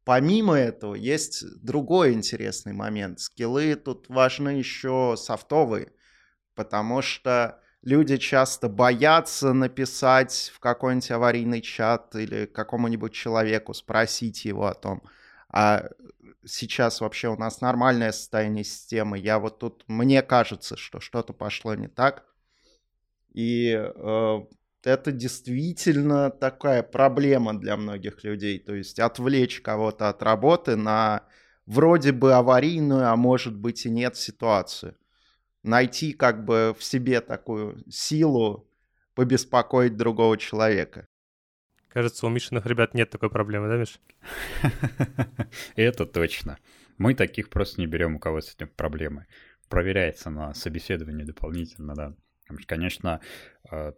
помимо 0.04 0.56
этого, 0.56 0.96
есть 0.96 1.46
другой 1.64 2.14
интересный 2.14 2.74
момент. 2.74 3.20
Скиллы 3.20 3.76
тут 3.76 4.10
важны 4.10 4.50
еще 4.50 5.16
софтовые, 5.18 5.94
потому 6.56 7.02
что 7.02 7.61
люди 7.84 8.18
часто 8.18 8.70
боятся 8.70 9.54
написать 9.54 10.52
в 10.54 10.60
какой-нибудь 10.60 11.12
аварийный 11.12 11.62
чат 11.62 12.16
или 12.16 12.46
какому-нибудь 12.46 13.14
человеку, 13.14 13.74
спросить 13.74 14.46
его 14.46 14.68
о 14.68 14.74
том, 14.74 15.02
а 15.50 15.90
сейчас 16.46 17.02
вообще 17.02 17.30
у 17.30 17.38
нас 17.38 17.62
нормальное 17.62 18.12
состояние 18.12 18.64
системы. 18.64 19.18
Я 19.18 19.40
вот 19.40 19.60
тут, 19.60 19.84
мне 19.88 20.22
кажется, 20.22 20.78
что 20.78 21.00
что-то 21.00 21.34
пошло 21.34 21.76
не 21.76 21.88
так. 21.88 22.26
И 23.34 23.72
э, 23.72 24.40
это 24.84 25.12
действительно 25.12 26.30
такая 26.30 26.84
проблема 26.84 27.58
для 27.58 27.78
многих 27.78 28.24
людей. 28.24 28.60
То 28.60 28.76
есть 28.76 29.00
отвлечь 29.00 29.62
кого-то 29.62 30.10
от 30.10 30.24
работы 30.24 30.76
на 30.76 31.24
вроде 31.66 32.12
бы 32.12 32.34
аварийную, 32.34 33.08
а 33.10 33.16
может 33.16 33.56
быть 33.56 33.86
и 33.86 33.90
нет 33.90 34.18
ситуацию 34.18 34.96
найти 35.64 36.14
как 36.14 36.46
бы 36.46 36.76
в 36.78 36.84
себе 36.84 37.22
такую 37.22 37.84
силу 37.90 38.68
побеспокоить 39.14 39.98
другого 39.98 40.38
человека. 40.38 41.08
Кажется, 41.90 42.26
у 42.26 42.30
Мишиных 42.30 42.66
ребят 42.66 42.94
нет 42.94 43.10
такой 43.10 43.30
проблемы, 43.30 43.68
да, 43.68 43.78
Миш? 43.78 44.00
Это 45.76 46.06
точно. 46.06 46.58
Мы 46.98 47.16
таких 47.16 47.50
просто 47.50 47.82
не 47.82 47.88
берем, 47.88 48.16
у 48.16 48.20
кого 48.20 48.40
с 48.40 48.54
этим 48.56 48.70
проблемы. 48.70 49.26
Проверяется 49.68 50.30
на 50.30 50.54
собеседовании 50.54 51.24
дополнительно, 51.24 51.96
да. 51.96 52.16
Конечно, 52.68 53.20
а, 53.70 53.94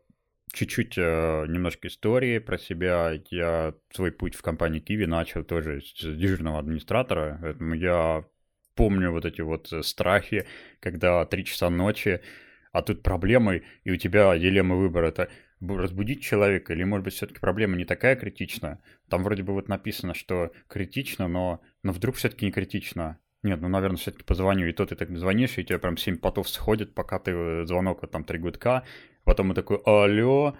чуть-чуть 0.53 0.97
э, 0.97 1.45
немножко 1.47 1.87
истории 1.87 2.39
про 2.39 2.57
себя. 2.57 3.19
Я 3.29 3.73
свой 3.91 4.11
путь 4.11 4.35
в 4.35 4.41
компании 4.41 4.81
Kiwi 4.81 5.07
начал 5.07 5.43
тоже 5.43 5.81
с 5.81 6.01
дежурного 6.01 6.59
администратора. 6.59 7.39
Поэтому 7.41 7.73
я 7.73 8.25
помню 8.75 9.11
вот 9.11 9.25
эти 9.25 9.41
вот 9.41 9.71
э, 9.71 9.83
страхи, 9.83 10.45
когда 10.79 11.25
три 11.25 11.45
часа 11.45 11.69
ночи, 11.69 12.21
а 12.71 12.81
тут 12.81 13.03
проблемы, 13.03 13.63
и 13.83 13.91
у 13.91 13.97
тебя 13.97 14.37
дилемма 14.37 14.75
выбора 14.75 15.07
это 15.07 15.29
разбудить 15.61 16.21
человека, 16.21 16.73
или, 16.73 16.83
может 16.83 17.05
быть, 17.05 17.13
все-таки 17.13 17.39
проблема 17.39 17.77
не 17.77 17.85
такая 17.85 18.15
критичная. 18.15 18.81
Там 19.09 19.23
вроде 19.23 19.43
бы 19.43 19.53
вот 19.53 19.69
написано, 19.69 20.13
что 20.13 20.51
критично, 20.67 21.27
но, 21.27 21.61
но 21.83 21.91
вдруг 21.91 22.15
все-таки 22.15 22.45
не 22.45 22.51
критично. 22.51 23.19
Нет, 23.43 23.61
ну, 23.61 23.67
наверное, 23.67 23.97
все-таки 23.97 24.23
позвоню, 24.23 24.67
и 24.67 24.73
то 24.73 24.85
ты 24.85 24.95
так 24.95 25.15
звонишь, 25.17 25.57
и 25.57 25.61
у 25.61 25.63
тебя 25.63 25.79
прям 25.79 25.97
7 25.97 26.17
потов 26.17 26.49
сходит, 26.49 26.93
пока 26.93 27.19
ты 27.19 27.31
э, 27.31 27.65
звонок, 27.65 28.01
вот 28.01 28.11
там 28.11 28.23
три 28.23 28.39
гудка, 28.39 28.83
потом 29.25 29.47
мы 29.47 29.53
такой, 29.53 29.79
алло, 29.85 30.57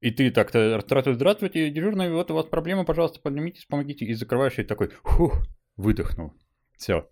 и 0.00 0.10
ты 0.10 0.30
так-то, 0.30 0.78
здравствуйте, 1.14 1.70
дежурный, 1.70 2.12
вот 2.12 2.30
у 2.30 2.34
вас 2.34 2.44
проблема, 2.44 2.84
пожалуйста, 2.84 3.20
поднимитесь, 3.20 3.64
помогите, 3.64 4.04
и 4.04 4.12
закрываешь, 4.12 4.58
и 4.58 4.64
такой, 4.64 4.90
фух, 5.02 5.46
выдохнул. 5.76 6.34
Все, 6.76 7.08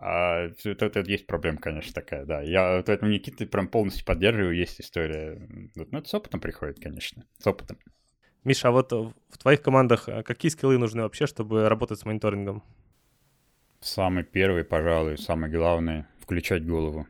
а, 0.00 0.48
это, 0.64 0.86
это 0.86 1.00
есть 1.00 1.26
проблема, 1.26 1.58
конечно, 1.58 1.92
такая, 1.92 2.24
да. 2.24 2.40
Я 2.40 2.82
поэтому 2.86 3.10
Никиты 3.10 3.46
прям 3.46 3.68
полностью 3.68 4.06
поддерживаю, 4.06 4.56
есть 4.56 4.80
история. 4.80 5.38
Ну, 5.74 5.98
это 5.98 6.08
с 6.08 6.14
опытом 6.14 6.40
приходит, 6.40 6.80
конечно, 6.80 7.26
с 7.38 7.46
опытом. 7.46 7.78
Миша, 8.42 8.68
а 8.68 8.70
вот 8.70 8.90
в 8.92 9.38
твоих 9.38 9.60
командах 9.60 10.08
а 10.08 10.22
какие 10.22 10.50
скиллы 10.50 10.78
нужны 10.78 11.02
вообще, 11.02 11.26
чтобы 11.26 11.68
работать 11.68 11.98
с 12.00 12.06
мониторингом? 12.06 12.62
Самый 13.80 14.24
первый, 14.24 14.64
пожалуй, 14.64 15.18
самый 15.18 15.50
главный— 15.50 16.06
включать 16.20 16.66
голову. 16.66 17.06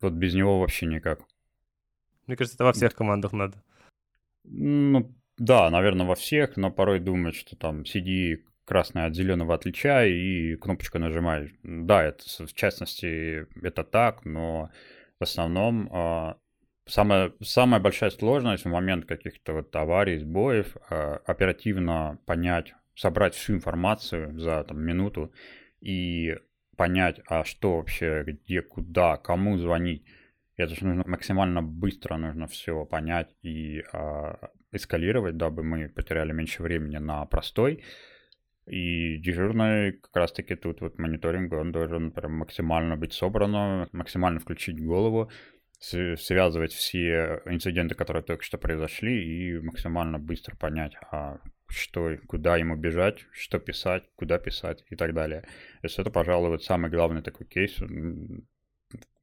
Вот 0.00 0.14
без 0.14 0.34
него 0.34 0.58
вообще 0.58 0.86
никак. 0.86 1.20
Мне 2.26 2.36
кажется, 2.36 2.56
это 2.56 2.64
во 2.64 2.72
всех 2.72 2.94
командах 2.94 3.32
надо. 3.32 3.62
Ну, 4.42 5.14
да, 5.38 5.70
наверное, 5.70 6.06
во 6.06 6.16
всех, 6.16 6.56
но 6.56 6.72
порой 6.72 6.98
думают, 6.98 7.36
что 7.36 7.54
там 7.54 7.84
сиди, 7.84 8.44
красное 8.64 9.06
от 9.06 9.14
зеленого 9.14 9.54
отличай 9.54 10.12
и 10.12 10.56
кнопочку 10.56 10.98
нажимаешь. 10.98 11.50
Да, 11.62 12.02
это 12.02 12.24
в 12.46 12.52
частности 12.54 13.46
это 13.62 13.84
так, 13.84 14.24
но 14.24 14.70
в 15.18 15.22
основном 15.22 15.88
э, 15.92 16.34
самая, 16.86 17.32
самая 17.42 17.80
большая 17.80 18.10
сложность 18.10 18.64
в 18.64 18.68
момент 18.68 19.06
каких-то 19.06 19.52
вот 19.54 19.74
аварий, 19.76 20.18
сбоев, 20.18 20.76
э, 20.90 21.18
оперативно 21.26 22.18
понять, 22.26 22.74
собрать 22.94 23.34
всю 23.34 23.54
информацию 23.54 24.38
за 24.38 24.64
там, 24.64 24.80
минуту 24.80 25.32
и 25.80 26.36
понять, 26.76 27.20
а 27.26 27.44
что 27.44 27.76
вообще, 27.76 28.24
где, 28.26 28.62
куда, 28.62 29.16
кому 29.16 29.58
звонить. 29.58 30.04
Это 30.56 30.74
же 30.74 30.86
нужно 30.86 31.04
максимально 31.06 31.62
быстро 31.62 32.16
нужно 32.16 32.46
все 32.46 32.84
понять 32.84 33.34
и 33.42 33.82
э, 33.92 34.34
эскалировать, 34.72 35.36
дабы 35.36 35.62
мы 35.64 35.88
потеряли 35.88 36.32
меньше 36.32 36.62
времени 36.62 36.98
на 36.98 37.24
простой. 37.26 37.82
И 38.66 39.18
дежурный 39.18 39.92
как 39.92 40.16
раз-таки 40.16 40.54
тут 40.54 40.80
вот 40.80 40.98
мониторинг, 40.98 41.52
он 41.52 41.70
должен 41.70 42.10
прям 42.10 42.32
максимально 42.32 42.96
быть 42.96 43.12
собран, 43.12 43.88
максимально 43.92 44.40
включить 44.40 44.82
голову, 44.82 45.30
связывать 45.78 46.72
все 46.72 47.42
инциденты, 47.44 47.94
которые 47.94 48.22
только 48.22 48.42
что 48.42 48.56
произошли, 48.56 49.22
и 49.22 49.58
максимально 49.58 50.18
быстро 50.18 50.56
понять, 50.56 50.96
а 51.10 51.40
что, 51.68 52.16
куда 52.26 52.56
ему 52.56 52.76
бежать, 52.76 53.26
что 53.32 53.58
писать, 53.58 54.04
куда 54.16 54.38
писать 54.38 54.84
и 54.88 54.96
так 54.96 55.12
далее. 55.12 55.42
То 55.42 55.86
есть 55.86 55.98
это, 55.98 56.10
пожалуй, 56.10 56.48
вот 56.50 56.64
самый 56.64 56.90
главный 56.90 57.20
такой 57.20 57.46
кейс. 57.46 57.78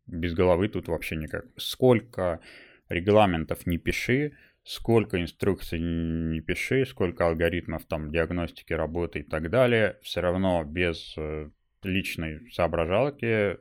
Без 0.06 0.34
головы 0.34 0.68
тут 0.68 0.88
вообще 0.88 1.16
никак. 1.16 1.46
Сколько 1.58 2.42
регламентов 2.90 3.66
не 3.66 3.78
пиши, 3.78 4.34
сколько 4.64 5.22
инструкций 5.22 5.80
не 5.80 6.42
пиши, 6.42 6.86
сколько 6.86 7.28
алгоритмов 7.28 7.86
там 7.86 8.12
диагностики 8.12 8.74
работы 8.74 9.20
и 9.20 9.24
так 9.24 9.50
далее, 9.50 9.98
все 10.02 10.22
равно 10.22 10.64
без 10.64 11.16
э, 11.18 11.50
личной 11.84 12.52
соображалки 12.52 13.58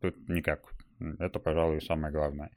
тут 0.00 0.28
никак. 0.28 0.70
Это, 1.18 1.38
пожалуй, 1.38 1.80
самое 1.80 2.12
главное. 2.12 2.50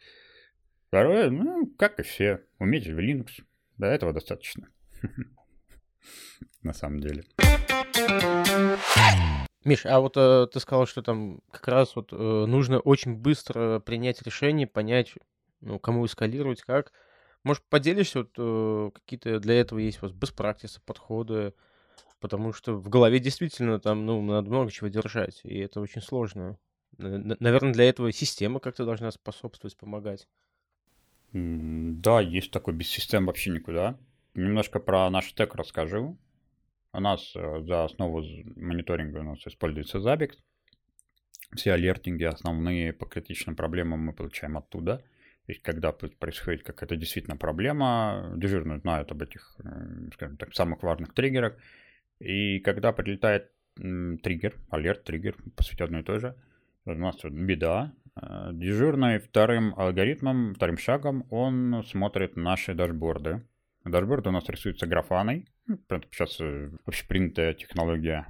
Второе, 0.87 1.29
ну, 1.29 1.67
как 1.77 1.99
и 1.99 2.03
все, 2.03 2.43
уметь 2.59 2.87
в 2.87 2.99
Linux. 2.99 3.43
До 3.77 3.87
этого 3.87 4.13
достаточно. 4.13 4.69
На 6.61 6.73
самом 6.73 6.99
деле. 6.99 7.23
Миш, 9.63 9.85
а 9.85 10.01
вот 10.01 10.17
э, 10.17 10.47
ты 10.51 10.59
сказал, 10.59 10.85
что 10.85 11.01
там 11.01 11.39
как 11.49 11.67
раз 11.69 11.95
вот 11.95 12.11
э, 12.11 12.15
нужно 12.15 12.79
очень 12.79 13.15
быстро 13.15 13.79
принять 13.79 14.21
решение, 14.21 14.67
понять, 14.67 15.13
ну, 15.61 15.79
кому 15.79 16.05
эскалировать, 16.05 16.61
как. 16.61 16.91
Может, 17.43 17.63
поделишься, 17.69 18.19
вот 18.19 18.31
э, 18.37 18.91
какие-то 18.93 19.39
для 19.39 19.55
этого 19.55 19.79
есть 19.79 20.01
у 20.01 20.07
вас 20.07 20.13
practice, 20.13 20.79
подходы, 20.85 21.53
потому 22.19 22.53
что 22.53 22.73
в 22.75 22.87
голове 22.87 23.19
действительно 23.19 23.79
там, 23.79 24.05
ну, 24.05 24.21
надо 24.21 24.49
много 24.49 24.71
чего 24.71 24.87
держать, 24.87 25.41
и 25.43 25.59
это 25.59 25.81
очень 25.81 26.01
сложно. 26.01 26.57
Наверное, 26.97 27.73
для 27.73 27.89
этого 27.89 28.11
система 28.11 28.59
как-то 28.59 28.85
должна 28.85 29.11
способствовать, 29.11 29.75
помогать. 29.75 30.27
Да, 31.33 32.21
есть 32.21 32.51
такой, 32.51 32.73
без 32.73 32.87
систем 32.87 33.25
вообще 33.25 33.49
никуда. 33.49 33.97
Немножко 34.35 34.79
про 34.79 35.09
наш 35.09 35.33
тег 35.33 35.55
расскажу. 35.55 36.17
У 36.93 36.99
нас 36.99 37.35
э, 37.35 37.61
за 37.63 37.85
основу 37.85 38.23
мониторинга 38.55 39.19
у 39.19 39.23
нас 39.23 39.45
используется 39.47 39.97
Zabbix. 39.97 40.37
Все 41.55 41.73
алертинги 41.73 42.23
основные 42.23 42.93
по 42.93 43.05
критичным 43.05 43.55
проблемам 43.55 43.99
мы 43.99 44.13
получаем 44.13 44.57
оттуда. 44.57 45.03
Есть, 45.47 45.61
когда 45.61 45.91
происходит 45.91 46.63
какая-то 46.63 46.95
действительно 46.95 47.35
проблема, 47.35 48.33
дежурные 48.37 48.79
знают 48.79 49.11
об 49.11 49.21
этих, 49.21 49.57
скажем 50.13 50.37
так, 50.37 50.53
самых 50.53 50.83
важных 50.83 51.13
триггерах. 51.13 51.57
И 52.19 52.59
когда 52.59 52.93
прилетает 52.93 53.51
триггер, 53.75 54.55
алерт, 54.69 55.03
триггер, 55.03 55.35
по 55.55 55.63
сути 55.63 55.81
одно 55.81 55.99
и 55.99 56.03
то 56.03 56.19
же, 56.19 56.35
у 56.85 56.93
нас 56.93 57.17
беда. 57.23 57.93
Э, 58.15 58.51
дежурный 58.53 59.19
вторым 59.19 59.73
алгоритмом, 59.77 60.53
вторым 60.53 60.77
шагом, 60.77 61.25
он 61.29 61.83
смотрит 61.87 62.35
наши 62.35 62.73
дашборды. 62.73 63.41
Дашборд 63.85 64.27
у 64.27 64.31
нас 64.31 64.47
рисуется 64.49 64.85
графаной, 64.85 65.47
сейчас 66.11 66.39
э, 66.41 66.71
общепринятая 66.85 67.53
технология, 67.53 68.27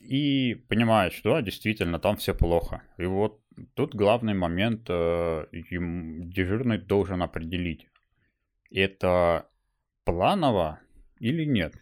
и 0.00 0.54
понимает, 0.68 1.12
что 1.12 1.34
да, 1.34 1.42
действительно 1.42 1.98
там 1.98 2.16
все 2.16 2.34
плохо. 2.34 2.82
И 2.98 3.04
вот 3.04 3.40
тут 3.74 3.94
главный 3.94 4.34
момент, 4.34 4.86
э, 4.88 5.46
дежурный 5.52 6.78
должен 6.78 7.22
определить, 7.22 7.88
это 8.70 9.48
планово 10.04 10.80
или 11.18 11.44
нет. 11.44 11.74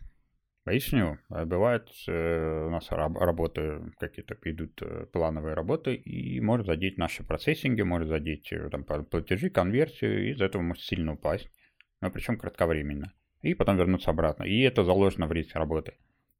Поясню. 0.64 1.18
А 1.30 1.46
бывает, 1.46 1.88
э, 2.06 2.66
у 2.66 2.70
нас 2.70 2.90
работы 2.90 3.92
какие-то 3.98 4.36
идут 4.44 4.82
э, 4.82 5.06
плановые 5.06 5.54
работы, 5.54 5.94
и 5.94 6.38
может 6.40 6.66
задеть 6.66 6.98
наши 6.98 7.24
процессинги, 7.24 7.80
может 7.80 8.08
задеть 8.08 8.52
э, 8.52 8.68
там, 8.68 8.84
платежи, 8.84 9.48
конверсию, 9.48 10.26
и 10.26 10.30
из-за 10.32 10.44
этого 10.44 10.60
может 10.62 10.82
сильно 10.82 11.14
упасть, 11.14 11.50
но 12.02 12.10
причем 12.10 12.36
кратковременно. 12.36 13.12
И 13.42 13.54
потом 13.54 13.76
вернуться 13.76 14.10
обратно. 14.10 14.44
И 14.44 14.60
это 14.60 14.84
заложено 14.84 15.26
в 15.26 15.32
риск 15.32 15.54
работы. 15.54 15.94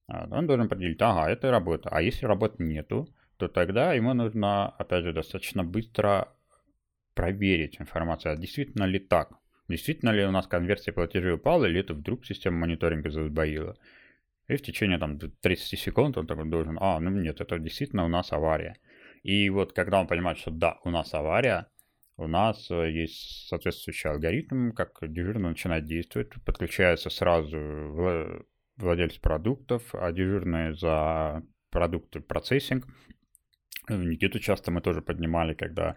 А, 0.07 0.29
он 0.31 0.47
должен 0.47 0.67
определить, 0.67 1.01
ага, 1.01 1.31
это 1.31 1.51
работа. 1.51 1.89
А 1.91 2.03
если 2.03 2.27
работы 2.27 2.63
нету, 2.63 3.09
то 3.37 3.49
тогда 3.49 3.95
ему 3.95 4.13
нужно, 4.13 4.69
опять 4.69 5.05
же, 5.05 5.13
достаточно 5.13 5.65
быстро 5.65 6.29
проверить 7.15 7.81
информацию, 7.81 8.33
а 8.33 8.37
действительно 8.37 8.85
ли 8.85 8.99
так. 8.99 9.33
Действительно 9.69 10.11
ли 10.11 10.25
у 10.25 10.31
нас 10.31 10.47
конверсия 10.47 10.93
платежей 10.93 11.35
упала, 11.35 11.65
или 11.65 11.81
это 11.81 11.95
вдруг 11.95 12.27
система 12.27 12.59
мониторинга 12.59 13.11
засбоила. 13.11 13.77
И 14.49 14.57
в 14.57 14.63
течение 14.63 14.99
там 14.99 15.19
30 15.19 15.79
секунд 15.79 16.19
он 16.19 16.27
такой 16.27 16.49
должен, 16.51 16.77
а, 16.81 16.99
ну 16.99 17.11
нет, 17.11 17.41
это 17.41 17.59
действительно 17.59 18.05
у 18.05 18.09
нас 18.09 18.33
авария. 18.33 18.77
И 19.23 19.49
вот 19.49 19.73
когда 19.73 20.01
он 20.01 20.07
понимает, 20.07 20.39
что 20.39 20.51
да, 20.51 20.79
у 20.85 20.91
нас 20.91 21.15
авария, 21.15 21.67
у 22.21 22.27
нас 22.27 22.71
э, 22.71 22.91
есть 22.91 23.49
соответствующий 23.49 24.11
алгоритм, 24.11 24.73
как 24.73 24.99
дежурный 25.03 25.49
начинает 25.49 25.87
действовать, 25.87 26.31
подключается 26.45 27.09
сразу 27.09 27.57
владелец 28.77 29.17
продуктов, 29.17 29.95
а 29.95 30.13
дежурный 30.13 30.75
за 30.75 31.43
продукты 31.71 32.21
процессинг. 32.21 32.87
Никиту 33.89 34.39
часто 34.39 34.71
мы 34.71 34.83
тоже 34.83 35.01
поднимали, 35.01 35.55
когда 35.55 35.97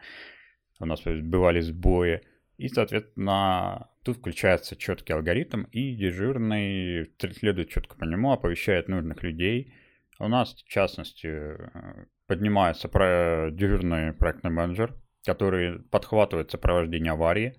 у 0.80 0.86
нас 0.86 1.02
бывали 1.04 1.60
сбои. 1.60 2.22
И, 2.58 2.70
соответственно, 2.70 3.90
тут 4.04 4.18
включается 4.18 4.78
четкий 4.78 5.14
алгоритм, 5.14 5.64
и 5.72 5.96
дежурный 5.96 7.12
следует 7.20 7.70
четко 7.70 7.98
по 7.98 8.06
нему, 8.06 8.32
оповещает 8.32 8.88
нужных 8.88 9.24
людей. 9.24 9.74
У 10.20 10.30
нас, 10.30 10.54
в 10.54 10.70
частности, 10.70 11.28
э, 11.28 12.06
поднимается 12.28 12.88
про 12.88 13.50
дежурный 13.52 14.14
проектный 14.14 14.52
менеджер, 14.52 14.96
который 15.26 15.80
подхватывает 15.80 16.52
сопровождение 16.52 17.14
аварии. 17.14 17.56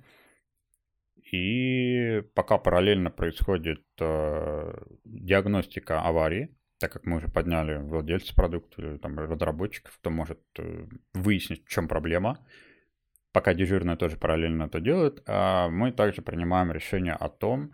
И 1.33 2.23
пока 2.35 2.59
параллельно 2.59 3.11
происходит 3.11 3.85
э, 3.99 4.73
диагностика 5.05 6.01
аварии, 6.03 6.57
так 6.79 6.93
как 6.93 7.07
мы 7.07 7.17
уже 7.17 7.29
подняли 7.29 7.77
владельца 7.77 8.35
продукта 8.35 8.83
или 8.83 8.99
там, 8.99 9.19
разработчиков, 9.19 9.97
кто 9.99 10.11
может 10.11 10.41
э, 10.59 10.87
выяснить, 11.15 11.65
в 11.65 11.69
чем 11.69 11.89
проблема, 11.89 12.39
пока 13.33 13.55
дежурные 13.55 13.97
тоже 13.97 14.17
параллельно 14.17 14.65
это 14.65 14.81
делают, 14.81 15.23
а 15.27 15.69
мы 15.69 15.93
также 15.93 16.23
принимаем 16.23 16.71
решение 16.71 17.15
о 17.15 17.29
том, 17.29 17.73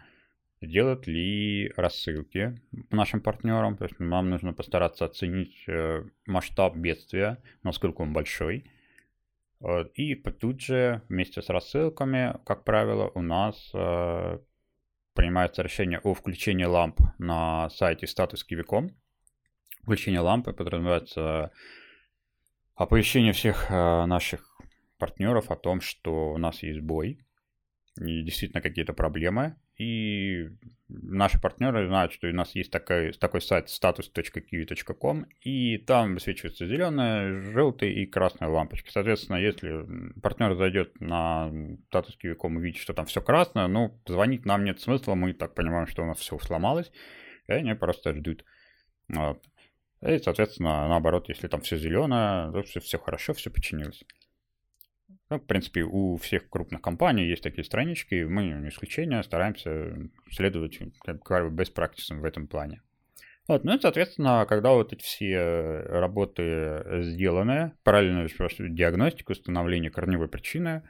делать 0.62 1.06
ли 1.06 1.72
рассылки 1.76 2.60
нашим 2.90 3.20
партнерам. 3.20 3.76
То 3.76 3.84
есть 3.84 3.98
нам 3.98 4.30
нужно 4.30 4.52
постараться 4.52 5.04
оценить 5.04 5.64
э, 5.66 6.04
масштаб 6.26 6.76
бедствия, 6.76 7.38
насколько 7.62 8.02
он 8.02 8.12
большой. 8.12 8.70
И 9.94 10.14
тут 10.14 10.60
же 10.60 11.02
вместе 11.08 11.42
с 11.42 11.48
рассылками, 11.50 12.34
как 12.46 12.64
правило, 12.64 13.10
у 13.14 13.20
нас 13.20 13.70
э, 13.74 14.38
принимается 15.14 15.62
решение 15.62 15.98
о 15.98 16.14
включении 16.14 16.64
ламп 16.64 17.00
на 17.18 17.68
сайте 17.70 18.06
статус 18.06 18.42
Кивиком. 18.42 18.96
Включение 19.82 20.20
лампы 20.20 20.54
подразумевается 20.54 21.52
оповещение 22.74 23.34
всех 23.34 23.70
э, 23.70 24.06
наших 24.06 24.58
партнеров 24.98 25.50
о 25.50 25.56
том, 25.56 25.82
что 25.82 26.32
у 26.32 26.38
нас 26.38 26.62
есть 26.62 26.80
бой 26.80 27.18
и 27.98 28.22
действительно 28.22 28.62
какие-то 28.62 28.94
проблемы. 28.94 29.56
И 29.80 30.50
наши 30.88 31.40
партнеры 31.40 31.86
знают, 31.86 32.12
что 32.12 32.28
у 32.28 32.32
нас 32.32 32.54
есть 32.54 32.70
такой, 32.70 33.12
такой 33.12 33.40
сайт 33.40 33.68
status.kiwi.com, 33.68 35.24
и 35.40 35.78
там 35.78 36.12
высвечиваются 36.12 36.66
зеленые, 36.66 37.40
желтые 37.52 37.94
и 37.94 38.04
красные 38.04 38.50
лампочки. 38.50 38.90
Соответственно, 38.90 39.36
если 39.36 39.86
партнер 40.20 40.54
зайдет 40.54 41.00
на 41.00 41.50
status.kiwi.com 41.90 42.58
и 42.58 42.62
видит, 42.62 42.78
что 42.78 42.92
там 42.92 43.06
все 43.06 43.22
красное, 43.22 43.68
ну, 43.68 43.98
звонить 44.06 44.44
нам 44.44 44.64
нет 44.64 44.80
смысла, 44.80 45.14
мы 45.14 45.32
так 45.32 45.54
понимаем, 45.54 45.86
что 45.86 46.02
у 46.02 46.06
нас 46.06 46.18
все 46.18 46.38
сломалось, 46.38 46.92
и 47.48 47.52
они 47.52 47.72
просто 47.72 48.14
ждут. 48.14 48.44
Вот. 49.08 49.42
И, 50.02 50.18
соответственно, 50.18 50.88
наоборот, 50.88 51.30
если 51.30 51.48
там 51.48 51.62
все 51.62 51.78
зеленое, 51.78 52.52
то 52.52 52.62
все, 52.64 52.80
все 52.80 52.98
хорошо, 52.98 53.32
все 53.32 53.48
починилось. 53.48 54.04
Ну, 55.30 55.38
в 55.38 55.46
принципе, 55.46 55.84
у 55.84 56.16
всех 56.16 56.48
крупных 56.50 56.82
компаний 56.82 57.24
есть 57.24 57.44
такие 57.44 57.62
странички, 57.64 58.24
мы 58.24 58.46
не 58.46 58.68
исключение, 58.68 59.22
стараемся 59.22 59.96
следовать, 60.28 60.80
как 61.04 61.52
бы, 61.52 61.62
best 61.62 61.72
practices 61.72 62.18
в 62.18 62.24
этом 62.24 62.48
плане. 62.48 62.82
Вот, 63.46 63.64
ну 63.64 63.76
и, 63.76 63.80
соответственно, 63.80 64.44
когда 64.48 64.70
вот 64.70 64.92
эти 64.92 65.02
все 65.02 65.82
работы 65.88 66.84
сделаны, 67.02 67.72
параллельно 67.84 68.26
диагностика, 68.28 69.30
установление 69.30 69.90
корневой 69.92 70.28
причины, 70.28 70.82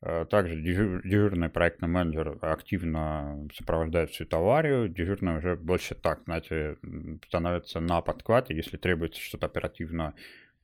э, 0.00 0.24
также 0.30 0.60
дежурный 0.60 1.50
проектный 1.50 1.88
менеджер 1.88 2.38
активно 2.40 3.48
сопровождает 3.54 4.10
всю 4.10 4.24
эту 4.24 4.38
аварию. 4.38 4.88
Дежурный 4.88 5.38
уже 5.38 5.56
больше 5.56 5.94
так, 5.94 6.22
знаете, 6.24 6.78
становится 7.26 7.80
на 7.80 8.00
подхвате, 8.00 8.54
если 8.54 8.78
требуется 8.78 9.20
что-то 9.20 9.46
оперативно 9.46 10.14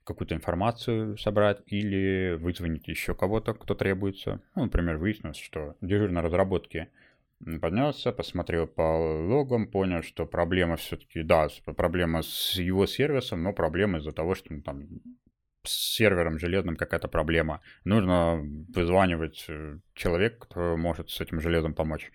какую-то 0.04 0.34
информацию 0.34 1.16
собрать 1.18 1.62
или 1.66 2.34
вызвонить 2.34 2.88
еще 2.88 3.14
кого-то, 3.14 3.54
кто 3.54 3.74
требуется. 3.74 4.40
Ну, 4.54 4.64
например, 4.64 4.98
выяснилось, 4.98 5.38
что 5.38 5.76
дежурный 5.80 6.22
разработки 6.22 6.88
поднялся, 7.60 8.12
посмотрел 8.12 8.66
по 8.66 8.82
логам, 8.82 9.66
понял, 9.66 10.02
что 10.02 10.26
проблема 10.26 10.76
все-таки, 10.76 11.22
да, 11.22 11.48
проблема 11.76 12.22
с 12.22 12.54
его 12.54 12.86
сервисом, 12.86 13.42
но 13.42 13.52
проблема 13.52 13.98
из-за 13.98 14.12
того, 14.12 14.34
что 14.34 14.52
ну, 14.52 14.62
там 14.62 14.86
с 15.64 15.94
сервером 15.94 16.38
железным 16.38 16.76
какая-то 16.76 17.08
проблема. 17.08 17.60
Нужно 17.84 18.40
вызванивать 18.74 19.46
э, 19.48 19.78
человека, 19.94 20.40
кто 20.40 20.76
может 20.76 21.10
с 21.10 21.20
этим 21.20 21.40
железом 21.40 21.74
помочь. 21.74 22.12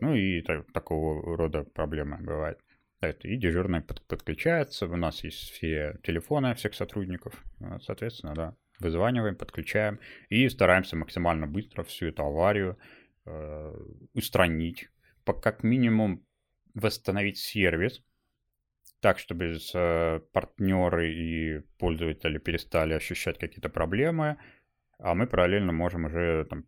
Ну 0.00 0.14
и 0.14 0.42
так, 0.42 0.70
такого 0.72 1.36
рода 1.36 1.62
проблемы 1.62 2.18
бывают. 2.18 2.58
Это 3.00 3.28
и 3.28 3.36
дежурный 3.36 3.80
подключается, 3.80 4.86
у 4.86 4.96
нас 4.96 5.24
есть 5.24 5.50
все 5.52 5.98
телефоны 6.02 6.54
всех 6.54 6.74
сотрудников, 6.74 7.32
соответственно, 7.80 8.34
да, 8.34 8.56
вызваниваем, 8.78 9.36
подключаем 9.36 10.00
и 10.28 10.46
стараемся 10.50 10.96
максимально 10.96 11.46
быстро 11.46 11.82
всю 11.82 12.06
эту 12.06 12.24
аварию 12.24 12.78
э, 13.24 13.74
устранить, 14.12 14.90
по, 15.24 15.32
как 15.32 15.62
минимум 15.62 16.26
восстановить 16.74 17.38
сервис, 17.38 18.02
так, 19.00 19.18
чтобы 19.18 19.56
э, 19.56 20.20
партнеры 20.32 21.14
и 21.14 21.60
пользователи 21.78 22.36
перестали 22.36 22.92
ощущать 22.92 23.38
какие-то 23.38 23.70
проблемы, 23.70 24.36
а 24.98 25.14
мы 25.14 25.26
параллельно 25.26 25.72
можем 25.72 26.04
уже 26.04 26.46
там, 26.50 26.66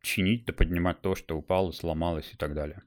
чинить, 0.00 0.44
да 0.44 0.52
поднимать 0.52 1.00
то, 1.00 1.16
что 1.16 1.36
упало, 1.36 1.72
сломалось 1.72 2.32
и 2.32 2.36
так 2.36 2.54
далее. 2.54 2.82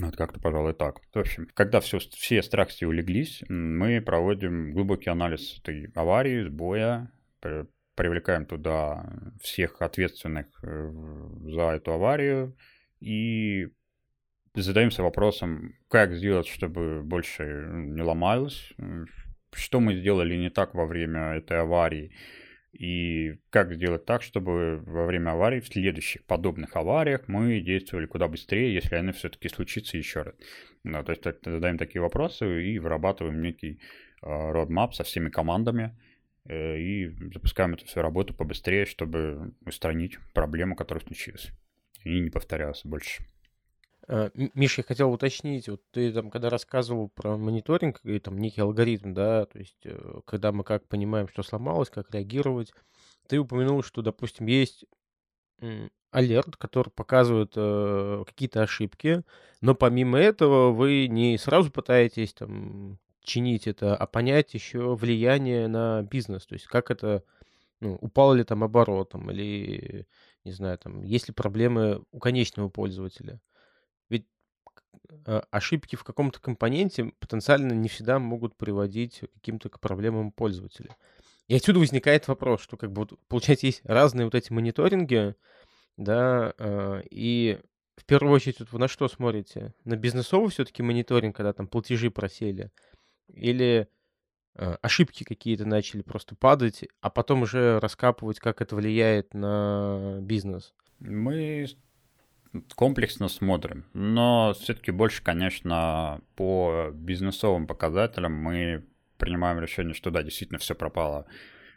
Вот 0.00 0.16
как-то, 0.16 0.40
пожалуй, 0.40 0.74
так. 0.74 1.00
В 1.14 1.18
общем, 1.18 1.48
когда 1.54 1.80
все, 1.80 1.98
все 1.98 2.42
страсти 2.42 2.84
улеглись, 2.84 3.42
мы 3.48 4.00
проводим 4.00 4.72
глубокий 4.72 5.10
анализ 5.10 5.58
этой 5.60 5.90
аварии, 5.94 6.44
сбоя, 6.44 7.10
привлекаем 7.94 8.44
туда 8.44 9.06
всех 9.40 9.80
ответственных 9.80 10.46
э, 10.62 10.92
за 11.44 11.62
эту 11.70 11.92
аварию 11.92 12.56
и 13.00 13.68
задаемся 14.54 15.02
вопросом, 15.02 15.74
как 15.88 16.12
сделать, 16.12 16.46
чтобы 16.46 17.02
больше 17.02 17.44
не 17.44 18.02
ломалось, 18.02 18.72
что 19.52 19.80
мы 19.80 19.96
сделали 19.96 20.36
не 20.36 20.50
так 20.50 20.74
во 20.74 20.86
время 20.86 21.36
этой 21.36 21.60
аварии, 21.60 22.12
и 22.78 23.38
как 23.50 23.74
сделать 23.74 24.04
так, 24.04 24.22
чтобы 24.22 24.82
во 24.86 25.06
время 25.06 25.30
аварии, 25.30 25.60
в 25.60 25.68
следующих 25.68 26.24
подобных 26.24 26.76
авариях 26.76 27.28
мы 27.28 27.60
действовали 27.60 28.06
куда 28.06 28.28
быстрее, 28.28 28.74
если 28.74 28.94
они 28.96 29.12
все-таки 29.12 29.48
случится 29.48 29.96
еще 29.96 30.22
раз. 30.22 30.34
Да, 30.84 31.02
то 31.02 31.12
есть 31.12 31.24
задаем 31.24 31.78
такие 31.78 32.02
вопросы 32.02 32.64
и 32.64 32.78
вырабатываем 32.78 33.40
некий 33.40 33.80
roadmap 34.22 34.92
со 34.92 35.04
всеми 35.04 35.30
командами 35.30 35.96
э, 36.44 36.78
и 36.78 37.08
запускаем 37.32 37.74
эту 37.74 37.86
всю 37.86 38.02
работу 38.02 38.34
побыстрее, 38.34 38.86
чтобы 38.86 39.52
устранить 39.64 40.18
проблему, 40.34 40.76
которая 40.76 41.04
случилась. 41.04 41.50
И 42.04 42.20
не 42.20 42.30
повторялась 42.30 42.82
больше. 42.84 43.24
Э, 44.08 44.30
Миша, 44.34 44.82
я 44.82 44.84
хотел 44.84 45.10
уточнить, 45.12 45.68
вот 45.68 45.82
ты 45.90 46.12
там, 46.12 46.30
когда 46.30 46.48
рассказывал 46.48 47.08
про 47.08 47.36
мониторинг 47.36 48.00
и 48.04 48.18
там 48.20 48.38
некий 48.38 48.60
алгоритм, 48.60 49.14
да, 49.14 49.46
то 49.46 49.58
есть 49.58 49.78
э, 49.84 50.20
когда 50.24 50.52
мы 50.52 50.62
как 50.64 50.86
понимаем, 50.86 51.28
что 51.28 51.42
сломалось, 51.42 51.90
как 51.90 52.12
реагировать, 52.12 52.72
ты 53.28 53.38
упомянул, 53.38 53.82
что, 53.82 54.02
допустим, 54.02 54.46
есть 54.46 54.84
алерт, 56.12 56.56
который 56.56 56.90
показывает 56.90 57.52
э, 57.56 58.24
какие-то 58.26 58.62
ошибки, 58.62 59.22
но 59.60 59.74
помимо 59.74 60.18
этого 60.18 60.70
вы 60.70 61.08
не 61.08 61.36
сразу 61.38 61.70
пытаетесь 61.72 62.32
там 62.34 62.98
чинить 63.22 63.66
это, 63.66 63.96
а 63.96 64.06
понять 64.06 64.54
еще 64.54 64.94
влияние 64.94 65.66
на 65.66 66.02
бизнес, 66.02 66.46
то 66.46 66.54
есть 66.54 66.66
как 66.66 66.92
это, 66.92 67.24
ну, 67.80 67.96
упал 68.00 68.34
ли 68.34 68.44
там 68.44 68.62
оборот, 68.62 69.10
там, 69.10 69.30
или, 69.32 70.06
не 70.44 70.52
знаю, 70.52 70.78
там, 70.78 71.02
есть 71.02 71.26
ли 71.26 71.34
проблемы 71.34 72.04
у 72.12 72.20
конечного 72.20 72.68
пользователя 72.68 73.40
ошибки 75.50 75.96
в 75.96 76.04
каком-то 76.04 76.40
компоненте 76.40 77.12
потенциально 77.18 77.72
не 77.72 77.88
всегда 77.88 78.18
могут 78.18 78.56
приводить 78.56 79.20
к 79.20 79.34
каким-то 79.34 79.68
проблемам 79.68 80.32
пользователя. 80.32 80.96
И 81.48 81.54
отсюда 81.54 81.78
возникает 81.78 82.26
вопрос, 82.28 82.60
что 82.60 82.76
как 82.76 82.92
бы 82.92 83.02
вот, 83.02 83.18
получается 83.28 83.66
есть 83.66 83.80
разные 83.84 84.24
вот 84.24 84.34
эти 84.34 84.52
мониторинги, 84.52 85.34
да, 85.96 86.52
э, 86.58 87.02
и 87.10 87.60
в 87.96 88.04
первую 88.04 88.34
очередь 88.34 88.60
вот 88.60 88.72
вы 88.72 88.78
на 88.78 88.88
что 88.88 89.08
смотрите? 89.08 89.74
На 89.84 89.96
бизнесовый 89.96 90.50
все-таки 90.50 90.82
мониторинг, 90.82 91.36
когда 91.36 91.52
там 91.52 91.68
платежи 91.68 92.10
просели? 92.10 92.70
Или 93.28 93.88
э, 94.54 94.76
ошибки 94.82 95.24
какие-то 95.24 95.64
начали 95.66 96.02
просто 96.02 96.34
падать, 96.34 96.84
а 97.00 97.10
потом 97.10 97.42
уже 97.42 97.78
раскапывать, 97.80 98.40
как 98.40 98.60
это 98.60 98.76
влияет 98.76 99.32
на 99.32 100.18
бизнес? 100.20 100.74
Мы 100.98 101.68
комплексно 102.74 103.28
смотрим, 103.28 103.84
но 103.92 104.54
все-таки 104.58 104.90
больше, 104.90 105.22
конечно, 105.22 106.20
по 106.34 106.90
бизнесовым 106.92 107.66
показателям 107.66 108.32
мы 108.32 108.84
принимаем 109.16 109.60
решение, 109.60 109.94
что 109.94 110.10
да, 110.10 110.22
действительно 110.22 110.58
все 110.58 110.74
пропало. 110.74 111.26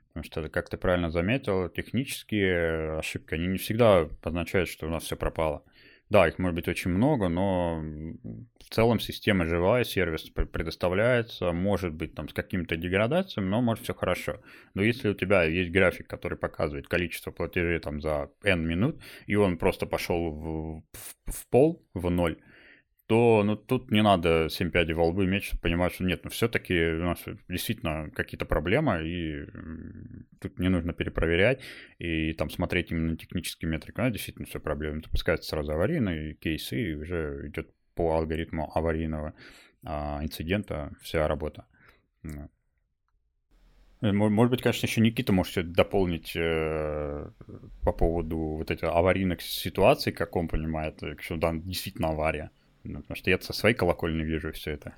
Потому 0.09 0.23
что, 0.23 0.49
как 0.49 0.69
ты 0.69 0.77
правильно 0.77 1.11
заметил, 1.11 1.69
технические 1.69 2.97
ошибки, 2.97 3.35
они 3.35 3.47
не 3.47 3.57
всегда 3.57 4.09
означают, 4.23 4.69
что 4.69 4.87
у 4.87 4.89
нас 4.89 5.03
все 5.03 5.15
пропало. 5.15 5.63
Да, 6.09 6.27
их 6.27 6.39
может 6.39 6.55
быть 6.55 6.67
очень 6.67 6.89
много, 6.89 7.29
но 7.29 7.83
в 7.83 8.73
целом 8.73 8.99
система 8.99 9.45
живая, 9.45 9.83
сервис 9.83 10.23
предоставляется, 10.31 11.51
может 11.51 11.93
быть 11.93 12.15
там 12.15 12.27
с 12.29 12.33
какими-то 12.33 12.77
деградациями, 12.77 13.47
но 13.47 13.61
может 13.61 13.83
все 13.83 13.93
хорошо. 13.93 14.41
Но 14.73 14.81
если 14.81 15.09
у 15.09 15.13
тебя 15.13 15.43
есть 15.43 15.71
график, 15.71 16.07
который 16.07 16.37
показывает 16.37 16.87
количество 16.87 17.29
платежей 17.29 17.79
там 17.79 18.01
за 18.01 18.31
n 18.43 18.65
минут, 18.65 18.99
и 19.27 19.35
он 19.35 19.59
просто 19.59 19.85
пошел 19.85 20.31
в, 20.31 20.83
в, 20.93 21.31
в 21.31 21.47
пол, 21.49 21.85
в 21.93 22.09
ноль, 22.09 22.39
то 23.09 23.43
ну, 23.43 23.55
тут 23.55 23.89
не 23.89 24.03
надо 24.03 24.49
7 24.51 24.69
пядей 24.69 24.93
во 24.93 25.07
лбу 25.07 25.25
иметь, 25.25 25.43
чтобы 25.43 25.61
понимать, 25.61 25.93
что 25.93 26.03
нет, 26.03 26.23
ну 26.23 26.29
все-таки 26.29 26.91
у 26.91 27.05
нас 27.05 27.25
действительно 27.47 28.11
какие-то 28.11 28.45
проблемы, 28.45 29.01
и 29.03 29.47
тут 30.39 30.59
не 30.59 30.69
нужно 30.69 30.93
перепроверять, 30.93 31.59
и 31.97 32.33
там 32.33 32.51
смотреть 32.51 32.91
именно 32.91 33.17
технические 33.17 33.71
метрики, 33.71 33.99
а 33.99 34.11
действительно 34.11 34.45
все 34.45 34.59
проблемы. 34.59 35.01
Запускаются 35.01 35.49
сразу 35.49 35.71
аварийные 35.71 36.35
кейсы, 36.35 36.79
и 36.79 36.93
уже 36.93 37.47
идет 37.47 37.73
по 37.95 38.15
алгоритму 38.15 38.71
аварийного 38.75 39.33
а, 39.83 40.19
инцидента 40.21 40.91
вся 41.01 41.27
работа. 41.27 41.65
Может 44.01 44.51
быть, 44.51 44.61
конечно, 44.61 44.85
еще 44.85 45.01
Никита 45.01 45.33
может 45.33 45.51
что-то 45.51 45.69
дополнить 45.69 46.33
э, 46.35 47.31
по 47.83 47.91
поводу 47.91 48.37
вот 48.37 48.69
этих 48.69 48.83
аварийных 48.83 49.41
ситуаций, 49.41 50.13
как 50.13 50.35
он 50.35 50.47
понимает, 50.47 51.01
что 51.19 51.37
да, 51.37 51.53
действительно 51.53 52.09
авария. 52.09 52.51
Ну, 52.83 53.01
потому 53.01 53.15
что 53.15 53.29
я 53.29 53.39
со 53.39 53.53
своей 53.53 53.75
колокольни 53.75 54.23
вижу 54.23 54.51
все 54.51 54.71
это. 54.71 54.95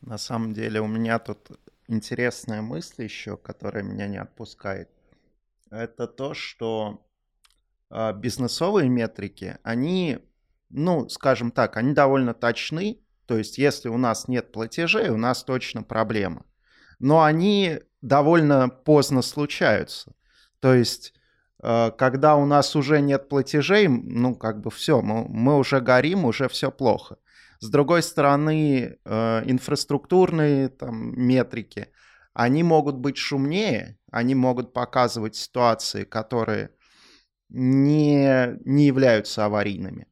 На 0.00 0.18
самом 0.18 0.52
деле 0.52 0.80
у 0.80 0.86
меня 0.86 1.18
тут 1.18 1.50
интересная 1.86 2.62
мысль 2.62 3.04
еще, 3.04 3.36
которая 3.36 3.82
меня 3.82 4.08
не 4.08 4.18
отпускает. 4.18 4.88
Это 5.70 6.06
то, 6.06 6.34
что 6.34 7.06
э, 7.90 8.12
бизнесовые 8.14 8.88
метрики, 8.88 9.58
они, 9.62 10.18
ну, 10.70 11.08
скажем 11.08 11.50
так, 11.50 11.76
они 11.76 11.92
довольно 11.92 12.34
точны. 12.34 12.98
То 13.26 13.38
есть, 13.38 13.58
если 13.58 13.88
у 13.88 13.96
нас 13.96 14.28
нет 14.28 14.52
платежей, 14.52 15.08
у 15.08 15.16
нас 15.16 15.44
точно 15.44 15.82
проблема. 15.82 16.44
Но 16.98 17.22
они 17.22 17.80
довольно 18.00 18.68
поздно 18.68 19.22
случаются. 19.22 20.14
То 20.60 20.74
есть 20.74 21.14
когда 21.62 22.36
у 22.36 22.44
нас 22.44 22.74
уже 22.74 23.00
нет 23.00 23.28
платежей, 23.28 23.86
ну, 23.86 24.34
как 24.34 24.60
бы 24.60 24.70
все, 24.70 25.00
мы, 25.00 25.26
мы 25.28 25.56
уже 25.56 25.80
горим, 25.80 26.24
уже 26.24 26.48
все 26.48 26.72
плохо. 26.72 27.18
С 27.62 27.70
другой 27.70 28.02
стороны, 28.02 28.98
э, 29.04 29.42
инфраструктурные 29.44 30.68
там, 30.68 31.16
метрики, 31.16 31.92
они 32.34 32.64
могут 32.64 32.96
быть 32.96 33.16
шумнее, 33.16 34.00
они 34.10 34.34
могут 34.34 34.72
показывать 34.72 35.36
ситуации, 35.36 36.02
которые 36.02 36.70
не, 37.48 38.58
не 38.64 38.86
являются 38.86 39.44
аварийными. 39.44 40.08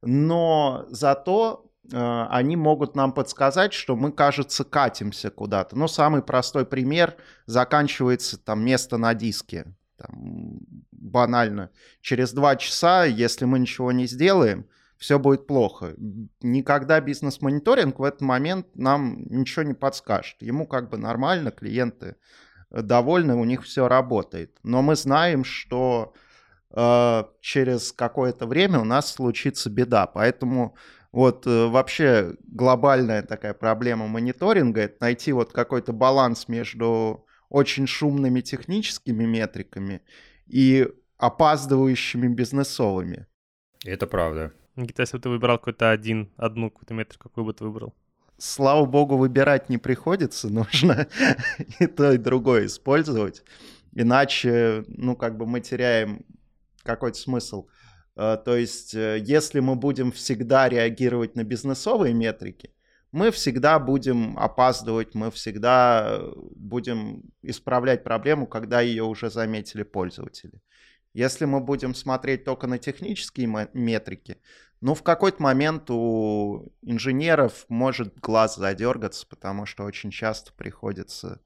Но 0.00 0.86
зато 0.88 1.70
э, 1.92 2.26
они 2.30 2.56
могут 2.56 2.96
нам 2.96 3.12
подсказать, 3.12 3.74
что 3.74 3.94
мы, 3.94 4.10
кажется, 4.10 4.64
катимся 4.64 5.30
куда-то. 5.30 5.76
Ну, 5.76 5.88
самый 5.88 6.22
простой 6.22 6.64
пример 6.64 7.16
заканчивается 7.44 8.38
там 8.38 8.64
место 8.64 8.96
на 8.96 9.12
диске 9.12 9.66
там, 9.96 10.60
банально, 10.92 11.70
через 12.00 12.32
два 12.32 12.56
часа, 12.56 13.04
если 13.04 13.44
мы 13.44 13.58
ничего 13.58 13.92
не 13.92 14.06
сделаем, 14.06 14.66
все 14.98 15.18
будет 15.18 15.46
плохо. 15.46 15.94
Никогда 16.40 17.00
бизнес-мониторинг 17.00 17.98
в 17.98 18.02
этот 18.02 18.22
момент 18.22 18.66
нам 18.74 19.24
ничего 19.28 19.62
не 19.62 19.74
подскажет. 19.74 20.36
Ему 20.40 20.66
как 20.66 20.88
бы 20.88 20.96
нормально, 20.96 21.50
клиенты 21.50 22.16
довольны, 22.70 23.34
у 23.34 23.44
них 23.44 23.62
все 23.62 23.88
работает. 23.88 24.56
Но 24.62 24.82
мы 24.82 24.96
знаем, 24.96 25.44
что 25.44 26.14
э, 26.70 27.24
через 27.40 27.92
какое-то 27.92 28.46
время 28.46 28.80
у 28.80 28.84
нас 28.84 29.12
случится 29.12 29.70
беда. 29.70 30.06
Поэтому 30.06 30.76
вот 31.12 31.46
э, 31.46 31.66
вообще 31.66 32.34
глобальная 32.44 33.22
такая 33.22 33.54
проблема 33.54 34.06
мониторинга— 34.06 34.80
это 34.82 34.96
найти 35.00 35.32
вот 35.32 35.52
какой-то 35.52 35.92
баланс 35.92 36.48
между 36.48 37.25
очень 37.48 37.86
шумными 37.86 38.40
техническими 38.40 39.24
метриками 39.24 40.02
и 40.46 40.88
опаздывающими 41.18 42.28
бизнесовыми. 42.28 43.26
Это 43.84 44.06
правда. 44.06 44.52
Никита, 44.76 45.02
если 45.02 45.16
бы 45.16 45.22
ты 45.22 45.28
выбирал 45.28 45.58
какой-то 45.58 45.90
один, 45.90 46.30
одну 46.36 46.70
какую-то 46.70 46.94
метрику, 46.94 47.28
какую 47.28 47.46
бы 47.46 47.54
ты 47.54 47.64
выбрал? 47.64 47.94
Слава 48.38 48.84
богу, 48.84 49.16
выбирать 49.16 49.70
не 49.70 49.78
приходится, 49.78 50.48
нужно 50.52 51.08
и 51.80 51.86
то, 51.86 52.12
и 52.12 52.18
другое 52.18 52.66
использовать. 52.66 53.42
Иначе, 53.92 54.84
ну, 54.88 55.16
как 55.16 55.38
бы 55.38 55.46
мы 55.46 55.60
теряем 55.60 56.26
какой-то 56.82 57.18
смысл. 57.18 57.68
Э, 58.14 58.36
то 58.42 58.56
есть, 58.56 58.94
э, 58.94 59.18
если 59.24 59.60
мы 59.60 59.74
будем 59.74 60.12
всегда 60.12 60.68
реагировать 60.68 61.34
на 61.34 61.44
бизнесовые 61.44 62.12
метрики, 62.12 62.70
мы 63.16 63.30
всегда 63.30 63.78
будем 63.78 64.38
опаздывать, 64.38 65.14
мы 65.14 65.30
всегда 65.30 66.18
э, 66.18 66.32
будем 66.54 67.22
исправлять 67.40 68.04
проблему, 68.04 68.46
когда 68.46 68.82
ее 68.82 69.04
уже 69.04 69.30
заметили 69.30 69.84
пользователи. 69.84 70.60
Если 71.14 71.46
мы 71.46 71.60
будем 71.60 71.94
смотреть 71.94 72.44
только 72.44 72.66
на 72.66 72.76
технические 72.76 73.70
метрики, 73.72 74.36
ну, 74.82 74.92
в 74.92 75.02
какой-то 75.02 75.42
момент 75.42 75.90
у 75.90 76.70
инженеров 76.82 77.64
может 77.70 78.18
глаз 78.20 78.56
задергаться, 78.56 79.26
потому 79.26 79.64
что 79.64 79.84
очень 79.84 80.10
часто 80.10 80.52
приходится 80.52 81.40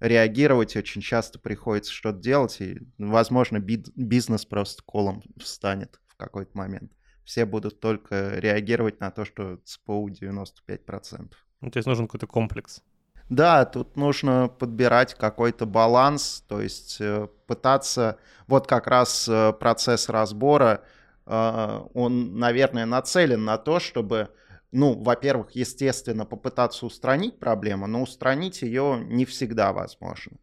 реагировать, 0.00 0.74
очень 0.74 1.00
часто 1.00 1.38
приходится 1.38 1.92
что-то 1.92 2.18
делать, 2.18 2.60
и, 2.60 2.80
возможно, 2.98 3.60
бизнес 3.60 4.46
просто 4.46 4.82
колом 4.82 5.22
встанет 5.38 6.00
в 6.08 6.16
какой-то 6.16 6.58
момент 6.58 6.90
все 7.24 7.44
будут 7.46 7.80
только 7.80 8.38
реагировать 8.38 9.00
на 9.00 9.10
то, 9.10 9.24
что 9.24 9.58
ЦПУ 9.64 10.08
95%. 10.08 11.32
Ну, 11.60 11.70
то 11.70 11.78
есть 11.78 11.86
нужен 11.86 12.06
какой-то 12.06 12.26
комплекс. 12.26 12.82
Да, 13.30 13.64
тут 13.64 13.96
нужно 13.96 14.48
подбирать 14.48 15.14
какой-то 15.14 15.64
баланс, 15.64 16.44
то 16.46 16.60
есть 16.60 16.98
э, 17.00 17.28
пытаться, 17.46 18.18
вот 18.46 18.66
как 18.66 18.86
раз 18.86 19.26
э, 19.28 19.54
процесс 19.54 20.10
разбора, 20.10 20.82
э, 21.24 21.80
он, 21.94 22.38
наверное, 22.38 22.84
нацелен 22.84 23.42
на 23.44 23.56
то, 23.56 23.80
чтобы, 23.80 24.28
ну, 24.72 25.02
во-первых, 25.02 25.52
естественно, 25.52 26.26
попытаться 26.26 26.84
устранить 26.84 27.38
проблему, 27.38 27.86
но 27.86 28.02
устранить 28.02 28.60
ее 28.60 29.02
не 29.02 29.24
всегда 29.24 29.72
возможно. 29.72 30.36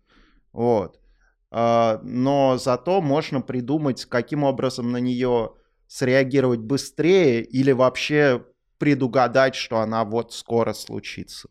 Вот. 0.52 1.00
Но 1.52 2.58
зато 2.58 3.02
можно 3.02 3.42
придумать, 3.42 4.06
каким 4.06 4.44
образом 4.44 4.92
на 4.92 4.98
нее 4.98 5.52
среагировать 5.92 6.62
быстрее 6.62 7.44
или 7.44 7.74
вообще 7.74 8.46
предугадать, 8.78 9.56
что 9.56 9.80
она 9.80 10.06
вот 10.06 10.34
скоро 10.34 10.72
случится. 10.72 11.50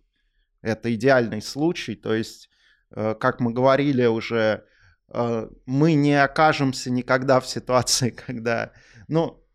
Это 0.62 0.94
идеальный 0.94 1.42
случай, 1.42 1.94
то 1.94 2.14
есть, 2.14 2.48
э, 2.90 3.14
как 3.20 3.40
мы 3.40 3.52
говорили 3.52 4.06
уже, 4.06 4.64
э, 5.08 5.50
мы 5.66 5.92
не 5.92 6.14
окажемся 6.14 6.90
никогда 6.90 7.38
в 7.40 7.46
ситуации, 7.46 8.08
когда, 8.26 8.72
ну, 9.08 9.46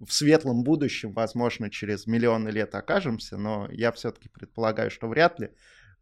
в 0.00 0.10
светлом 0.10 0.64
будущем, 0.64 1.12
возможно, 1.12 1.68
через 1.68 2.06
миллионы 2.06 2.48
лет 2.48 2.74
окажемся, 2.74 3.36
но 3.36 3.68
я 3.70 3.92
все-таки 3.92 4.30
предполагаю, 4.30 4.90
что 4.90 5.08
вряд 5.08 5.38
ли, 5.38 5.50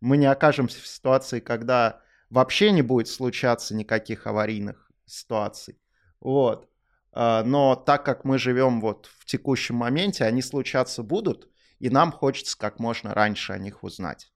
мы 0.01 0.19
не 0.19 0.27
окажемся 0.27 0.81
в 0.81 0.87
ситуации, 0.87 1.41
когда 1.41 2.01
вообще 2.31 2.71
не 2.71 2.83
будет 2.83 3.09
случаться 3.09 3.75
никаких 3.75 4.29
аварийных 4.29 4.89
ситуаций. 5.05 5.81
Вот. 6.21 6.69
А, 7.13 7.43
но 7.45 7.77
так 7.77 8.05
как 8.05 8.25
мы 8.25 8.39
живем 8.39 8.81
вот 8.81 9.09
в 9.19 9.27
текущем 9.27 9.77
моменте, 9.77 10.25
они 10.25 10.43
случаться 10.43 11.03
будут, 11.03 11.49
и 11.79 11.91
нам 11.91 12.13
хочется 12.13 12.57
как 12.57 12.79
можно 12.79 13.13
раньше 13.15 13.53
о 13.53 13.59
них 13.59 13.83
узнать. 13.83 14.33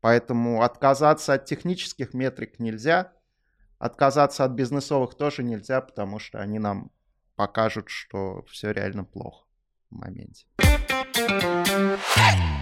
Поэтому 0.00 0.62
отказаться 0.62 1.34
от 1.34 1.46
технических 1.46 2.14
метрик 2.14 2.60
нельзя, 2.60 3.12
отказаться 3.78 4.44
от 4.44 4.52
бизнесовых 4.52 5.14
тоже 5.14 5.42
нельзя, 5.42 5.80
потому 5.80 6.18
что 6.18 6.38
они 6.40 6.58
нам 6.58 6.92
покажут, 7.34 7.88
что 7.88 8.44
все 8.44 8.70
реально 8.70 9.04
плохо. 9.04 9.46
моменте. 9.90 10.46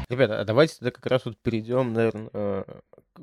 Ребята, 0.09 0.41
а 0.41 0.45
давайте 0.45 0.77
тогда 0.77 0.91
как 0.91 1.07
раз 1.07 1.25
вот 1.25 1.39
перейдем, 1.39 1.93
наверное, 1.93 2.31
э, 2.33 2.65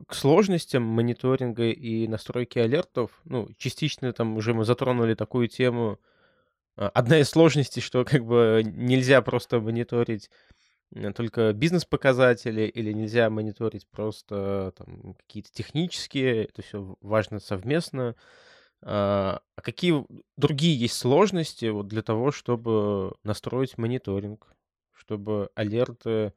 к 0.07 0.13
сложностям 0.13 0.83
мониторинга 0.83 1.69
и 1.69 2.07
настройки 2.07 2.59
алертов. 2.59 3.11
Ну, 3.23 3.49
частично 3.57 4.11
там 4.13 4.35
уже 4.35 4.53
мы 4.53 4.65
затронули 4.65 5.13
такую 5.13 5.47
тему. 5.47 5.99
А, 6.77 6.89
одна 6.89 7.19
из 7.19 7.29
сложностей, 7.29 7.81
что 7.81 8.05
как 8.05 8.25
бы 8.25 8.63
нельзя 8.65 9.21
просто 9.21 9.59
мониторить 9.59 10.29
э, 10.93 11.11
только 11.13 11.53
бизнес-показатели 11.53 12.63
или 12.63 12.91
нельзя 12.93 13.29
мониторить 13.29 13.87
просто 13.89 14.73
там, 14.77 15.15
какие-то 15.15 15.51
технические, 15.51 16.45
это 16.45 16.61
все 16.61 16.95
важно 17.01 17.39
совместно. 17.39 18.15
А, 18.83 19.41
а 19.55 19.61
какие 19.61 20.05
другие 20.37 20.75
есть 20.75 20.97
сложности 20.97 21.65
вот 21.65 21.87
для 21.87 22.01
того, 22.01 22.31
чтобы 22.31 23.13
настроить 23.23 23.77
мониторинг, 23.77 24.53
чтобы 24.91 25.49
алерты 25.55 26.33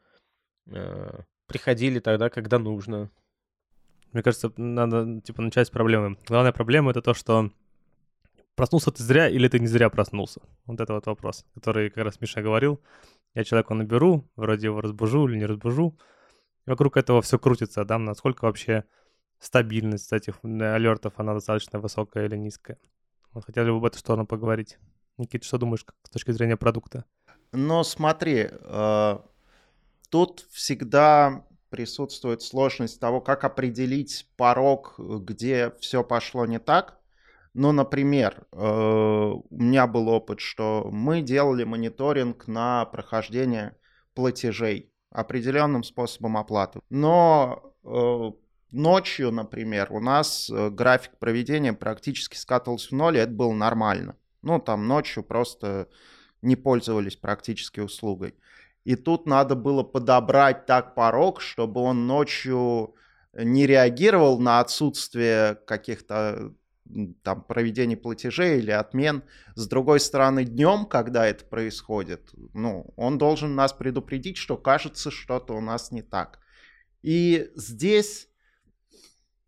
э, 0.66 1.20
приходили 1.46 2.00
тогда, 2.00 2.28
когда 2.28 2.58
нужно? 2.58 3.10
Мне 4.12 4.22
кажется, 4.22 4.52
надо 4.56 5.20
типа 5.22 5.42
начать 5.42 5.68
с 5.68 5.70
проблемы. 5.70 6.16
Главная 6.26 6.52
проблема 6.52 6.90
это 6.90 7.02
то, 7.02 7.14
что 7.14 7.50
проснулся 8.54 8.90
ты 8.90 9.02
зря 9.02 9.28
или 9.28 9.48
ты 9.48 9.58
не 9.58 9.66
зря 9.66 9.90
проснулся. 9.90 10.40
Вот 10.66 10.80
это 10.80 10.94
вот 10.94 11.06
вопрос, 11.06 11.44
который 11.54 11.90
как 11.90 12.04
раз 12.04 12.20
Миша 12.20 12.42
говорил. 12.42 12.80
Я 13.34 13.44
человека 13.44 13.74
наберу, 13.74 14.30
вроде 14.36 14.66
его 14.66 14.80
разбужу 14.80 15.28
или 15.28 15.38
не 15.38 15.46
разбужу. 15.46 15.98
И 16.66 16.70
вокруг 16.70 16.96
этого 16.96 17.20
все 17.20 17.38
крутится, 17.38 17.84
да, 17.84 17.98
насколько 17.98 18.44
вообще 18.44 18.84
стабильность 19.38 20.12
этих 20.12 20.42
алертов, 20.42 21.14
она 21.16 21.34
достаточно 21.34 21.78
высокая 21.78 22.26
или 22.26 22.36
низкая. 22.36 22.78
Вот 23.32 23.44
хотели 23.44 23.70
бы 23.70 23.80
в 23.80 23.84
эту 23.84 23.98
сторону 23.98 24.26
поговорить. 24.26 24.78
Никит, 25.18 25.44
что 25.44 25.58
думаешь 25.58 25.84
с 26.04 26.10
точки 26.10 26.30
зрения 26.30 26.56
продукта? 26.56 27.04
Но 27.52 27.84
смотри, 27.84 28.48
э, 28.50 29.18
тут 30.08 30.46
всегда 30.50 31.44
присутствует 31.70 32.42
сложность 32.42 33.00
того, 33.00 33.20
как 33.20 33.44
определить 33.44 34.28
порог, 34.36 34.94
где 34.98 35.72
все 35.80 36.04
пошло 36.04 36.46
не 36.46 36.58
так. 36.58 37.00
Ну, 37.54 37.72
например, 37.72 38.46
э, 38.52 38.56
у 38.58 39.44
меня 39.50 39.86
был 39.86 40.08
опыт, 40.08 40.40
что 40.40 40.88
мы 40.90 41.22
делали 41.22 41.64
мониторинг 41.64 42.46
на 42.48 42.84
прохождение 42.86 43.76
платежей 44.14 44.92
определенным 45.10 45.84
способом 45.84 46.36
оплаты. 46.36 46.80
Но 46.90 47.72
э, 47.84 48.30
Ночью, 48.74 49.30
например, 49.30 49.92
у 49.92 50.00
нас 50.00 50.50
э, 50.50 50.68
график 50.68 51.16
проведения 51.20 51.72
практически 51.72 52.36
скатывался 52.36 52.88
в 52.88 52.92
ноль, 52.92 53.18
и 53.18 53.20
это 53.20 53.30
было 53.30 53.52
нормально. 53.52 54.16
Ну, 54.42 54.58
там 54.58 54.88
ночью 54.88 55.22
просто 55.22 55.88
не 56.42 56.56
пользовались 56.56 57.14
практически 57.14 57.78
услугой. 57.78 58.34
И 58.82 58.96
тут 58.96 59.26
надо 59.26 59.54
было 59.54 59.84
подобрать 59.84 60.66
так 60.66 60.96
порог, 60.96 61.40
чтобы 61.40 61.82
он 61.82 62.08
ночью 62.08 62.96
не 63.32 63.64
реагировал 63.64 64.40
на 64.40 64.58
отсутствие 64.58 65.54
каких-то 65.54 66.52
там 67.22 67.42
проведений 67.42 67.96
платежей 67.96 68.58
или 68.58 68.70
отмен. 68.70 69.22
С 69.54 69.66
другой 69.66 70.00
стороны, 70.00 70.44
днем, 70.44 70.86
когда 70.86 71.26
это 71.26 71.44
происходит, 71.44 72.30
ну, 72.52 72.92
он 72.96 73.18
должен 73.18 73.54
нас 73.54 73.72
предупредить, 73.72 74.36
что 74.36 74.56
кажется, 74.56 75.10
что-то 75.10 75.54
у 75.54 75.60
нас 75.60 75.90
не 75.90 76.02
так. 76.02 76.40
И 77.02 77.50
здесь 77.54 78.28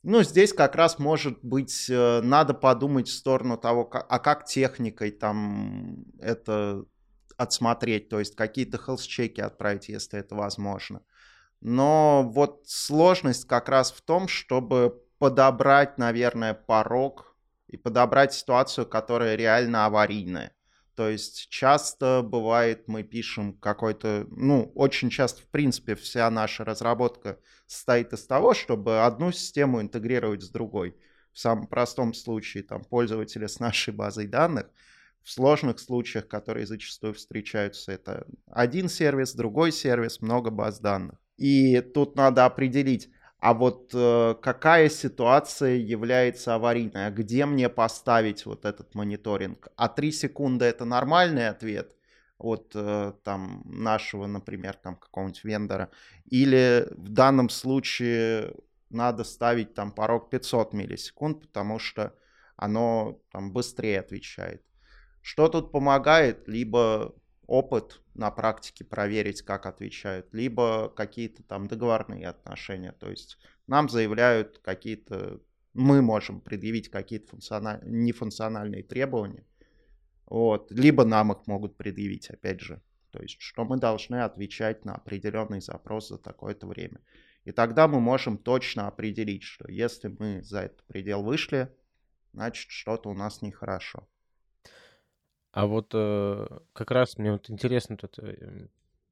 ну, 0.08 0.22
здесь 0.22 0.52
как 0.52 0.76
раз, 0.76 1.00
может 1.00 1.40
быть, 1.42 1.90
э, 1.90 2.20
надо 2.22 2.54
подумать 2.54 3.08
в 3.08 3.12
сторону 3.12 3.56
того, 3.58 3.90
а 3.92 4.18
как 4.20 4.44
техникой 4.44 5.10
там 5.10 6.04
это 6.20 6.84
отсмотреть, 7.36 8.08
то 8.08 8.20
есть 8.20 8.36
какие-то 8.36 8.78
хелс-чеки 8.78 9.40
отправить, 9.40 9.88
если 9.88 10.20
это 10.20 10.36
возможно. 10.36 11.02
Но 11.60 12.22
вот 12.22 12.62
сложность 12.66 13.46
как 13.46 13.68
раз 13.68 13.90
в 13.90 14.00
том, 14.00 14.28
чтобы 14.28 15.02
подобрать, 15.18 15.98
наверное, 15.98 16.54
порог 16.54 17.25
и 17.68 17.76
подобрать 17.76 18.32
ситуацию, 18.32 18.86
которая 18.86 19.34
реально 19.34 19.86
аварийная. 19.86 20.52
То 20.96 21.10
есть 21.10 21.48
часто 21.50 22.22
бывает, 22.24 22.88
мы 22.88 23.02
пишем 23.02 23.52
какой-то, 23.52 24.26
ну, 24.30 24.72
очень 24.74 25.10
часто, 25.10 25.42
в 25.42 25.46
принципе, 25.48 25.94
вся 25.94 26.30
наша 26.30 26.64
разработка 26.64 27.38
состоит 27.66 28.14
из 28.14 28.26
того, 28.26 28.54
чтобы 28.54 29.04
одну 29.04 29.30
систему 29.30 29.82
интегрировать 29.82 30.42
с 30.42 30.48
другой. 30.48 30.96
В 31.34 31.38
самом 31.38 31.66
простом 31.66 32.14
случае, 32.14 32.62
там, 32.62 32.82
пользователи 32.82 33.46
с 33.46 33.60
нашей 33.60 33.92
базой 33.92 34.26
данных, 34.26 34.70
в 35.22 35.30
сложных 35.30 35.80
случаях, 35.80 36.28
которые 36.28 36.66
зачастую 36.66 37.12
встречаются, 37.12 37.92
это 37.92 38.26
один 38.46 38.88
сервис, 38.88 39.34
другой 39.34 39.72
сервис, 39.72 40.22
много 40.22 40.50
баз 40.50 40.80
данных. 40.80 41.18
И 41.36 41.80
тут 41.82 42.16
надо 42.16 42.46
определить, 42.46 43.10
а 43.46 43.54
вот 43.54 43.92
э, 43.94 44.34
какая 44.42 44.88
ситуация 44.88 45.76
является 45.76 46.56
аварийной, 46.56 47.06
а 47.06 47.10
где 47.12 47.46
мне 47.46 47.68
поставить 47.68 48.44
вот 48.44 48.64
этот 48.64 48.96
мониторинг? 48.96 49.68
А 49.76 49.88
3 49.88 50.10
секунды 50.10 50.64
это 50.64 50.84
нормальный 50.84 51.48
ответ 51.48 51.94
от 52.38 52.72
э, 52.74 53.12
там 53.22 53.62
нашего, 53.64 54.26
например, 54.26 54.74
там 54.74 54.96
какого-нибудь 54.96 55.44
вендора, 55.44 55.90
или 56.24 56.88
в 56.90 57.08
данном 57.08 57.48
случае 57.48 58.52
надо 58.90 59.22
ставить 59.22 59.74
там 59.74 59.92
порог 59.92 60.28
500 60.28 60.72
миллисекунд, 60.72 61.42
потому 61.42 61.78
что 61.78 62.16
оно 62.56 63.20
там 63.30 63.52
быстрее 63.52 64.00
отвечает. 64.00 64.64
Что 65.22 65.46
тут 65.46 65.70
помогает? 65.70 66.48
Либо 66.48 67.14
опыт 67.46 68.00
на 68.16 68.30
практике 68.30 68.84
проверить, 68.84 69.42
как 69.42 69.66
отвечают, 69.66 70.32
либо 70.32 70.88
какие-то 70.88 71.42
там 71.42 71.68
договорные 71.68 72.28
отношения. 72.28 72.92
То 72.92 73.10
есть 73.10 73.38
нам 73.66 73.88
заявляют 73.88 74.58
какие-то, 74.58 75.40
мы 75.74 76.02
можем 76.02 76.40
предъявить 76.40 76.90
какие-то 76.90 77.30
функциональ... 77.30 77.80
нефункциональные 77.84 78.82
требования, 78.82 79.44
вот, 80.26 80.72
либо 80.72 81.04
нам 81.04 81.32
их 81.32 81.46
могут 81.46 81.76
предъявить, 81.76 82.30
опять 82.30 82.60
же. 82.60 82.82
То 83.10 83.22
есть, 83.22 83.40
что 83.40 83.64
мы 83.64 83.78
должны 83.78 84.16
отвечать 84.16 84.84
на 84.84 84.94
определенный 84.94 85.60
запрос 85.60 86.08
за 86.08 86.18
такое-то 86.18 86.66
время. 86.66 87.00
И 87.44 87.52
тогда 87.52 87.86
мы 87.86 88.00
можем 88.00 88.38
точно 88.38 88.88
определить, 88.88 89.44
что 89.44 89.70
если 89.70 90.08
мы 90.08 90.42
за 90.42 90.62
этот 90.62 90.84
предел 90.86 91.22
вышли, 91.22 91.72
значит, 92.32 92.70
что-то 92.70 93.08
у 93.08 93.14
нас 93.14 93.40
нехорошо. 93.40 94.08
А 95.56 95.64
вот 95.64 95.92
э, 95.94 96.46
как 96.74 96.90
раз 96.90 97.16
мне 97.16 97.32
вот 97.32 97.48
интересна 97.48 97.96
тут 97.96 98.18
э, 98.18 98.68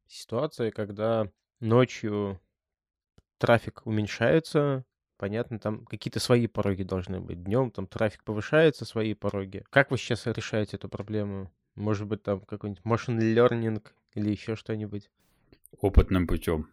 ситуация, 0.06 0.70
когда 0.70 1.26
ночью 1.60 2.38
трафик 3.38 3.80
уменьшается, 3.86 4.84
понятно, 5.16 5.58
там 5.58 5.86
какие-то 5.86 6.20
свои 6.20 6.46
пороги 6.46 6.82
должны 6.82 7.18
быть. 7.18 7.42
Днем 7.42 7.70
там 7.70 7.86
трафик 7.86 8.24
повышается, 8.24 8.84
свои 8.84 9.14
пороги. 9.14 9.64
Как 9.70 9.90
вы 9.90 9.96
сейчас 9.96 10.26
решаете 10.26 10.76
эту 10.76 10.90
проблему? 10.90 11.50
Может 11.76 12.06
быть, 12.06 12.22
там 12.22 12.40
какой-нибудь 12.40 12.84
machine 12.84 13.18
learning 13.18 13.82
или 14.12 14.30
еще 14.30 14.54
что-нибудь? 14.54 15.08
Опытным 15.80 16.26
путем. 16.26 16.68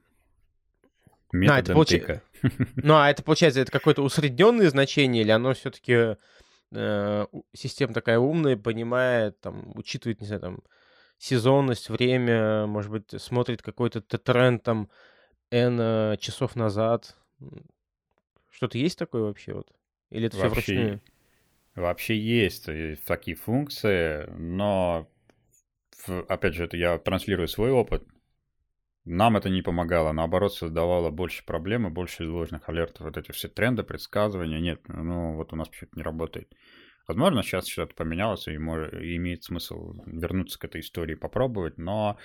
Методом 1.31 1.77
а, 1.79 1.83
это 1.83 2.21
получ... 2.41 2.71
Ну, 2.75 2.95
а 2.97 3.09
это 3.09 3.23
получается, 3.23 3.61
это 3.61 3.71
какое-то 3.71 4.03
усредненное 4.03 4.69
значение, 4.69 5.23
или 5.23 5.31
оно 5.31 5.53
все-таки 5.53 6.17
э, 6.71 7.25
система 7.53 7.93
такая 7.93 8.19
умная, 8.19 8.57
понимает, 8.57 9.39
там, 9.41 9.71
учитывает, 9.75 10.21
не 10.21 10.27
знаю, 10.27 10.41
там, 10.41 10.59
сезонность, 11.17 11.89
время, 11.89 12.65
может 12.65 12.91
быть, 12.91 13.21
смотрит 13.21 13.61
какой-то 13.61 14.01
тренд 14.01 14.63
там 14.63 14.89
N 15.51 15.79
э, 15.79 16.17
часов 16.19 16.55
назад. 16.55 17.15
Что-то 18.49 18.77
есть 18.77 18.97
такое 18.97 19.23
вообще 19.23 19.53
вот? 19.53 19.71
Или 20.09 20.27
это 20.27 20.37
вообще, 20.37 20.61
все 20.61 20.73
вручную? 20.73 21.01
Вообще 21.75 22.17
есть 22.17 22.67
э, 22.67 22.97
такие 23.05 23.35
функции, 23.35 24.25
но 24.37 25.07
опять 26.27 26.53
же, 26.55 26.65
это 26.65 26.77
я 26.77 26.97
транслирую 26.97 27.47
свой 27.47 27.71
опыт. 27.71 28.03
Нам 29.05 29.35
это 29.35 29.49
не 29.49 29.63
помогало, 29.63 30.11
наоборот, 30.11 30.53
создавало 30.53 31.09
больше 31.09 31.43
проблем 31.43 31.87
и 31.87 31.89
больше 31.89 32.27
ложных 32.27 32.69
алертов. 32.69 33.07
Вот 33.07 33.17
эти 33.17 33.31
все 33.31 33.47
тренды, 33.47 33.83
предсказывания, 33.83 34.59
нет, 34.59 34.81
ну 34.87 35.35
вот 35.35 35.53
у 35.53 35.55
нас 35.55 35.69
почему-то 35.69 35.97
не 35.97 36.03
работает. 36.03 36.53
Возможно, 37.07 37.41
сейчас 37.41 37.67
что-то 37.67 37.95
поменялось 37.95 38.47
и, 38.47 38.57
может, 38.57 38.93
имеет 38.93 39.43
смысл 39.43 39.95
вернуться 40.05 40.59
к 40.59 40.65
этой 40.65 40.81
истории, 40.81 41.15
попробовать, 41.15 41.79
но, 41.79 42.17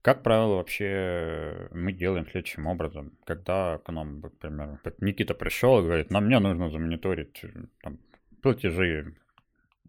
как 0.00 0.22
правило, 0.22 0.56
вообще 0.56 1.68
мы 1.72 1.92
делаем 1.92 2.26
следующим 2.26 2.66
образом. 2.66 3.12
Когда 3.24 3.78
к 3.78 3.92
нам, 3.92 4.20
например, 4.20 4.80
Никита 5.00 5.34
пришел 5.34 5.78
и 5.78 5.84
говорит, 5.84 6.10
нам 6.10 6.24
мне 6.24 6.38
нужно 6.38 6.70
замониторить 6.70 7.44
там, 7.82 7.98
платежи 8.42 9.14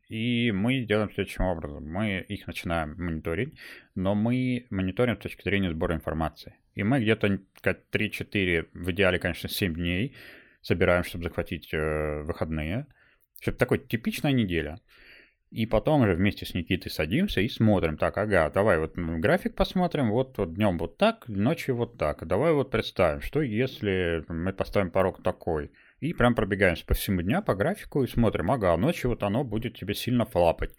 и 0.10 0.52
мы 0.52 0.82
делаем 0.82 1.12
следующим 1.12 1.46
образом. 1.46 1.86
Мы 1.88 2.26
их 2.28 2.48
начинаем 2.48 2.96
мониторить, 2.98 3.54
но 3.96 4.16
мы 4.16 4.66
мониторим 4.72 5.16
с 5.16 5.20
точки 5.20 5.44
зрения 5.44 5.70
сбора 5.70 5.96
информации. 5.96 6.56
И 6.74 6.84
мы 6.84 7.00
где-то 7.00 7.40
3-4, 7.62 8.70
в 8.74 8.92
идеале, 8.92 9.20
конечно, 9.20 9.50
7 9.50 9.76
дней 9.76 10.16
собираем, 10.62 11.04
чтобы 11.04 11.26
захватить 11.26 11.74
э, 11.74 12.22
выходные. 12.24 12.88
Чтобы 13.40 13.58
такой 13.58 13.80
типичная 13.80 14.32
неделя. 14.32 14.80
И 15.52 15.66
потом 15.66 16.02
уже 16.02 16.14
вместе 16.14 16.46
с 16.46 16.54
Никитой 16.54 16.92
садимся 16.92 17.42
и 17.42 17.48
смотрим. 17.48 17.98
Так, 17.98 18.18
ага, 18.18 18.50
давай 18.50 18.80
вот 18.80 18.94
график 18.96 19.56
посмотрим. 19.56 20.12
Вот, 20.12 20.38
вот 20.38 20.54
днем 20.54 20.78
вот 20.78 20.98
так, 20.98 21.28
ночью 21.28 21.76
вот 21.76 21.98
так. 21.98 22.26
Давай 22.28 22.54
вот 22.54 22.70
представим, 22.70 23.22
что 23.22 23.42
если 23.42 24.24
мы 24.28 24.54
поставим 24.54 24.92
порог 24.92 25.24
такой. 25.24 25.72
И 26.00 26.14
прям 26.14 26.36
пробегаемся 26.36 26.86
по 26.86 26.94
всему 26.94 27.22
дня 27.22 27.42
по 27.42 27.56
графику 27.56 28.04
и 28.04 28.08
смотрим. 28.08 28.52
Ага, 28.52 28.76
ночью 28.78 29.10
вот 29.10 29.24
оно 29.24 29.44
будет 29.44 29.78
тебе 29.78 29.94
сильно 29.94 30.26
флапать. 30.26 30.76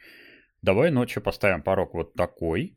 Давай 0.62 0.91
ночью 0.91 1.23
поставим 1.23 1.62
порог 1.62 1.95
вот 1.95 2.14
такой. 2.14 2.75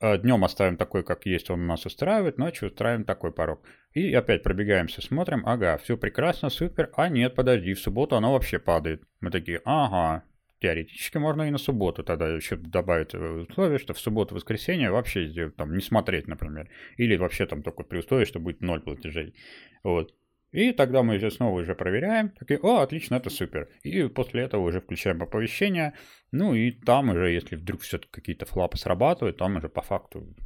А 0.00 0.18
днем 0.18 0.42
оставим 0.42 0.76
такой, 0.76 1.04
как 1.04 1.26
есть, 1.26 1.48
он 1.48 1.66
нас 1.66 1.86
устраивает, 1.86 2.36
ночью 2.36 2.68
устраиваем 2.68 3.04
такой 3.04 3.32
порог. 3.32 3.64
И 3.92 4.12
опять 4.12 4.42
пробегаемся, 4.42 5.00
смотрим, 5.00 5.46
ага, 5.46 5.78
все 5.78 5.96
прекрасно, 5.96 6.50
супер, 6.50 6.90
а 6.96 7.08
нет, 7.08 7.36
подожди, 7.36 7.72
в 7.72 7.78
субботу 7.78 8.16
оно 8.16 8.32
вообще 8.32 8.58
падает. 8.58 9.04
Мы 9.20 9.30
такие, 9.30 9.60
ага, 9.64 10.24
теоретически 10.60 11.18
можно 11.18 11.42
и 11.42 11.50
на 11.50 11.58
субботу 11.58 12.02
тогда 12.02 12.28
еще 12.28 12.56
добавить 12.56 13.14
условие, 13.14 13.78
что 13.78 13.94
в 13.94 14.00
субботу-воскресенье 14.00 14.90
вообще 14.90 15.50
там 15.56 15.72
не 15.72 15.80
смотреть, 15.80 16.26
например. 16.26 16.68
Или 16.96 17.16
вообще 17.16 17.46
там 17.46 17.62
только 17.62 17.84
при 17.84 17.98
условии, 17.98 18.24
что 18.24 18.40
будет 18.40 18.60
ноль 18.60 18.80
платежей. 18.80 19.36
Вот. 19.84 20.12
И 20.52 20.72
тогда 20.72 21.02
мы 21.02 21.18
снова 21.30 21.60
уже 21.60 21.74
проверяем, 21.74 22.30
такие, 22.30 22.60
о, 22.60 22.82
отлично, 22.82 23.16
это 23.16 23.30
супер. 23.30 23.70
И 23.82 24.06
после 24.08 24.42
этого 24.42 24.62
уже 24.62 24.80
включаем 24.80 25.22
оповещение, 25.22 25.94
ну 26.30 26.54
и 26.54 26.70
там 26.70 27.08
уже, 27.08 27.30
если 27.30 27.56
вдруг 27.56 27.80
все-таки 27.80 28.12
какие-то 28.12 28.44
флапы 28.44 28.76
срабатывают, 28.76 29.38
там 29.38 29.56
уже 29.56 29.70
по 29.70 29.80
факту 29.80 30.36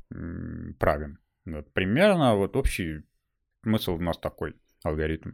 правим. 0.79 1.19
Вот, 1.45 1.73
примерно 1.73 2.37
вот 2.37 2.57
общий 2.57 3.03
смысл 3.63 3.95
у 3.95 4.01
нас 4.01 4.17
такой 4.19 4.55
алгоритм. 4.85 5.33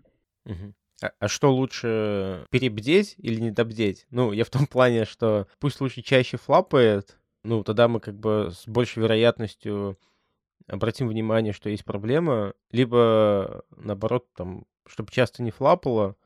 А, 1.03 1.11
а 1.18 1.29
что 1.29 1.55
лучше, 1.55 2.47
перебдеть 2.51 3.14
или 3.18 3.41
не 3.41 3.51
добдеть? 3.51 4.07
Ну, 4.11 4.33
я 4.33 4.45
в 4.45 4.51
том 4.51 4.66
плане, 4.66 5.05
что 5.05 5.49
пусть 5.59 5.81
лучше 5.81 6.01
чаще 6.01 6.39
флапает, 6.39 7.18
ну, 7.45 7.64
тогда 7.64 7.89
мы 7.89 8.01
как 8.01 8.18
бы 8.18 8.51
с 8.53 8.66
большей 8.66 9.03
вероятностью 9.03 9.99
обратим 10.67 11.09
внимание, 11.09 11.53
что 11.53 11.71
есть 11.71 11.85
проблема, 11.85 12.55
либо 12.71 13.65
наоборот, 13.77 14.27
там, 14.35 14.65
чтобы 14.87 15.11
часто 15.11 15.43
не 15.43 15.51
флапало, 15.51 16.17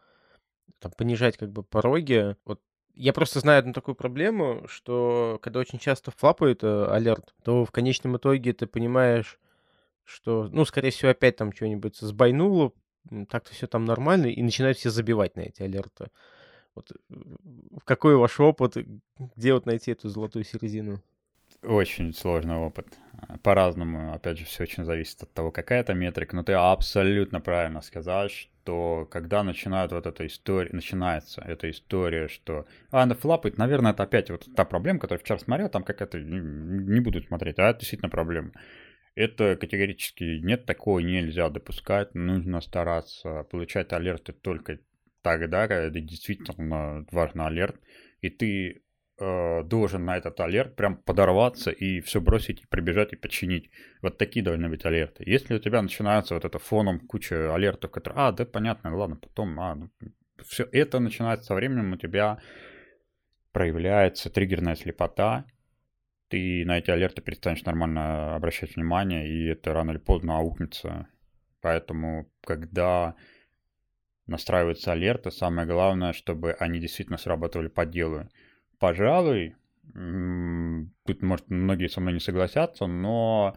там, 0.78 0.93
понижать 0.93 1.37
как 1.37 1.51
бы 1.53 1.62
пороги. 1.62 2.37
Вот 2.45 2.61
я 2.95 3.12
просто 3.12 3.41
знаю 3.41 3.61
одну 3.61 3.72
такую 3.72 3.95
проблему, 3.95 4.64
что 4.68 5.39
когда 5.43 5.61
очень 5.61 5.78
часто 5.78 6.11
флапает 6.11 6.64
э, 6.64 6.87
алерт, 6.87 7.34
то 7.45 7.64
в 7.64 7.70
конечном 7.70 8.16
итоге 8.16 8.53
ты 8.53 8.66
понимаешь, 8.66 9.39
что, 10.05 10.49
ну, 10.51 10.64
скорее 10.64 10.91
всего, 10.91 11.11
опять 11.11 11.37
там 11.37 11.53
что-нибудь 11.53 11.97
сбайнуло, 11.97 12.72
так-то 13.28 13.53
все 13.53 13.66
там 13.66 13.84
нормально, 13.84 14.26
и 14.26 14.43
начинают 14.43 14.78
все 14.78 14.91
забивать 14.91 15.37
на 15.37 15.41
эти 15.41 15.62
алерты. 15.62 16.11
Вот 16.74 16.93
какой 17.84 18.16
ваш 18.16 18.39
опыт, 18.41 18.76
где 19.18 19.55
вот 19.55 19.66
найти 19.66 19.93
эту 19.93 20.09
золотую 20.09 20.45
середину? 20.45 21.03
Очень 21.66 22.14
сложный 22.14 22.54
опыт. 22.54 22.86
По-разному, 23.42 24.12
опять 24.12 24.38
же, 24.38 24.44
все 24.44 24.62
очень 24.62 24.84
зависит 24.84 25.20
от 25.24 25.32
того, 25.32 25.50
какая 25.50 25.80
это 25.80 25.94
метрика. 25.94 26.36
Но 26.36 26.44
ты 26.44 26.52
абсолютно 26.52 27.40
правильно 27.40 27.80
сказал, 27.80 28.28
что 28.28 29.08
когда 29.10 29.42
начинает 29.42 29.90
вот 29.90 30.06
эта 30.06 30.26
история, 30.28 30.70
начинается 30.72 31.42
эта 31.42 31.68
история, 31.68 32.28
что 32.28 32.66
а, 32.92 33.02
она 33.02 33.16
флапает, 33.16 33.58
наверное, 33.58 33.92
это 33.92 34.04
опять 34.04 34.30
вот 34.30 34.46
та 34.54 34.64
проблема, 34.64 35.00
которую 35.00 35.24
вчера 35.24 35.38
смотрел, 35.40 35.68
там 35.68 35.82
какая-то, 35.82 36.20
не, 36.20 36.38
не 36.38 37.00
буду 37.00 37.20
смотреть, 37.22 37.58
а 37.58 37.70
это 37.70 37.80
действительно 37.80 38.10
проблема. 38.10 38.52
Это 39.16 39.56
категорически 39.56 40.40
нет, 40.44 40.66
такого 40.66 41.00
нельзя 41.00 41.48
допускать, 41.48 42.14
нужно 42.14 42.60
стараться 42.60 43.42
получать 43.50 43.92
алерты 43.92 44.32
только 44.32 44.78
тогда, 45.22 45.66
когда 45.66 45.86
это 45.86 46.00
действительно 46.00 47.04
важный 47.10 47.46
алерт, 47.46 47.80
и 48.20 48.30
ты 48.30 48.82
э, 49.18 49.62
должен 49.64 50.04
на 50.04 50.16
этот 50.16 50.38
алерт 50.40 50.76
прям 50.76 50.96
подорваться 50.96 51.70
и 51.70 52.00
все 52.00 52.20
бросить, 52.20 52.62
и 52.62 52.66
прибежать 52.66 53.12
и 53.12 53.16
починить. 53.16 53.70
Вот 54.02 54.18
такие 54.18 54.44
должны 54.44 54.68
быть 54.68 54.84
алерты. 54.84 55.24
Если 55.26 55.54
у 55.54 55.58
тебя 55.58 55.82
начинается 55.82 56.34
вот 56.34 56.44
это 56.44 56.58
фоном 56.58 57.00
куча 57.00 57.54
алертов, 57.54 57.90
которые, 57.90 58.28
а, 58.28 58.32
да, 58.32 58.44
понятно, 58.44 58.96
ладно, 58.96 59.16
потом, 59.16 59.58
а, 59.60 59.74
ну, 59.74 59.90
все 60.44 60.68
это 60.72 60.98
начинается 60.98 61.46
со 61.46 61.54
временем, 61.54 61.92
у 61.92 61.96
тебя 61.96 62.38
проявляется 63.52 64.30
триггерная 64.30 64.76
слепота, 64.76 65.46
ты 66.28 66.64
на 66.66 66.78
эти 66.78 66.90
алерты 66.90 67.22
перестанешь 67.22 67.64
нормально 67.64 68.34
обращать 68.34 68.76
внимание, 68.76 69.28
и 69.28 69.46
это 69.46 69.72
рано 69.72 69.92
или 69.92 69.98
поздно 69.98 70.38
аукнется. 70.38 71.08
Поэтому, 71.60 72.30
когда 72.42 73.14
настраиваются 74.26 74.92
алерты, 74.92 75.30
самое 75.30 75.66
главное, 75.66 76.12
чтобы 76.12 76.52
они 76.52 76.80
действительно 76.80 77.16
срабатывали 77.16 77.68
по 77.68 77.86
делу 77.86 78.28
пожалуй, 78.78 79.56
тут, 79.92 81.22
может, 81.22 81.48
многие 81.48 81.88
со 81.88 82.00
мной 82.00 82.14
не 82.14 82.20
согласятся, 82.20 82.86
но, 82.86 83.56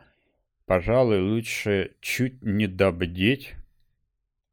пожалуй, 0.65 1.20
лучше 1.22 1.95
чуть 2.01 2.41
не 2.41 2.67
добдеть, 2.67 3.55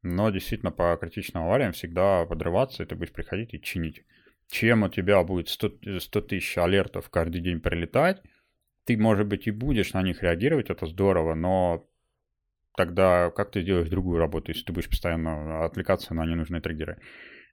но 0.02 0.30
действительно 0.30 0.70
по 0.70 0.96
критичным 0.96 1.44
авариям 1.44 1.72
всегда 1.72 2.24
подрываться, 2.26 2.82
и 2.82 2.86
ты 2.86 2.94
будешь 2.94 3.12
приходить 3.12 3.54
и 3.54 3.60
чинить. 3.60 4.04
Чем 4.48 4.84
у 4.84 4.88
тебя 4.88 5.22
будет 5.24 5.48
100, 5.48 5.98
100 5.98 6.20
тысяч 6.22 6.56
алертов 6.56 7.10
каждый 7.10 7.40
день 7.40 7.60
прилетать, 7.60 8.22
ты, 8.84 8.96
может 8.96 9.26
быть, 9.26 9.48
и 9.48 9.50
будешь 9.50 9.92
на 9.92 10.02
них 10.02 10.22
реагировать, 10.22 10.70
это 10.70 10.86
здорово, 10.86 11.34
но 11.34 11.88
тогда 12.76 13.30
как 13.30 13.50
ты 13.50 13.62
сделаешь 13.62 13.88
другую 13.88 14.18
работу, 14.18 14.52
если 14.52 14.64
ты 14.64 14.72
будешь 14.72 14.88
постоянно 14.88 15.64
отвлекаться 15.64 16.14
на 16.14 16.24
ненужные 16.24 16.60
триггеры? 16.60 17.00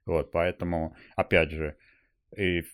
Вот, 0.06 0.30
поэтому, 0.30 0.96
опять 1.16 1.50
же, 1.50 1.76
и 2.36 2.64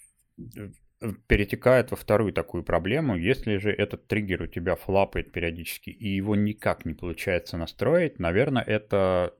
перетекает 1.26 1.90
во 1.90 1.96
вторую 1.96 2.32
такую 2.32 2.62
проблему. 2.62 3.16
Если 3.16 3.56
же 3.56 3.72
этот 3.72 4.06
триггер 4.06 4.42
у 4.42 4.46
тебя 4.46 4.76
флапает 4.76 5.32
периодически 5.32 5.90
и 5.90 6.08
его 6.08 6.36
никак 6.36 6.84
не 6.84 6.94
получается 6.94 7.56
настроить, 7.56 8.18
наверное, 8.18 8.62
это 8.62 9.34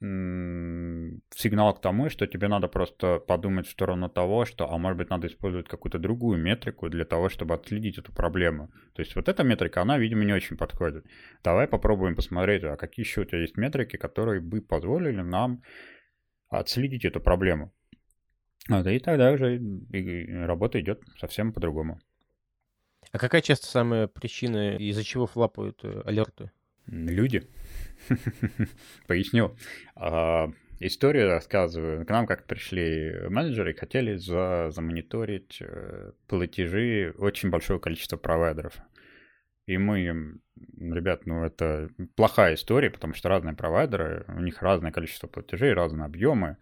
сигнал 0.00 1.74
к 1.74 1.80
тому, 1.80 2.10
что 2.10 2.26
тебе 2.26 2.48
надо 2.48 2.68
просто 2.68 3.20
подумать 3.20 3.66
в 3.66 3.70
сторону 3.70 4.10
того, 4.10 4.44
что, 4.44 4.70
а 4.70 4.76
может 4.76 4.98
быть, 4.98 5.08
надо 5.08 5.28
использовать 5.28 5.68
какую-то 5.68 5.98
другую 5.98 6.38
метрику 6.38 6.90
для 6.90 7.04
того, 7.04 7.30
чтобы 7.30 7.54
отследить 7.54 7.96
эту 7.96 8.12
проблему. 8.12 8.70
То 8.94 9.00
есть 9.00 9.16
вот 9.16 9.28
эта 9.28 9.44
метрика, 9.44 9.80
она, 9.80 9.96
видимо, 9.96 10.24
не 10.24 10.34
очень 10.34 10.58
подходит. 10.58 11.06
Давай 11.42 11.66
попробуем 11.66 12.16
посмотреть, 12.16 12.64
а 12.64 12.76
какие 12.76 13.06
еще 13.06 13.22
у 13.22 13.24
тебя 13.24 13.40
есть 13.40 13.56
метрики, 13.56 13.96
которые 13.96 14.40
бы 14.40 14.60
позволили 14.60 15.22
нам 15.22 15.62
отследить 16.50 17.04
эту 17.06 17.20
проблему. 17.20 17.72
Вот, 18.68 18.86
и 18.86 18.98
тогда 18.98 19.32
уже 19.32 19.60
работа 20.46 20.80
идет 20.80 21.02
совсем 21.18 21.52
по-другому. 21.52 22.00
А 23.12 23.18
какая 23.18 23.42
часто 23.42 23.66
самая 23.66 24.06
причина, 24.06 24.76
из-за 24.76 25.04
чего 25.04 25.26
флапают 25.26 25.80
э, 25.84 26.02
алерты? 26.04 26.50
Люди. 26.86 27.48
Поясню. 29.06 29.56
А, 29.94 30.50
историю 30.80 31.28
рассказываю. 31.28 32.04
К 32.04 32.10
нам 32.10 32.26
как 32.26 32.46
пришли 32.46 33.28
менеджеры 33.28 33.70
и 33.70 33.76
хотели 33.76 34.16
за, 34.16 34.70
замониторить 34.70 35.58
э, 35.60 36.12
платежи 36.26 37.14
очень 37.18 37.50
большого 37.50 37.78
количества 37.78 38.16
провайдеров. 38.16 38.74
И 39.66 39.78
мы 39.78 40.00
им, 40.00 40.40
ребят, 40.78 41.24
ну 41.24 41.42
это 41.44 41.88
плохая 42.16 42.54
история, 42.54 42.90
потому 42.90 43.14
что 43.14 43.30
разные 43.30 43.54
провайдеры, 43.54 44.24
у 44.28 44.40
них 44.40 44.60
разное 44.60 44.92
количество 44.92 45.26
платежей, 45.26 45.72
разные 45.72 46.04
объемы. 46.04 46.58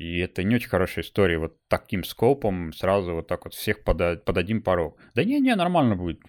И 0.00 0.16
это 0.16 0.42
не 0.44 0.54
очень 0.54 0.70
хорошая 0.70 1.04
история. 1.04 1.38
Вот 1.38 1.58
таким 1.68 2.04
скопом 2.04 2.72
сразу 2.72 3.12
вот 3.12 3.26
так 3.26 3.44
вот 3.44 3.52
всех 3.52 3.84
под, 3.84 4.24
под 4.24 4.38
один 4.38 4.62
порог. 4.62 4.98
Да 5.14 5.22
не-не, 5.24 5.54
нормально 5.54 5.94
будет. 5.94 6.22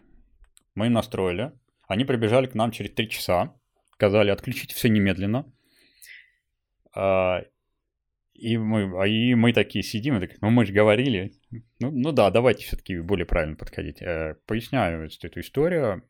Мы 0.76 0.88
им 0.88 0.94
настроили. 0.94 1.54
Они 1.88 2.04
прибежали 2.04 2.48
к 2.48 2.54
нам 2.54 2.72
через 2.72 2.92
три 2.92 3.08
часа. 3.10 3.56
Сказали, 3.94 4.30
отключите 4.30 4.76
все 4.76 4.90
немедленно. 4.90 5.50
А, 6.94 7.44
и 8.34 8.58
мы, 8.58 8.92
а 9.02 9.08
и 9.08 9.36
мы 9.36 9.54
такие 9.54 9.84
сидим, 9.84 10.18
и 10.18 10.20
такие, 10.20 10.40
ну 10.42 10.50
мы 10.50 10.66
же 10.66 10.74
говорили. 10.74 11.32
Ну, 11.80 11.92
ну 11.92 12.12
да, 12.12 12.30
давайте 12.30 12.66
все-таки 12.66 13.00
более 13.00 13.26
правильно 13.26 13.56
подходить. 13.56 14.02
Э, 14.02 14.36
поясняю 14.48 15.06
эту 15.06 15.40
историю 15.40 16.04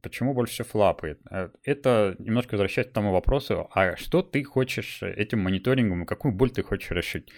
почему 0.00 0.34
больше 0.34 0.64
всего? 0.64 0.96
Э, 1.30 1.50
это 1.64 2.16
немножко 2.18 2.52
возвращается 2.52 2.90
к 2.90 2.94
тому 2.94 3.12
вопросу, 3.12 3.68
а 3.74 3.96
что 3.96 4.22
ты 4.22 4.42
хочешь 4.44 5.02
этим 5.02 5.40
мониторингом, 5.40 6.06
какую 6.06 6.34
боль 6.34 6.50
ты 6.50 6.62
хочешь 6.62 6.90
решить? 6.90 7.30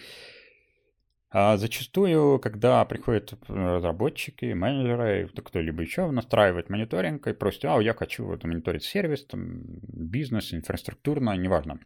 А 1.37 1.57
зачастую, 1.57 2.39
когда 2.39 2.85
приходят 2.85 3.35
разработчики, 3.49 4.53
менеджеры, 4.53 5.29
кто-либо 5.35 5.83
еще 5.83 6.09
настраивает 6.13 6.71
мониторинг 6.71 7.27
и 7.27 7.33
просит, 7.33 7.65
а, 7.65 7.83
я 7.83 7.93
хочу 7.93 8.25
вот, 8.25 8.45
мониторить 8.45 8.85
сервис, 8.85 9.25
там, 9.25 9.63
бизнес, 9.89 10.55
инфраструктурно, 10.55 11.37
неважно. 11.37 11.81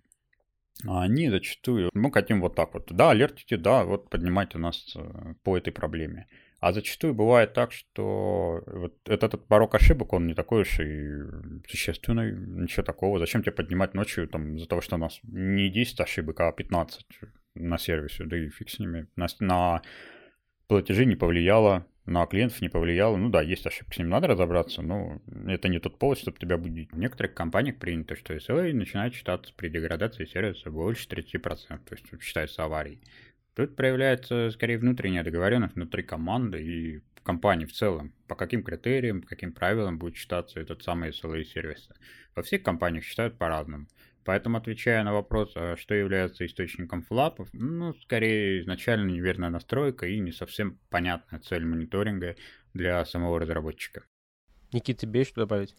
Они 0.87 1.31
зачастую, 1.31 1.89
мы 1.95 2.13
хотим 2.13 2.43
вот 2.43 2.57
так 2.57 2.75
вот, 2.75 2.93
да, 2.93 3.11
алертите, 3.11 3.57
да, 3.57 3.85
вот 3.85 4.11
поднимайте 4.11 4.59
нас 4.59 4.95
э, 4.95 5.35
по 5.43 5.57
этой 5.57 5.73
проблеме. 5.73 6.29
А 6.61 6.73
зачастую 6.73 7.15
бывает 7.15 7.53
так, 7.53 7.71
что 7.71 8.65
вот 8.67 8.97
этот, 9.09 9.47
порог 9.47 9.77
ошибок, 9.77 10.13
он 10.13 10.27
не 10.27 10.35
такой 10.35 10.63
уж 10.63 10.81
и 10.81 11.23
существенный, 11.69 12.33
ничего 12.33 12.83
такого. 12.83 13.21
Зачем 13.21 13.43
тебе 13.43 13.53
поднимать 13.53 13.95
ночью 13.95 14.27
там 14.29 14.57
из-за 14.57 14.67
того, 14.67 14.81
что 14.81 14.97
у 14.97 14.99
нас 14.99 15.21
не 15.23 15.71
10 15.71 16.01
ошибок, 16.01 16.41
а 16.41 16.51
15 16.51 17.07
на 17.55 17.79
сервисе, 17.79 18.25
да 18.25 18.37
и 18.37 18.49
фиг 18.49 18.71
с 18.71 18.79
ними. 18.81 19.07
На, 19.15 19.29
на 19.39 19.83
платежи 20.67 21.05
не 21.05 21.15
повлияло, 21.15 21.87
на 22.07 22.27
клиентов 22.27 22.61
не 22.61 22.69
повлияло. 22.69 23.17
Ну 23.17 23.29
да, 23.29 23.41
есть 23.41 23.67
ошибки, 23.67 23.95
с 23.95 23.99
ним 23.99 24.09
надо 24.09 24.27
разобраться, 24.27 24.83
но 24.83 25.21
это 25.47 25.69
не 25.69 25.79
тот 25.79 25.99
повод, 25.99 26.19
чтобы 26.19 26.39
тебя 26.39 26.59
будить. 26.59 26.93
В 26.93 26.99
некоторых 26.99 27.35
компаниях 27.35 27.77
принято, 27.79 28.17
что 28.17 28.35
SLA 28.35 28.73
начинает 28.73 29.15
считаться 29.15 29.53
при 29.55 29.69
деградации 29.69 30.25
сервиса 30.25 30.71
больше 30.71 31.07
30%, 31.09 31.41
то 31.69 31.79
есть 31.95 32.23
считается 32.23 32.65
аварией. 32.65 33.01
Тут 33.59 33.75
проявляется 33.75 34.53
скорее 34.53 34.79
внутренняя 34.79 35.25
договоренность 35.25 35.75
внутри 35.75 36.05
команды 36.05 36.63
и 36.63 37.03
компании 37.25 37.67
в 37.67 37.73
целом, 37.73 38.15
по 38.29 38.37
каким 38.37 38.63
критериям, 38.63 39.21
по 39.21 39.27
каким 39.27 39.53
правилам 39.53 39.99
будет 39.99 40.15
считаться 40.15 40.61
этот 40.61 40.85
самый 40.85 41.11
SLA 41.11 41.43
сервис. 41.43 41.89
Во 42.37 42.45
всех 42.45 42.63
компаниях 42.63 43.03
считают 43.03 43.37
по-разному. 43.37 43.89
Поэтому, 44.23 44.59
отвечая 44.59 45.03
на 45.03 45.13
вопрос, 45.13 45.55
а 45.57 45.77
что 45.77 45.93
является 45.95 46.47
источником 46.47 47.03
флапов, 47.03 47.49
ну, 47.53 47.95
скорее, 47.95 48.61
изначально 48.61 49.11
неверная 49.11 49.51
настройка 49.51 50.07
и 50.07 50.21
не 50.21 50.31
совсем 50.31 50.79
понятная 50.89 51.41
цель 51.41 51.65
мониторинга 51.65 52.37
для 52.75 53.05
самого 53.07 53.41
разработчика. 53.41 54.05
Никита, 54.73 55.01
тебе 55.01 55.25
что 55.25 55.41
добавить? 55.41 55.75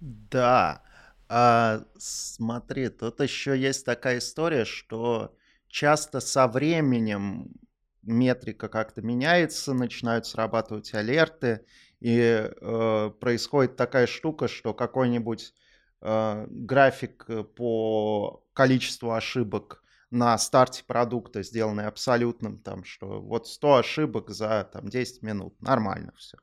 Да. 0.00 0.82
А, 1.28 1.84
смотри, 1.98 2.88
тут 2.88 3.20
еще 3.20 3.54
есть 3.54 3.84
такая 3.84 4.16
история, 4.16 4.64
что 4.64 5.36
часто 5.72 6.20
со 6.20 6.46
временем 6.46 7.50
метрика 8.02 8.68
как-то 8.68 9.00
меняется, 9.00 9.72
начинают 9.72 10.26
срабатывать 10.26 10.92
алерты, 10.94 11.64
и 11.98 12.18
э, 12.20 13.10
происходит 13.20 13.76
такая 13.76 14.06
штука, 14.06 14.48
что 14.48 14.74
какой-нибудь 14.74 15.54
э, 16.02 16.46
график 16.48 17.24
э, 17.28 17.42
по 17.42 18.44
количеству 18.52 19.12
ошибок 19.12 19.82
на 20.10 20.36
старте 20.36 20.84
продукта, 20.84 21.42
сделанный 21.42 21.86
абсолютным, 21.86 22.58
там, 22.58 22.84
что 22.84 23.22
вот 23.22 23.48
100 23.48 23.76
ошибок 23.76 24.30
за 24.30 24.68
там, 24.70 24.88
10 24.88 25.22
минут, 25.22 25.60
нормально 25.62 26.12
все. 26.18 26.36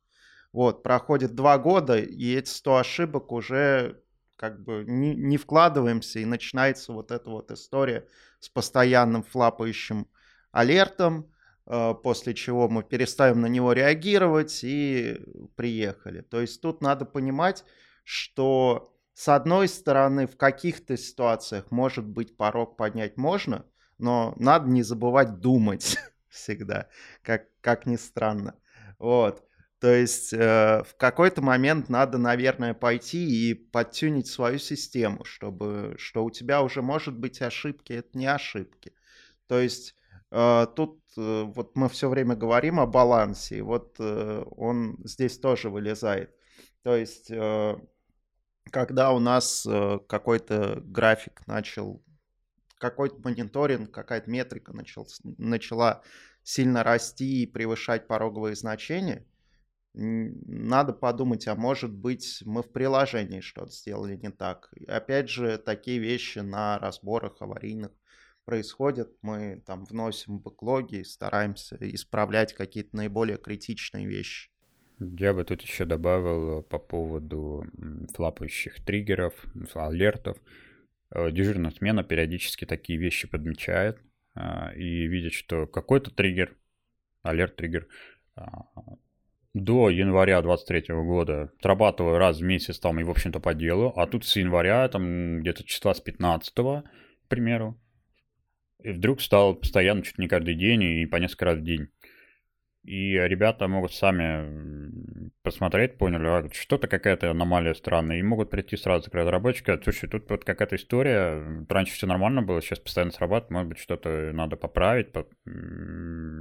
Вот, 0.53 0.81
проходит 0.81 1.35
два 1.35 1.59
года, 1.59 1.97
и 1.99 2.33
эти 2.33 2.49
100 2.49 2.77
ошибок 2.77 3.31
уже 3.31 4.01
как 4.39 4.63
бы 4.63 4.85
не, 4.87 5.13
не 5.15 5.35
вкладываемся, 5.35 6.19
и 6.19 6.25
начинается 6.25 6.93
вот 6.93 7.11
эта 7.11 7.29
вот 7.29 7.51
история 7.51 8.07
с 8.39 8.47
постоянным 8.47 9.21
флапающим 9.21 10.07
алертом, 10.53 11.29
э, 11.65 11.93
после 12.01 12.33
чего 12.33 12.69
мы 12.69 12.83
перестаем 12.83 13.41
на 13.41 13.47
него 13.47 13.73
реагировать 13.73 14.61
и 14.63 15.21
приехали. 15.57 16.21
То 16.21 16.39
есть 16.39 16.61
тут 16.61 16.81
надо 16.81 17.03
понимать, 17.03 17.65
что 18.05 18.95
с 19.13 19.27
одной 19.27 19.67
стороны, 19.67 20.25
в 20.25 20.37
каких-то 20.37 20.95
ситуациях, 20.95 21.69
может 21.69 22.05
быть, 22.05 22.37
порог 22.37 22.77
поднять 22.77 23.17
можно, 23.17 23.65
но 23.97 24.33
надо 24.37 24.69
не 24.69 24.83
забывать 24.83 25.41
думать 25.41 25.97
всегда, 26.29 26.87
как, 27.23 27.47
как 27.59 27.85
ни 27.85 27.97
странно. 27.97 28.55
Вот. 28.99 29.43
То 29.79 29.93
есть 29.93 30.33
э, 30.33 30.83
в 30.83 30.95
какой-то 30.97 31.41
момент 31.41 31.87
надо, 31.87 32.17
наверное, 32.17 32.73
пойти 32.73 33.49
и 33.49 33.53
подтюнить 33.53 34.27
свою 34.27 34.59
систему, 34.59 35.23
чтобы 35.23 35.95
что 35.97 36.25
у 36.25 36.31
тебя 36.31 36.61
уже 36.61 36.81
может 36.81 37.17
быть 37.17 37.41
ошибки, 37.41 37.93
это 37.93 38.17
не 38.17 38.25
ошибки. 38.25 38.93
То 39.47 39.57
есть 39.59 39.95
э, 40.31 40.67
тут 40.75 41.01
э, 41.17 41.43
вот 41.43 41.77
мы 41.77 41.87
все 41.87 42.09
время 42.09 42.35
говорим 42.35 42.79
о 42.81 42.87
балансе, 42.87 43.59
и 43.59 43.61
вот 43.61 43.95
э, 43.99 44.43
он 44.51 44.97
здесь 45.05 45.39
тоже 45.39 45.69
вылезает. 45.69 46.35
То 46.83 46.97
есть 46.97 47.31
э, 47.31 47.77
когда 48.71 49.13
у 49.13 49.19
нас 49.19 49.65
э, 49.65 49.99
какой-то 50.09 50.81
график 50.83 51.47
начал, 51.47 52.03
какой-то 52.77 53.15
мониторинг, 53.23 53.91
какая-то 53.91 54.29
метрика 54.29 54.73
начал, 54.73 55.07
начала 55.23 56.01
сильно 56.43 56.83
расти 56.83 57.43
и 57.43 57.47
превышать 57.47 58.07
пороговые 58.07 58.55
значения, 58.55 59.25
надо 59.93 60.93
подумать, 60.93 61.47
а 61.47 61.55
может 61.55 61.91
быть 61.91 62.41
мы 62.45 62.61
в 62.61 62.71
приложении 62.71 63.41
что-то 63.41 63.71
сделали 63.71 64.15
не 64.15 64.29
так. 64.29 64.69
И 64.75 64.85
опять 64.85 65.29
же, 65.29 65.57
такие 65.57 65.99
вещи 65.99 66.39
на 66.39 66.77
разборах 66.79 67.41
аварийных 67.41 67.91
происходят. 68.45 69.11
Мы 69.21 69.61
там 69.65 69.85
вносим 69.85 70.39
бэклоги, 70.39 71.03
стараемся 71.03 71.77
исправлять 71.81 72.53
какие-то 72.53 72.95
наиболее 72.95 73.37
критичные 73.37 74.07
вещи. 74.07 74.49
Я 74.99 75.33
бы 75.33 75.43
тут 75.43 75.61
еще 75.61 75.85
добавил 75.85 76.61
по 76.63 76.77
поводу 76.77 77.65
флапающих 78.13 78.83
триггеров, 78.83 79.33
алертов. 79.73 80.37
Э, 81.11 81.31
дежурная 81.31 81.71
смена 81.71 82.03
периодически 82.03 82.65
такие 82.65 82.99
вещи 82.99 83.27
подмечает 83.27 83.99
а, 84.35 84.71
и 84.75 85.07
видит, 85.07 85.33
что 85.33 85.67
какой-то 85.67 86.11
триггер, 86.11 86.55
алерт-триггер, 87.23 87.87
а, 88.35 88.65
до 89.53 89.89
января 89.89 90.41
23 90.41 90.93
года. 90.95 91.51
Отрабатываю 91.59 92.17
раз 92.17 92.39
в 92.39 92.43
месяц 92.43 92.79
там 92.79 92.99
и, 92.99 93.03
в 93.03 93.09
общем-то, 93.09 93.39
по 93.39 93.53
делу, 93.53 93.93
а 93.95 94.05
тут 94.07 94.25
с 94.25 94.35
января, 94.35 94.87
там 94.89 95.41
где-то 95.41 95.63
числа 95.63 95.93
с 95.93 96.01
15 96.01 96.53
к 96.53 96.83
примеру, 97.27 97.79
и 98.81 98.91
вдруг 98.91 99.21
стал 99.21 99.55
постоянно 99.55 100.03
чуть 100.03 100.17
не 100.17 100.27
каждый 100.27 100.55
день 100.55 100.83
и 100.83 101.05
по 101.05 101.17
несколько 101.17 101.45
раз 101.45 101.57
в 101.57 101.63
день. 101.63 101.89
И 102.85 103.11
ребята 103.11 103.67
могут 103.67 103.93
сами 103.93 105.29
посмотреть, 105.43 105.97
поняли, 105.97 106.25
а, 106.25 106.49
что-то 106.51 106.87
какая-то 106.87 107.29
аномалия 107.29 107.73
странная, 107.73 108.17
и 108.17 108.23
могут 108.23 108.49
прийти 108.49 108.77
сразу 108.77 109.11
к 109.11 109.13
разработчику, 109.13 109.73
слушай, 109.83 110.09
тут 110.09 110.29
вот 110.29 110.45
какая-то 110.45 110.77
история, 110.77 111.65
раньше 111.67 111.93
все 111.93 112.07
нормально 112.07 112.41
было, 112.41 112.61
сейчас 112.61 112.79
постоянно 112.79 113.11
срабатывает, 113.11 113.51
может 113.51 113.69
быть, 113.69 113.79
что-то 113.79 114.31
надо 114.33 114.55
поправить, 114.55 115.11
по- 115.11 115.27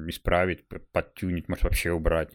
исправить, 0.09 0.64
подтюнить, 0.92 1.48
может, 1.48 1.64
вообще 1.64 1.90
убрать. 1.90 2.30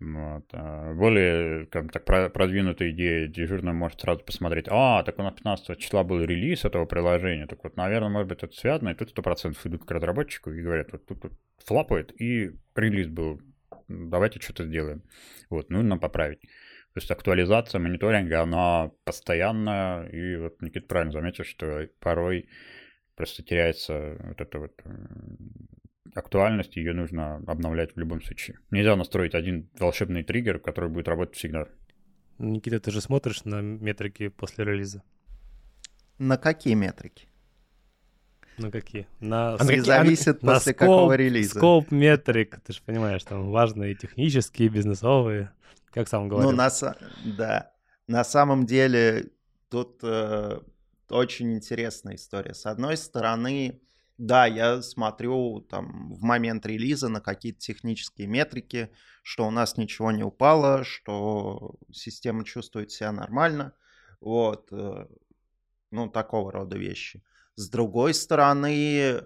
Вот. 0.00 0.44
А 0.52 0.94
более, 0.94 1.66
как 1.66 1.90
так, 1.90 2.04
продвинутая 2.32 2.90
идея 2.90 3.26
дежурный 3.26 3.72
может 3.72 4.00
сразу 4.00 4.22
посмотреть, 4.24 4.66
а, 4.68 5.02
так 5.02 5.18
у 5.18 5.22
нас 5.22 5.34
15 5.34 5.76
числа 5.76 6.04
был 6.04 6.22
релиз 6.22 6.64
этого 6.64 6.86
приложения, 6.86 7.46
так 7.46 7.64
вот, 7.64 7.76
наверное, 7.76 8.08
может 8.08 8.28
быть, 8.28 8.42
это 8.42 8.54
связано, 8.54 8.90
и 8.90 8.94
тут 8.94 9.10
100% 9.10 9.56
идут 9.64 9.84
к 9.84 9.90
разработчику 9.90 10.50
и 10.52 10.62
говорят, 10.62 10.92
вот 10.92 11.04
тут, 11.04 11.22
тут 11.22 11.32
флапает, 11.64 12.12
и 12.20 12.52
релиз 12.76 13.08
был, 13.08 13.40
давайте 13.88 14.40
что-то 14.40 14.66
сделаем. 14.66 15.02
Вот, 15.50 15.68
нужно 15.68 15.98
поправить. 15.98 16.42
То 16.42 17.00
есть 17.00 17.10
актуализация 17.10 17.80
мониторинга, 17.80 18.42
она 18.42 18.92
постоянная, 19.04 20.08
и 20.10 20.36
вот 20.36 20.62
Никита 20.62 20.86
правильно 20.86 21.12
заметил, 21.12 21.42
что 21.42 21.88
порой 21.98 22.48
просто 23.16 23.42
теряется 23.42 24.16
вот 24.28 24.40
это 24.40 24.58
вот 24.60 24.80
актуальность, 26.14 26.76
ее 26.76 26.92
нужно 26.92 27.36
обновлять 27.46 27.94
в 27.94 27.98
любом 27.98 28.22
случае. 28.22 28.58
Нельзя 28.70 28.96
настроить 28.96 29.34
один 29.34 29.68
волшебный 29.78 30.22
триггер, 30.22 30.58
который 30.58 30.90
будет 30.90 31.08
работать 31.08 31.36
всегда. 31.36 31.66
Никита, 32.38 32.78
ты 32.78 32.90
же 32.90 33.00
смотришь 33.00 33.44
на 33.44 33.60
метрики 33.60 34.28
после 34.28 34.64
релиза? 34.64 35.02
На 36.18 36.36
какие 36.36 36.74
метрики? 36.74 37.28
На 38.58 38.70
какие? 38.70 39.06
На 39.20 39.54
Андрей, 39.54 39.80
зависит 39.80 40.42
на 40.42 40.54
после 40.54 40.72
скоп, 40.72 40.78
какого 40.78 41.12
релиза. 41.14 41.58
Скоп 41.58 41.90
метрик, 41.90 42.60
ты 42.60 42.72
же 42.72 42.80
понимаешь, 42.84 43.22
там 43.24 43.50
важные 43.50 43.94
технические, 43.94 44.68
бизнесовые, 44.68 45.52
как 45.92 46.08
сам 46.08 46.28
говорил. 46.28 46.50
Ну, 46.50 46.56
на, 46.56 46.70
да. 47.36 47.72
На 48.08 48.24
самом 48.24 48.66
деле 48.66 49.30
тут 49.68 50.00
э, 50.02 50.58
очень 51.08 51.54
интересная 51.54 52.16
история. 52.16 52.54
С 52.54 52.66
одной 52.66 52.96
стороны, 52.96 53.80
да, 54.18 54.46
я 54.46 54.82
смотрю 54.82 55.60
там 55.60 56.12
в 56.12 56.22
момент 56.22 56.66
релиза 56.66 57.08
на 57.08 57.20
какие-то 57.20 57.60
технические 57.60 58.26
метрики, 58.26 58.90
что 59.22 59.46
у 59.46 59.50
нас 59.50 59.76
ничего 59.76 60.10
не 60.10 60.24
упало, 60.24 60.84
что 60.84 61.76
система 61.92 62.44
чувствует 62.44 62.90
себя 62.90 63.12
нормально, 63.12 63.72
вот, 64.20 64.68
э, 64.72 65.06
ну, 65.92 66.08
такого 66.08 66.52
рода 66.52 66.76
вещи. 66.76 67.22
С 67.54 67.70
другой 67.70 68.12
стороны, 68.12 69.22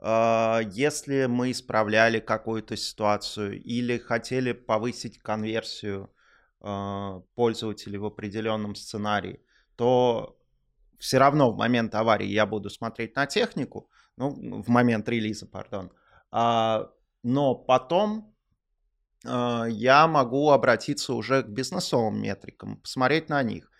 а, 0.00 0.60
если 0.72 1.26
мы 1.26 1.52
исправляли 1.52 2.18
какую-то 2.18 2.76
ситуацию 2.76 3.62
или 3.62 3.98
хотели 3.98 4.52
повысить 4.52 5.18
конверсию 5.20 6.12
а, 6.60 7.22
пользователей 7.36 7.98
в 7.98 8.04
определенном 8.06 8.74
сценарии, 8.74 9.40
то 9.76 10.36
все 10.98 11.18
равно 11.18 11.52
в 11.52 11.56
момент 11.56 11.94
аварии 11.94 12.26
я 12.26 12.46
буду 12.46 12.70
смотреть 12.70 13.14
на 13.14 13.26
технику, 13.26 13.88
ну, 14.30 14.62
в 14.62 14.68
момент 14.68 15.08
релиза, 15.08 15.46
пардон. 15.46 15.90
А, 16.30 16.90
но 17.22 17.54
потом 17.54 18.34
а, 19.24 19.66
я 19.68 20.06
могу 20.06 20.50
обратиться 20.50 21.14
уже 21.14 21.42
к 21.42 21.48
бизнесовым 21.48 22.20
метрикам, 22.20 22.76
посмотреть 22.76 23.28
на 23.28 23.42
них. 23.42 23.70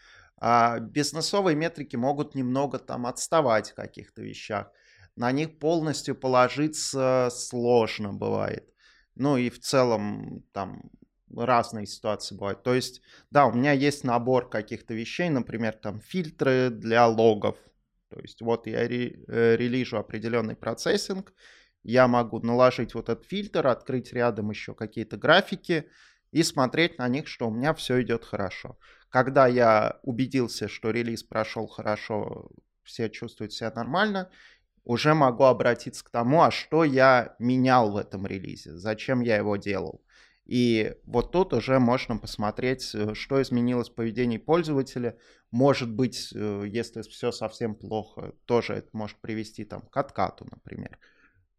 А 0.40 0.80
бизнесовые 0.80 1.56
метрики 1.56 1.96
могут 1.96 2.34
немного 2.34 2.78
там 2.78 3.06
отставать 3.06 3.70
в 3.70 3.74
каких-то 3.74 4.22
вещах. 4.22 4.70
На 5.14 5.30
них 5.30 5.58
полностью 5.58 6.16
положиться 6.16 7.28
сложно 7.30 8.12
бывает. 8.12 8.68
Ну 9.14 9.36
и 9.36 9.50
в 9.50 9.60
целом 9.60 10.42
там 10.52 10.90
разные 11.36 11.86
ситуации 11.86 12.34
бывают. 12.34 12.62
То 12.62 12.74
есть, 12.74 13.02
да, 13.30 13.46
у 13.46 13.52
меня 13.52 13.72
есть 13.72 14.04
набор 14.04 14.48
каких-то 14.48 14.94
вещей, 14.94 15.28
например, 15.28 15.74
там 15.74 16.00
фильтры 16.00 16.70
для 16.70 17.06
логов, 17.06 17.56
то 18.12 18.20
есть 18.20 18.42
вот 18.42 18.66
я 18.66 18.86
ре, 18.86 19.24
э, 19.26 19.56
релижу 19.56 19.96
определенный 19.96 20.54
процессинг, 20.54 21.32
я 21.82 22.06
могу 22.06 22.40
наложить 22.40 22.94
вот 22.94 23.08
этот 23.08 23.26
фильтр, 23.26 23.66
открыть 23.66 24.12
рядом 24.12 24.50
еще 24.50 24.74
какие-то 24.74 25.16
графики 25.16 25.88
и 26.30 26.42
смотреть 26.42 26.98
на 26.98 27.08
них, 27.08 27.26
что 27.26 27.48
у 27.48 27.50
меня 27.50 27.72
все 27.72 28.02
идет 28.02 28.24
хорошо. 28.24 28.78
Когда 29.08 29.46
я 29.46 29.98
убедился, 30.02 30.68
что 30.68 30.90
релиз 30.90 31.22
прошел 31.22 31.66
хорошо, 31.66 32.50
все 32.82 33.08
чувствуют 33.08 33.52
себя 33.52 33.72
нормально, 33.74 34.30
уже 34.84 35.14
могу 35.14 35.44
обратиться 35.44 36.04
к 36.04 36.10
тому, 36.10 36.42
а 36.42 36.50
что 36.50 36.84
я 36.84 37.34
менял 37.38 37.92
в 37.92 37.96
этом 37.96 38.26
релизе, 38.26 38.76
зачем 38.76 39.20
я 39.20 39.36
его 39.36 39.56
делал. 39.56 40.02
И 40.44 40.94
вот 41.04 41.32
тут 41.32 41.54
уже 41.54 41.78
можно 41.78 42.16
посмотреть, 42.18 42.94
э, 42.94 43.14
что 43.14 43.40
изменилось 43.40 43.90
в 43.90 43.94
поведении 43.94 44.38
пользователя. 44.38 45.16
Может 45.52 45.92
быть, 45.94 46.32
э, 46.34 46.64
если 46.66 47.02
все 47.02 47.30
совсем 47.30 47.74
плохо, 47.74 48.34
тоже 48.46 48.72
это 48.72 48.88
может 48.92 49.18
привести 49.18 49.64
там, 49.64 49.82
к 49.82 49.96
откату, 49.96 50.46
например. 50.50 50.98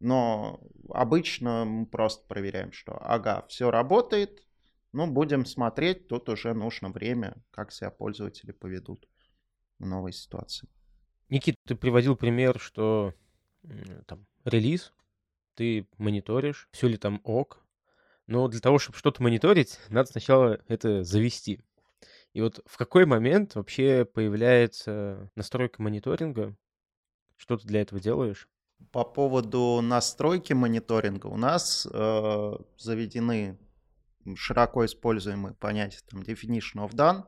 Но 0.00 0.60
обычно 0.90 1.64
мы 1.64 1.86
просто 1.86 2.26
проверяем, 2.26 2.72
что 2.72 2.98
ага, 3.00 3.46
все 3.48 3.70
работает, 3.70 4.44
ну, 4.92 5.06
будем 5.06 5.46
смотреть, 5.46 6.08
тут 6.08 6.28
уже 6.28 6.54
нужно 6.54 6.90
время, 6.90 7.36
как 7.50 7.72
себя 7.72 7.90
пользователи 7.90 8.50
поведут 8.52 9.08
в 9.78 9.86
новой 9.86 10.12
ситуации. 10.12 10.68
Никита, 11.28 11.58
ты 11.64 11.74
приводил 11.74 12.16
пример, 12.16 12.58
что 12.58 13.14
там 14.06 14.26
релиз, 14.44 14.92
ты 15.54 15.86
мониторишь, 15.98 16.68
все 16.72 16.88
ли 16.88 16.96
там 16.96 17.20
ок, 17.24 17.64
но 18.26 18.48
для 18.48 18.60
того, 18.60 18.78
чтобы 18.78 18.98
что-то 18.98 19.22
мониторить, 19.22 19.78
надо 19.88 20.10
сначала 20.10 20.60
это 20.68 21.04
завести. 21.04 21.60
И 22.34 22.42
вот 22.42 22.60
в 22.66 22.76
какой 22.76 23.06
момент 23.06 23.54
вообще 23.54 24.04
появляется 24.04 25.30
настройка 25.36 25.80
мониторинга? 25.80 26.56
Что 27.36 27.56
ты 27.56 27.66
для 27.66 27.80
этого 27.80 28.00
делаешь? 28.00 28.48
По 28.90 29.04
поводу 29.04 29.80
настройки 29.80 30.52
мониторинга 30.52 31.28
у 31.28 31.36
нас 31.36 31.86
э, 31.90 32.52
заведены 32.76 33.58
широко 34.34 34.84
используемые 34.84 35.54
понятия 35.54 36.00
там 36.08 36.22
definition 36.22 36.84
of 36.86 36.90
done, 36.92 37.24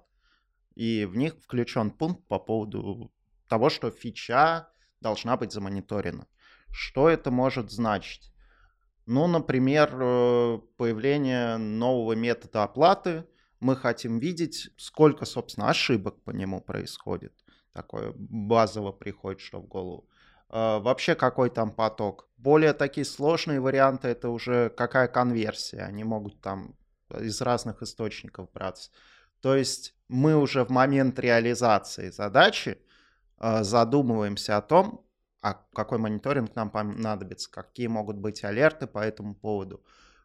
и 0.75 1.05
в 1.05 1.17
них 1.17 1.35
включен 1.41 1.93
пункт 1.93 2.27
по 2.27 2.41
поводу 2.41 3.13
того, 3.49 3.71
что 3.71 3.91
фича 3.93 4.69
должна 5.01 5.37
быть 5.37 5.53
замониторена. 5.53 6.27
Что 6.73 7.09
это 7.09 7.31
может 7.31 7.71
значить? 7.71 8.33
Ну, 9.07 9.29
например, 9.29 9.97
э, 10.01 10.59
появление 10.77 11.59
нового 11.59 12.15
метода 12.15 12.65
оплаты. 12.65 13.25
Мы 13.61 13.77
хотим 13.77 14.19
видеть, 14.19 14.71
сколько, 14.77 15.25
собственно, 15.25 15.71
ошибок 15.71 16.23
по 16.23 16.31
нему 16.31 16.61
происходит. 16.61 17.33
Такое 17.73 18.13
базово 18.17 18.93
приходит, 18.93 19.41
что 19.41 19.61
в 19.61 19.67
голову. 19.67 20.09
Э, 20.51 20.79
вообще, 20.79 21.15
какой 21.15 21.51
там 21.51 21.71
поток. 21.71 22.29
Более 22.37 22.73
такие 22.73 23.05
сложные 23.05 23.61
варианты, 23.61 24.09
это 24.09 24.29
уже 24.31 24.71
какая 24.71 25.09
конверсия. 25.09 25.81
Они 25.81 26.05
могут 26.05 26.41
там 26.41 26.77
из 27.11 27.41
разных 27.41 27.83
источников 27.83 28.51
браться. 28.53 28.91
То 29.41 29.55
есть 29.55 29.95
мы 30.09 30.37
уже 30.37 30.65
в 30.65 30.71
момент 30.71 31.19
реализации 31.19 32.11
задачи 32.11 32.79
э, 33.39 33.63
задумываемся 33.63 34.57
о 34.57 34.63
том, 34.63 35.05
а 35.41 35.55
какой 35.75 35.99
мониторинг 35.99 36.55
нам 36.57 36.71
понадобится, 36.71 37.51
какие 37.51 37.87
могут 37.87 38.17
быть 38.17 38.43
алерты 38.45 38.87
по 38.87 38.99
этому 38.99 39.35
поводу. 39.35 39.85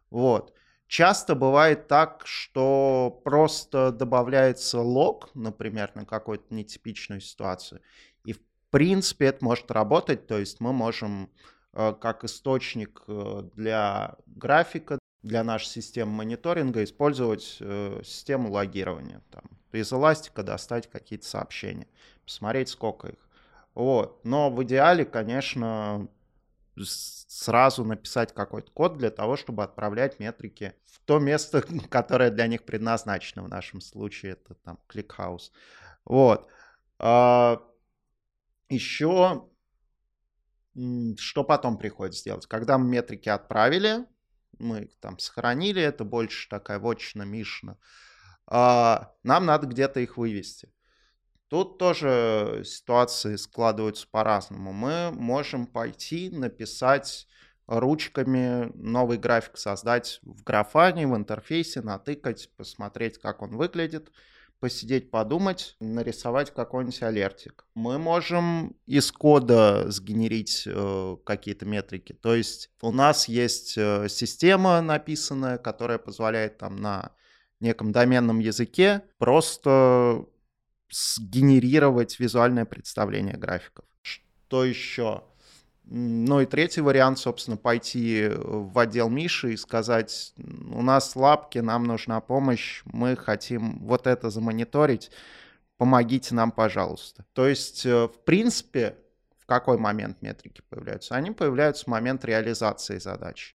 Вот. 0.10 0.54
Часто 0.92 1.36
бывает 1.36 1.88
так, 1.88 2.24
что 2.26 3.22
просто 3.24 3.94
добавляется 3.94 4.82
лог, 4.82 5.30
например, 5.34 5.89
на 5.96 6.04
какую-то 6.04 6.54
нетипичную 6.54 7.22
ситуацию, 7.22 7.80
и 8.26 8.34
в 8.34 8.42
принципе 8.72 9.28
это 9.28 9.46
может 9.46 9.72
работать, 9.72 10.28
то 10.28 10.38
есть 10.38 10.60
мы 10.60 10.74
можем 10.74 11.30
э, 11.72 11.94
как 11.94 12.26
источник 12.26 13.04
э, 13.08 13.44
для 13.56 14.18
графика, 14.26 15.00
для 15.24 15.46
нашей 15.46 15.68
системы 15.68 16.12
мониторинга 16.12 16.84
использовать 16.84 17.56
э, 17.62 18.02
систему 18.04 18.52
логирования. 18.52 19.22
Там, 19.32 19.44
из 19.72 19.94
эластика 19.94 20.44
достать 20.44 20.89
какие-то 20.89 21.26
сообщения, 21.26 21.88
посмотреть, 22.26 22.68
сколько 22.68 23.08
их. 23.08 23.30
Вот. 23.76 24.26
Но 24.26 24.52
в 24.52 24.62
идеале, 24.64 25.06
конечно, 25.06 26.10
сразу 26.86 27.84
написать 27.84 28.34
какой-то 28.34 28.72
код 28.72 28.98
для 28.98 29.10
того, 29.10 29.38
чтобы 29.38 29.64
отправлять 29.64 30.20
метрики 30.20 30.76
в 30.86 31.00
то 31.06 31.20
место, 31.20 31.62
которое 31.90 32.30
для 32.30 32.48
них 32.48 32.64
предназначено. 32.64 33.44
В 33.44 33.50
нашем 33.50 33.82
случае 33.82 34.34
это 34.34 34.56
там 34.56 34.80
ClickHouse. 34.88 35.52
Вот. 36.06 36.48
А, 37.00 37.62
еще 38.70 39.48
что 41.18 41.44
потом 41.44 41.78
приходится 41.78 42.24
делать? 42.24 42.46
Когда 42.48 42.78
мы 42.78 42.88
метрики 42.88 43.28
отправили, 43.28 44.06
мы 44.58 44.84
их 44.84 45.00
там 45.00 45.20
сохранили, 45.20 45.82
это 45.82 46.06
больше 46.06 46.48
такая 46.50 46.80
вотчина 46.80 47.24
Мишна, 47.24 47.78
а, 48.48 49.14
нам 49.24 49.46
надо 49.46 49.68
где-то 49.68 50.00
их 50.00 50.18
вывести. 50.18 50.72
Тут 51.52 51.78
тоже 51.78 52.62
ситуации 52.64 53.36
складываются 53.36 54.08
по-разному. 54.10 54.72
Мы 54.72 55.12
можем 55.12 55.68
пойти 55.68 56.30
написать 56.30 57.28
ручками 57.68 58.72
новый 58.74 59.18
график, 59.18 59.58
создать 59.58 60.22
в 60.24 60.43
графане, 60.43 61.08
в 61.08 61.16
интерфейсе, 61.18 61.82
натыкать, 61.82 62.49
посмотреть, 62.56 63.18
как 63.18 63.41
он 63.41 63.58
выглядит, 63.58 64.14
посидеть, 64.62 65.12
подумать, 65.12 65.76
нарисовать 65.82 66.54
какой-нибудь 66.54 67.04
алертик. 67.04 67.66
Мы 67.76 67.99
можем 67.99 68.78
из 68.86 69.12
кода 69.12 69.91
сгенерить 69.91 70.64
э, 70.66 71.18
какие-то 71.26 71.66
метрики. 71.66 72.14
То 72.14 72.34
есть 72.34 72.70
у 72.82 72.93
нас 72.93 73.28
есть 73.28 73.78
э, 73.78 74.08
система 74.08 74.80
написанная, 74.80 75.58
которая 75.58 75.97
позволяет 75.97 76.60
там 76.60 76.78
на 76.78 77.12
неком 77.60 77.91
доменном 77.91 78.39
языке 78.39 79.02
просто 79.18 80.28
сгенерировать 80.92 82.20
визуальное 82.20 82.66
представление 82.66 83.38
графиков. 83.38 83.86
Что 84.02 84.66
еще? 84.66 85.24
Ну 85.86 86.39
и 86.39 86.46
третий 86.46 86.82
вариант, 86.82 87.20
собственно, 87.20 87.58
пойти 87.58 88.30
в 88.34 88.78
отдел 88.78 89.10
Миши 89.10 89.54
и 89.54 89.58
сказать, 89.58 90.34
у 90.38 90.82
нас 90.82 91.16
лапки, 91.16 91.60
нам 91.60 91.84
нужна 91.84 92.22
помощь, 92.22 92.82
мы 92.86 93.16
хотим 93.16 93.80
вот 93.80 94.08
это 94.08 94.30
замониторить, 94.30 95.12
помогите 95.78 96.36
нам, 96.36 96.52
пожалуйста. 96.52 97.26
То 97.34 97.48
есть, 97.48 97.86
э, 97.86 98.06
в 98.06 98.24
принципе, 98.24 98.96
в 99.39 99.46
какой 99.46 99.78
момент 99.78 100.22
метрики 100.22 100.62
появляются? 100.70 101.16
Они 101.16 101.32
появляются 101.32 101.86
в 101.86 101.88
момент 101.88 102.24
реализации 102.24 103.00
задачи. 103.00 103.56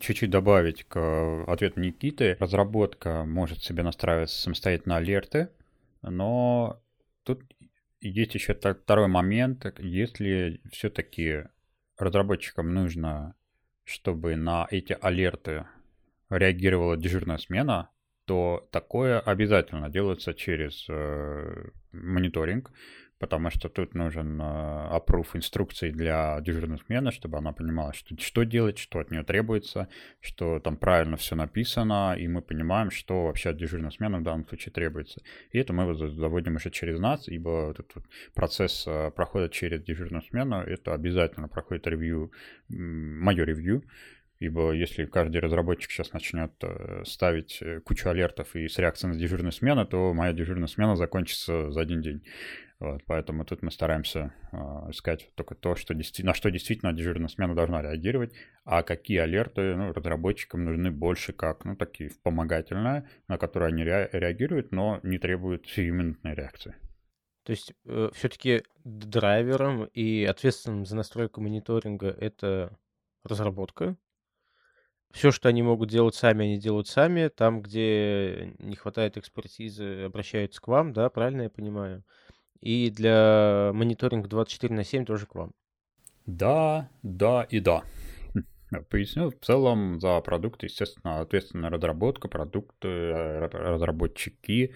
Чуть-чуть 0.00 0.30
добавить 0.30 0.84
к 0.84 1.44
ответу 1.48 1.80
Никиты. 1.80 2.36
Разработка 2.38 3.24
может 3.24 3.62
себе 3.62 3.82
настраивать 3.82 4.30
самостоятельно 4.30 4.96
алерты, 4.96 5.48
но 6.02 6.82
тут 7.24 7.42
есть 8.00 8.34
еще 8.34 8.54
второй 8.54 9.08
момент, 9.08 9.66
если 9.78 10.60
все-таки 10.70 11.44
разработчикам 11.96 12.74
нужно, 12.74 13.34
чтобы 13.84 14.36
на 14.36 14.66
эти 14.70 14.96
алерты 15.00 15.66
реагировала 16.28 16.96
дежурная 16.96 17.38
смена, 17.38 17.90
то 18.24 18.68
такое 18.70 19.20
обязательно 19.20 19.88
делается 19.88 20.34
через 20.34 20.86
э, 20.88 21.70
мониторинг, 21.92 22.70
потому 23.22 23.50
что 23.50 23.68
тут 23.68 23.94
нужен 23.94 24.40
опруф 24.40 25.34
э, 25.34 25.38
инструкций 25.38 25.92
для 25.92 26.40
дежурной 26.40 26.78
смены, 26.78 27.12
чтобы 27.12 27.38
она 27.38 27.52
понимала, 27.52 27.92
что, 27.92 28.16
что 28.18 28.42
делать, 28.42 28.78
что 28.78 28.98
от 28.98 29.12
нее 29.12 29.22
требуется, 29.22 29.86
что 30.20 30.58
там 30.58 30.76
правильно 30.76 31.16
все 31.16 31.36
написано, 31.36 32.16
и 32.18 32.26
мы 32.26 32.42
понимаем, 32.42 32.90
что 32.90 33.26
вообще 33.26 33.50
от 33.50 33.56
дежурной 33.58 33.92
смены 33.92 34.18
в 34.18 34.22
данном 34.24 34.44
случае 34.48 34.72
требуется. 34.72 35.22
И 35.52 35.58
это 35.58 35.72
мы 35.72 35.94
заводим 35.94 36.56
уже 36.56 36.70
через 36.70 36.98
нас, 36.98 37.28
ибо 37.28 37.70
этот 37.70 37.92
процесс 38.34 38.88
э, 38.88 39.12
проходит 39.12 39.52
через 39.52 39.84
дежурную 39.84 40.22
смену, 40.22 40.56
это 40.56 40.92
обязательно 40.92 41.46
проходит 41.46 41.86
ревью, 41.86 42.32
мое 42.68 43.44
ревью, 43.44 43.84
ибо 44.42 44.72
если 44.72 45.04
каждый 45.04 45.40
разработчик 45.40 45.90
сейчас 45.90 46.12
начнет 46.12 46.52
э, 46.62 47.04
ставить 47.04 47.62
кучу 47.84 48.08
алертов 48.08 48.54
и 48.56 48.68
с 48.68 48.78
реакцией 48.78 49.12
на 49.12 49.18
дежурную 49.18 49.52
смену, 49.52 49.86
то 49.86 50.12
моя 50.12 50.32
дежурная 50.32 50.66
смена 50.66 50.96
закончится 50.96 51.70
за 51.70 51.80
один 51.80 52.02
день. 52.02 52.22
Вот, 52.80 53.02
поэтому 53.06 53.44
тут 53.44 53.62
мы 53.62 53.70
стараемся 53.70 54.34
э, 54.50 54.56
искать 54.90 55.30
только 55.36 55.54
то, 55.54 55.76
что 55.76 55.94
на 55.94 56.34
что 56.34 56.50
действительно 56.50 56.92
дежурная 56.92 57.28
смена 57.28 57.54
должна 57.54 57.80
реагировать, 57.80 58.32
а 58.64 58.82
какие 58.82 59.18
алерты 59.18 59.76
ну, 59.76 59.92
разработчикам 59.92 60.64
нужны 60.64 60.90
больше 60.90 61.32
как, 61.32 61.64
ну, 61.64 61.76
такие 61.76 62.10
вспомогательные, 62.10 63.08
на 63.28 63.38
которые 63.38 63.68
они 63.68 63.84
ре- 63.84 64.10
реагируют, 64.12 64.72
но 64.72 64.98
не 65.04 65.18
требуют 65.18 65.68
сиюминутной 65.68 66.34
реакции. 66.34 66.74
То 67.44 67.52
есть 67.52 67.72
э, 67.84 68.10
все-таки 68.14 68.64
драйвером 68.82 69.84
и 69.84 70.24
ответственным 70.24 70.84
за 70.84 70.96
настройку 70.96 71.40
мониторинга 71.40 72.08
это 72.08 72.76
разработка. 73.22 73.96
Все, 75.12 75.30
что 75.30 75.48
они 75.48 75.62
могут 75.62 75.90
делать 75.90 76.14
сами, 76.14 76.46
они 76.46 76.58
делают 76.58 76.88
сами. 76.88 77.28
Там, 77.28 77.60
где 77.60 78.54
не 78.58 78.76
хватает 78.76 79.16
экспертизы, 79.16 80.04
обращаются 80.04 80.60
к 80.60 80.68
вам, 80.68 80.92
да, 80.92 81.10
правильно 81.10 81.42
я 81.42 81.50
понимаю? 81.50 82.02
И 82.60 82.90
для 82.90 83.72
мониторинга 83.74 84.28
24 84.28 84.74
на 84.74 84.84
7 84.84 85.04
тоже 85.04 85.26
к 85.26 85.34
вам. 85.34 85.52
Да, 86.26 86.88
да 87.02 87.46
и 87.50 87.60
да. 87.60 87.82
Поясню, 88.88 89.30
в 89.30 89.44
целом 89.44 90.00
за 90.00 90.18
продукты, 90.20 90.66
естественно, 90.66 91.20
ответственная 91.20 91.68
разработка, 91.68 92.28
продукты, 92.28 92.88
э, 92.88 93.46
разработчики, 93.48 94.74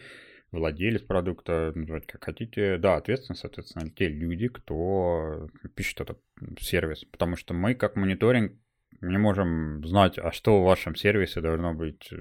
владелец 0.52 1.02
продукта, 1.02 1.72
называйте 1.74 2.06
как 2.08 2.24
хотите. 2.24 2.76
Да, 2.76 2.96
ответственность, 2.96 3.40
соответственно, 3.40 3.88
те 3.90 4.08
люди, 4.08 4.48
кто 4.48 5.48
пишет 5.74 6.02
этот 6.02 6.20
сервис. 6.60 7.04
Потому 7.04 7.36
что 7.36 7.54
мы, 7.54 7.74
как 7.74 7.96
мониторинг, 7.96 8.52
не 9.00 9.18
можем 9.18 9.84
знать, 9.86 10.18
а 10.18 10.32
что 10.32 10.60
в 10.60 10.64
вашем 10.64 10.94
сервисе 10.94 11.40
должно 11.40 11.74
быть 11.74 12.08
э, 12.12 12.16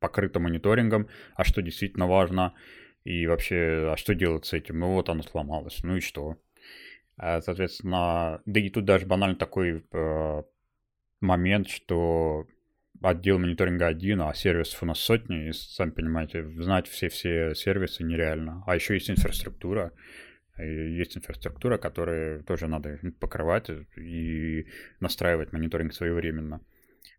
покрыто 0.00 0.40
мониторингом, 0.40 1.08
а 1.34 1.44
что 1.44 1.62
действительно 1.62 2.06
важно, 2.06 2.54
и 3.04 3.26
вообще, 3.26 3.90
а 3.92 3.96
что 3.96 4.14
делать 4.14 4.46
с 4.46 4.52
этим? 4.52 4.80
Ну 4.80 4.94
вот 4.94 5.08
оно 5.08 5.22
сломалось, 5.22 5.82
ну 5.82 5.96
и 5.96 6.00
что? 6.00 6.36
А, 7.16 7.40
соответственно, 7.40 8.42
да 8.46 8.60
и 8.60 8.68
тут 8.68 8.84
даже 8.84 9.06
банально 9.06 9.36
такой 9.36 9.84
э, 9.90 10.42
момент, 11.20 11.68
что 11.68 12.46
отдел 13.02 13.38
мониторинга 13.38 13.86
один, 13.86 14.22
а 14.22 14.34
сервисов 14.34 14.82
у 14.82 14.86
нас 14.86 14.98
сотни, 14.98 15.48
и, 15.48 15.52
сами 15.52 15.90
понимаете, 15.90 16.48
знать 16.60 16.88
все-все 16.88 17.54
сервисы 17.54 18.04
нереально. 18.04 18.62
А 18.66 18.74
еще 18.74 18.94
есть 18.94 19.10
инфраструктура, 19.10 19.92
есть 20.58 21.16
инфраструктура, 21.16 21.78
которую 21.78 22.42
тоже 22.44 22.66
надо 22.66 22.98
покрывать 23.20 23.70
и 23.96 24.66
настраивать 25.00 25.52
мониторинг 25.52 25.92
своевременно. 25.92 26.60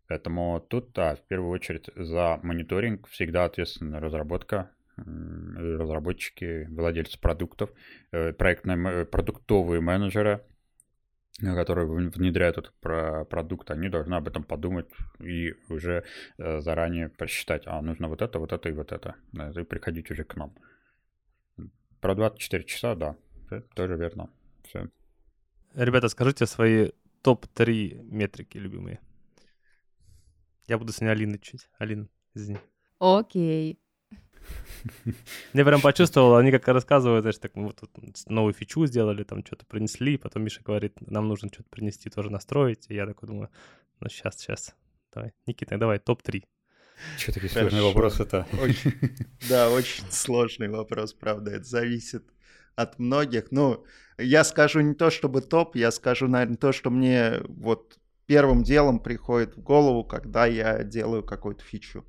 Поэтому 0.08 0.60
тут, 0.60 0.92
да, 0.92 1.16
в 1.16 1.26
первую 1.26 1.50
очередь 1.50 1.90
за 1.94 2.40
мониторинг 2.42 3.06
всегда 3.08 3.44
ответственна 3.44 4.00
разработка, 4.00 4.70
разработчики, 4.96 6.66
владельцы 6.70 7.20
продуктов, 7.20 7.70
э, 8.10 8.32
проектные, 8.32 9.04
продуктовые 9.04 9.80
менеджеры– 9.80 10.42
которые 11.40 11.86
внедряют 11.86 12.58
этот 12.58 12.74
продукт, 13.28 13.70
они 13.70 13.88
должны 13.88 14.14
об 14.14 14.26
этом 14.26 14.42
подумать 14.42 14.88
и 15.20 15.54
уже 15.68 16.04
э, 16.36 16.60
заранее 16.60 17.08
просчитать, 17.08 17.62
а 17.66 17.80
нужно 17.80 18.08
вот 18.08 18.22
это, 18.22 18.38
вот 18.38 18.52
это 18.52 18.68
и 18.68 18.72
вот 18.72 18.92
это, 18.92 19.14
и 19.32 19.62
приходить 19.62 20.10
уже 20.10 20.24
к 20.24 20.34
нам. 20.36 20.54
Про 22.00 22.14
24 22.14 22.64
часа, 22.64 22.94
да, 22.94 23.16
это 23.50 23.68
тоже 23.74 23.96
верно. 23.96 24.30
Все. 24.64 24.88
Ребята, 25.74 26.08
скажите 26.08 26.46
свои 26.46 26.90
топ-3 27.22 28.02
метрики 28.02 28.58
любимые. 28.58 29.00
Я 30.66 30.78
буду 30.78 30.92
с 30.92 31.00
ней 31.00 31.08
Алины 31.08 31.38
чуть. 31.38 31.68
Алина, 31.78 32.08
извини. 32.34 32.58
Окей. 32.98 33.78
Я 35.52 35.64
прям 35.64 35.80
почувствовал, 35.80 36.36
они 36.36 36.50
как 36.50 36.66
рассказывают, 36.68 37.22
знаешь, 37.22 37.38
так 37.38 37.54
мы 37.54 37.66
вот 37.66 37.76
тут 37.76 37.90
новую 38.26 38.54
фичу 38.54 38.86
сделали, 38.86 39.24
там 39.24 39.44
что-то 39.44 39.66
принесли, 39.66 40.16
потом 40.16 40.44
Миша 40.44 40.62
говорит, 40.62 40.94
нам 41.00 41.28
нужно 41.28 41.48
что-то 41.52 41.68
принести, 41.68 42.10
тоже 42.10 42.30
настроить. 42.30 42.86
И 42.88 42.94
я 42.94 43.06
такой 43.06 43.28
думаю, 43.28 43.50
ну 44.00 44.08
сейчас, 44.08 44.38
сейчас, 44.38 44.74
давай. 45.12 45.32
Никита, 45.46 45.76
давай, 45.78 45.98
топ-3. 45.98 46.44
Что 47.16 47.32
такие 47.32 47.50
сложные 47.50 47.82
вопросы 47.82 48.22
это? 48.22 48.46
Да, 49.48 49.70
очень 49.70 50.04
сложный 50.10 50.68
вопрос, 50.68 51.12
правда. 51.12 51.52
Это 51.52 51.64
зависит 51.64 52.24
от 52.78 52.98
многих. 53.00 53.50
Ну, 53.50 53.84
я 54.18 54.44
скажу 54.44 54.80
не 54.80 54.94
то, 54.94 55.10
чтобы 55.10 55.40
топ, 55.40 55.74
я 55.74 55.90
скажу, 55.90 56.28
наверное, 56.28 56.56
то, 56.56 56.70
что 56.72 56.90
мне 56.90 57.40
вот 57.48 57.98
первым 58.26 58.62
делом 58.62 59.00
приходит 59.00 59.56
в 59.56 59.62
голову, 59.62 60.04
когда 60.04 60.46
я 60.46 60.84
делаю 60.84 61.24
какую-то 61.24 61.64
фичу. 61.64 62.04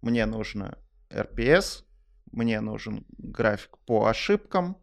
Мне 0.00 0.26
нужно 0.26 0.76
RPS, 1.10 1.84
мне 2.32 2.60
нужен 2.60 3.06
график 3.16 3.78
по 3.86 4.06
ошибкам, 4.06 4.76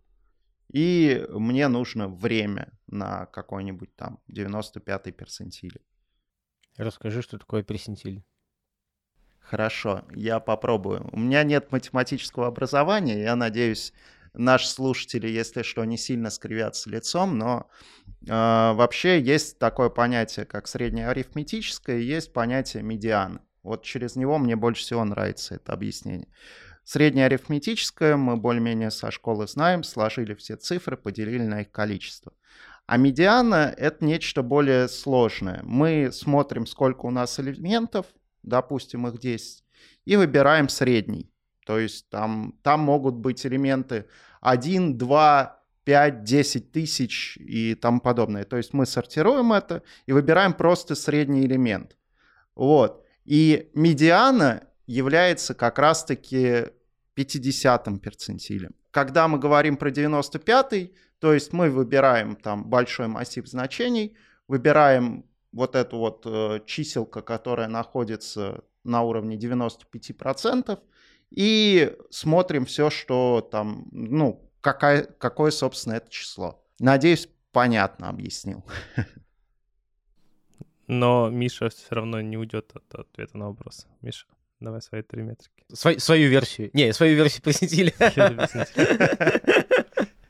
и 0.71 1.25
мне 1.29 1.67
нужно 1.67 2.07
время 2.07 2.71
на 2.87 3.25
какой-нибудь 3.25 3.93
там 3.97 4.19
95-й 4.31 5.11
персентиле. 5.11 5.81
Расскажи, 6.77 7.21
что 7.21 7.37
такое 7.37 7.63
персентиль. 7.63 8.23
Хорошо, 9.41 10.05
я 10.11 10.39
попробую. 10.39 11.09
У 11.11 11.19
меня 11.19 11.43
нет 11.43 11.73
математического 11.73 12.47
образования, 12.47 13.21
я 13.21 13.35
надеюсь, 13.35 13.93
наши 14.33 14.67
слушатели, 14.67 15.27
если 15.27 15.61
что, 15.63 15.83
не 15.85 15.97
сильно 15.97 16.29
скривятся 16.29 16.89
лицом, 16.89 17.37
но 17.37 17.69
э, 18.21 18.27
вообще 18.27 19.21
есть 19.21 19.59
такое 19.59 19.89
понятие, 19.89 20.45
как 20.45 20.67
среднее 20.67 21.09
арифметическое, 21.09 21.99
и 21.99 22.05
есть 22.05 22.33
понятие 22.33 22.83
медианы. 22.83 23.39
Вот 23.63 23.83
через 23.83 24.15
него 24.15 24.37
мне 24.37 24.55
больше 24.55 24.83
всего 24.83 25.03
нравится 25.03 25.55
это 25.55 25.73
объяснение. 25.73 26.27
Среднее 26.83 27.27
арифметическое 27.27 28.15
мы 28.17 28.37
более-менее 28.37 28.89
со 28.89 29.11
школы 29.11 29.47
знаем, 29.47 29.83
сложили 29.83 30.33
все 30.33 30.55
цифры, 30.55 30.97
поделили 30.97 31.43
на 31.43 31.61
их 31.61 31.71
количество. 31.71 32.33
А 32.87 32.97
медиана— 32.97 33.71
это 33.77 34.03
нечто 34.03 34.41
более 34.41 34.87
сложное. 34.87 35.61
Мы 35.63 36.09
смотрим, 36.11 36.65
сколько 36.65 37.05
у 37.05 37.11
нас 37.11 37.39
элементов, 37.39 38.07
допустим, 38.41 39.05
их 39.05 39.19
10, 39.19 39.63
и 40.05 40.15
выбираем 40.15 40.69
средний. 40.69 41.29
То 41.69 41.77
есть 41.77 42.09
там, 42.09 42.55
там 42.63 42.79
могут 42.79 43.13
быть 43.13 43.45
элементы 43.45 44.07
1, 44.41 44.97
2, 44.97 45.61
5, 45.83 46.23
10 46.23 46.71
тысяч 46.71 47.37
и 47.37 47.75
тому 47.75 47.99
подобное. 47.99 48.43
То 48.43 48.57
есть 48.57 48.73
мы 48.73 48.87
сортируем 48.87 49.53
это 49.53 49.83
и 50.07 50.11
выбираем 50.11 50.53
просто 50.53 50.95
средний 50.95 51.45
элемент. 51.45 51.95
Вот. 52.55 53.05
И 53.23 53.69
медиана 53.75 54.63
является 54.87 55.53
как 55.53 55.77
раз-таки 55.77 56.69
50-м 57.15 57.99
перцентилем. 57.99 58.73
Когда 58.89 59.27
мы 59.27 59.37
говорим 59.37 59.77
про 59.77 59.91
95-й, 59.91 60.95
то 61.19 61.35
есть 61.35 61.53
мы 61.53 61.69
выбираем 61.69 62.35
там 62.35 62.65
большой 62.65 63.09
массив 63.09 63.47
значений, 63.47 64.17
выбираем 64.47 65.23
вот 65.51 65.75
эту 65.75 65.99
вот 65.99 66.23
э, 66.25 66.61
чиселка, 66.65 67.21
которая 67.21 67.67
находится 67.67 68.63
на 68.83 69.03
уровне 69.03 69.37
95%, 69.37 70.79
и 71.31 71.95
смотрим 72.09 72.65
все, 72.65 72.89
что 72.89 73.47
там, 73.51 73.87
ну, 73.91 74.49
какая, 74.61 75.03
какое, 75.03 75.51
собственно, 75.51 75.93
это 75.93 76.09
число. 76.09 76.63
Надеюсь, 76.79 77.29
понятно 77.51 78.09
объяснил. 78.09 78.65
Но 80.87 81.29
Миша 81.29 81.69
все 81.69 81.85
равно 81.91 82.19
не 82.21 82.37
уйдет 82.37 82.71
от 82.73 82.95
ответа 82.95 83.37
на 83.37 83.49
вопрос. 83.49 83.85
Миша, 84.01 84.25
давай 84.59 84.81
свои 84.81 85.03
три 85.03 85.21
метрики. 85.21 85.63
Свой, 85.71 85.99
свою 85.99 86.29
версию. 86.29 86.71
Не, 86.73 86.93
свою 86.93 87.15
версию 87.15 87.43
посетили. 87.43 87.93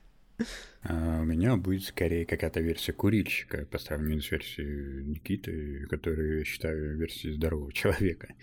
А 0.82 1.20
у 1.22 1.26
меня 1.26 1.58
будет 1.58 1.84
скорее 1.84 2.26
какая-то 2.26 2.62
версия 2.62 2.94
курильщика 2.94 3.66
по 3.66 3.78
сравнению 3.78 4.22
с 4.22 4.32
версией 4.32 5.04
Никиты, 5.04 5.86
которую 5.88 6.40
я 6.40 6.46
считаю 6.46 6.98
версией 6.98 7.34
здорового 7.34 7.74
человека. 7.74 8.34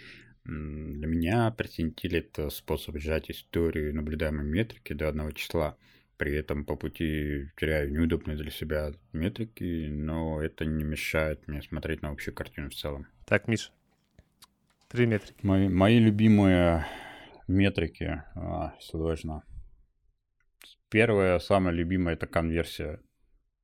Для 0.46 1.06
меня 1.06 1.50
перцентиль— 1.50 2.16
это 2.18 2.50
способ 2.50 2.98
сжать 2.98 3.30
историю 3.30 3.94
наблюдаемой 3.94 4.44
метрики 4.44 4.92
до 4.92 5.08
одного 5.08 5.32
числа— 5.32 5.76
при 6.16 6.34
этом 6.34 6.64
по 6.64 6.76
пути 6.76 7.50
теряю 7.56 7.92
неудобные 7.92 8.36
для 8.36 8.50
себя 8.50 8.92
метрики, 9.12 9.88
но 9.90 10.42
это 10.42 10.64
не 10.64 10.82
мешает 10.82 11.46
мне 11.46 11.60
смотреть 11.62 12.02
на 12.02 12.08
общую 12.08 12.34
картину 12.34 12.70
в 12.70 12.74
целом. 12.74 13.06
Так, 13.26 13.48
Миша, 13.48 13.70
три 14.88 15.06
метрики. 15.06 15.38
Мои, 15.42 15.68
мои 15.68 15.98
любимые 15.98 16.86
метрики, 17.48 18.22
а, 18.34 18.74
сложно. 18.80 19.42
Первая, 20.88 21.38
самая 21.38 21.74
любимая, 21.74 22.14
это 22.14 22.26
конверсия. 22.26 23.00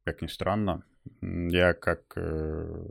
Как 0.04 0.20
ни 0.20 0.26
странно, 0.26 0.84
я 1.22 1.72
как 1.72 2.12
э, 2.16 2.84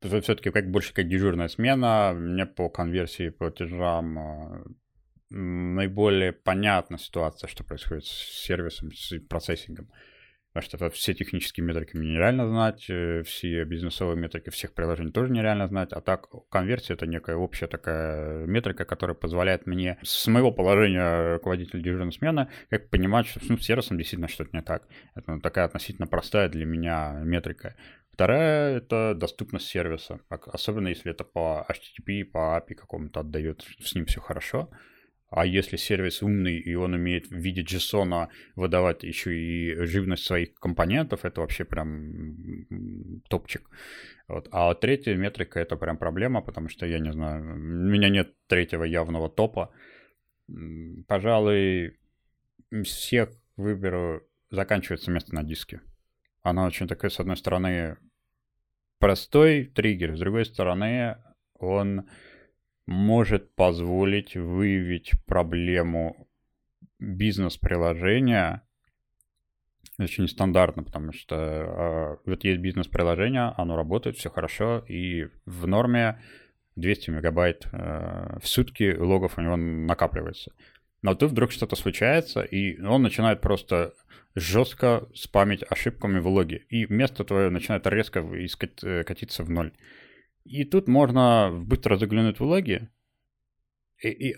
все-таки 0.00 0.50
как 0.50 0.70
больше 0.70 0.92
как 0.92 1.08
дежурная 1.08 1.48
смена, 1.48 2.12
мне 2.14 2.46
по 2.46 2.68
конверсии 2.68 3.30
платежам 3.30 4.18
а, 4.18 4.64
наиболее 5.30 6.32
понятна 6.32 6.98
ситуация, 6.98 7.48
что 7.48 7.64
происходит 7.64 8.04
с 8.04 8.44
сервисом, 8.44 8.92
с 8.92 9.18
процессингом. 9.28 9.90
Потому 10.56 10.88
что 10.88 10.90
все 10.90 11.12
технические 11.12 11.66
метрики 11.66 11.96
мне 11.96 12.14
нереально 12.14 12.48
знать, 12.48 12.86
э, 12.88 13.22
все 13.24 13.64
бизнесовые 13.64 14.16
метрики 14.16 14.48
всех 14.48 14.72
приложений 14.72 15.12
тоже 15.12 15.30
нереально 15.30 15.68
знать, 15.68 15.92
а 15.92 16.00
так 16.00 16.28
конверсия— 16.48 16.94
это 16.94 17.06
некая 17.06 17.36
общая 17.36 17.66
такая 17.66 18.46
метрика, 18.46 18.86
которая 18.86 19.14
позволяет 19.14 19.66
мне 19.66 19.98
с 20.02 20.26
моего 20.28 20.50
положения 20.52 21.34
руководителя 21.34 21.82
дежурной 21.82 22.12
смены 22.12 22.48
как 22.70 22.88
понимать, 22.88 23.26
что 23.26 23.40
ну, 23.46 23.58
с 23.58 23.66
сервисом 23.66 23.98
действительно 23.98 24.28
что-то 24.28 24.56
не 24.56 24.62
так. 24.62 24.88
Это 25.14 25.38
такая 25.40 25.66
относительно 25.66 26.06
простая 26.06 26.48
для 26.48 26.64
меня 26.64 27.20
метрика. 27.22 27.76
Вторая— 28.16 28.76
это 28.78 29.14
доступность 29.14 29.66
сервиса, 29.66 30.20
особенно 30.28 30.88
если 30.88 31.12
это 31.12 31.22
по 31.22 31.66
HTTP, 31.68 32.24
по 32.24 32.58
API 32.58 32.74
какому-то 32.74 33.20
отдает, 33.20 33.64
с 33.78 33.94
ним 33.94 34.06
все 34.06 34.20
хорошо— 34.20 34.70
а 35.28 35.44
если 35.44 35.76
сервис 35.76 36.22
умный, 36.22 36.56
и 36.56 36.74
он 36.74 36.94
умеет 36.94 37.26
в 37.26 37.34
виде 37.34 37.62
JSON 37.62 38.28
выдавать 38.54 39.02
еще 39.02 39.36
и 39.36 39.74
живность 39.84 40.24
своих 40.24 40.54
компонентов, 40.54 41.24
это 41.24 41.40
вообще 41.40 41.64
прям 41.64 42.36
топчик. 43.28 43.68
Вот. 44.28 44.48
А 44.52 44.72
третья 44.74 45.16
метрика— 45.16 45.58
это 45.60 45.76
прям 45.76 45.98
проблема, 45.98 46.42
потому 46.42 46.68
что, 46.68 46.86
я 46.86 47.00
не 47.00 47.12
знаю, 47.12 47.42
у 47.42 47.56
меня 47.56 48.08
нет 48.08 48.34
третьего 48.46 48.84
явного 48.84 49.28
топа. 49.28 49.72
Пожалуй, 51.08 51.98
всех 52.84 53.30
выберу, 53.56 54.22
заканчивается 54.50 55.10
место 55.10 55.34
на 55.34 55.42
диске. 55.42 55.80
Она 56.42 56.66
очень 56.66 56.86
такая, 56.86 57.10
с 57.10 57.18
одной 57.18 57.36
стороны, 57.36 57.96
простой 58.98 59.64
триггер. 59.64 60.16
С 60.16 60.20
другой 60.20 60.44
стороны, 60.44 61.16
он 61.58 62.08
может 62.86 63.54
позволить 63.54 64.36
выявить 64.36 65.12
проблему 65.26 66.28
бизнес-приложения 66.98 68.62
очень 69.98 70.24
нестандартно, 70.24 70.82
потому 70.82 71.12
что 71.12 71.36
э, 71.36 72.16
вот 72.26 72.44
есть 72.44 72.60
бизнес-приложение, 72.60 73.54
оно 73.56 73.76
работает, 73.76 74.16
все 74.16 74.28
хорошо, 74.28 74.84
и 74.88 75.28
в 75.46 75.66
норме 75.66 76.20
200 76.76 77.10
мегабайт 77.10 77.66
э, 77.72 78.38
в 78.40 78.46
сутки 78.46 78.94
логов 78.96 79.38
у 79.38 79.40
него 79.40 79.56
накапливается. 79.56 80.52
Но 81.06 81.14
тут 81.14 81.30
вдруг 81.30 81.52
что-то 81.52 81.76
случается, 81.76 82.40
и 82.42 82.80
он 82.82 83.02
начинает 83.02 83.40
просто 83.40 83.94
жестко 84.34 85.06
спамить 85.14 85.62
ошибками 85.70 86.18
в 86.18 86.26
логе, 86.26 86.64
и 86.68 86.92
место 86.92 87.22
твое 87.22 87.48
начинает 87.48 87.86
резко 87.86 88.18
искать, 88.44 88.82
э, 88.82 89.04
катиться 89.04 89.44
в 89.44 89.50
ноль. 89.50 89.70
И 90.42 90.64
тут 90.64 90.88
можно 90.88 91.52
быстро 91.52 91.96
заглянуть 91.96 92.40
в 92.40 92.42
логи, 92.42 92.88
и, 94.02 94.08
и 94.08 94.36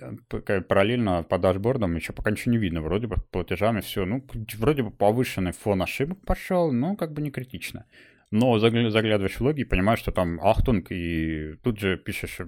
параллельно 0.69 1.23
по 1.23 1.39
дашбордам 1.39 1.97
еще 1.97 2.13
пока 2.13 2.33
ничего 2.33 2.53
не 2.53 2.59
видно. 2.59 2.83
Вроде 2.83 3.07
бы 3.07 3.17
платежами 3.31 3.81
все, 3.81 4.05
ну, 4.05 4.23
вроде 4.59 4.83
бы 4.83 4.91
повышенный 4.91 5.53
фон 5.53 5.81
ошибок 5.81 6.19
пошел, 6.27 6.71
но 6.71 6.97
как 6.97 7.15
бы 7.15 7.23
не 7.23 7.31
критично. 7.31 7.87
Но 8.31 8.59
заглядываешь 8.59 9.37
в 9.37 9.41
логи 9.41 9.63
и 9.63 9.65
понимаешь, 9.65 10.01
что 10.01 10.13
там 10.13 10.39
ахтунг, 10.41 10.91
и 10.91 11.55
тут 11.63 11.79
же 11.81 11.97
пишешь 11.97 12.41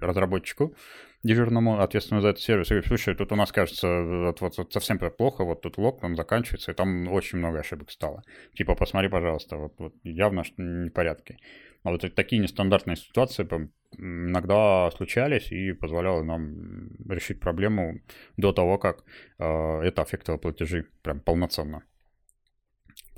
разработчику, 0.00 0.74
дежурному, 1.22 1.80
ответственному 1.80 2.22
за 2.22 2.30
этот 2.30 2.42
сервис, 2.42 2.66
и 2.66 2.70
говоришь, 2.70 2.88
слушай, 2.88 3.14
тут 3.14 3.30
у 3.30 3.36
нас, 3.36 3.52
кажется, 3.52 4.02
вот, 4.02 4.40
вот, 4.40 4.72
совсем 4.72 4.98
плохо, 4.98 5.44
вот 5.44 5.62
тут 5.62 5.78
лог 5.78 6.00
там 6.00 6.16
заканчивается, 6.16 6.72
и 6.72 6.74
там 6.74 7.08
очень 7.08 7.38
много 7.38 7.60
ошибок 7.60 7.90
стало. 7.90 8.22
Типа, 8.54 8.74
посмотри, 8.74 9.08
пожалуйста, 9.08 9.56
вот, 9.56 9.74
вот 9.78 9.94
явно 10.02 10.42
что 10.42 10.60
непорядки. 10.60 11.38
А 11.84 11.90
вот 11.90 12.04
такие 12.14 12.42
нестандартные 12.42 12.96
ситуации 12.96 13.48
иногда 13.96 14.90
случались 14.90 15.52
и 15.52 15.72
позволяло 15.72 16.22
нам 16.22 16.90
решить 17.08 17.40
проблему 17.40 18.00
до 18.36 18.52
того, 18.52 18.78
как 18.78 19.04
э, 19.38 19.80
это 19.82 20.02
аффектовало 20.02 20.38
платежи 20.38 20.86
прям 21.02 21.20
полноценно. 21.20 21.84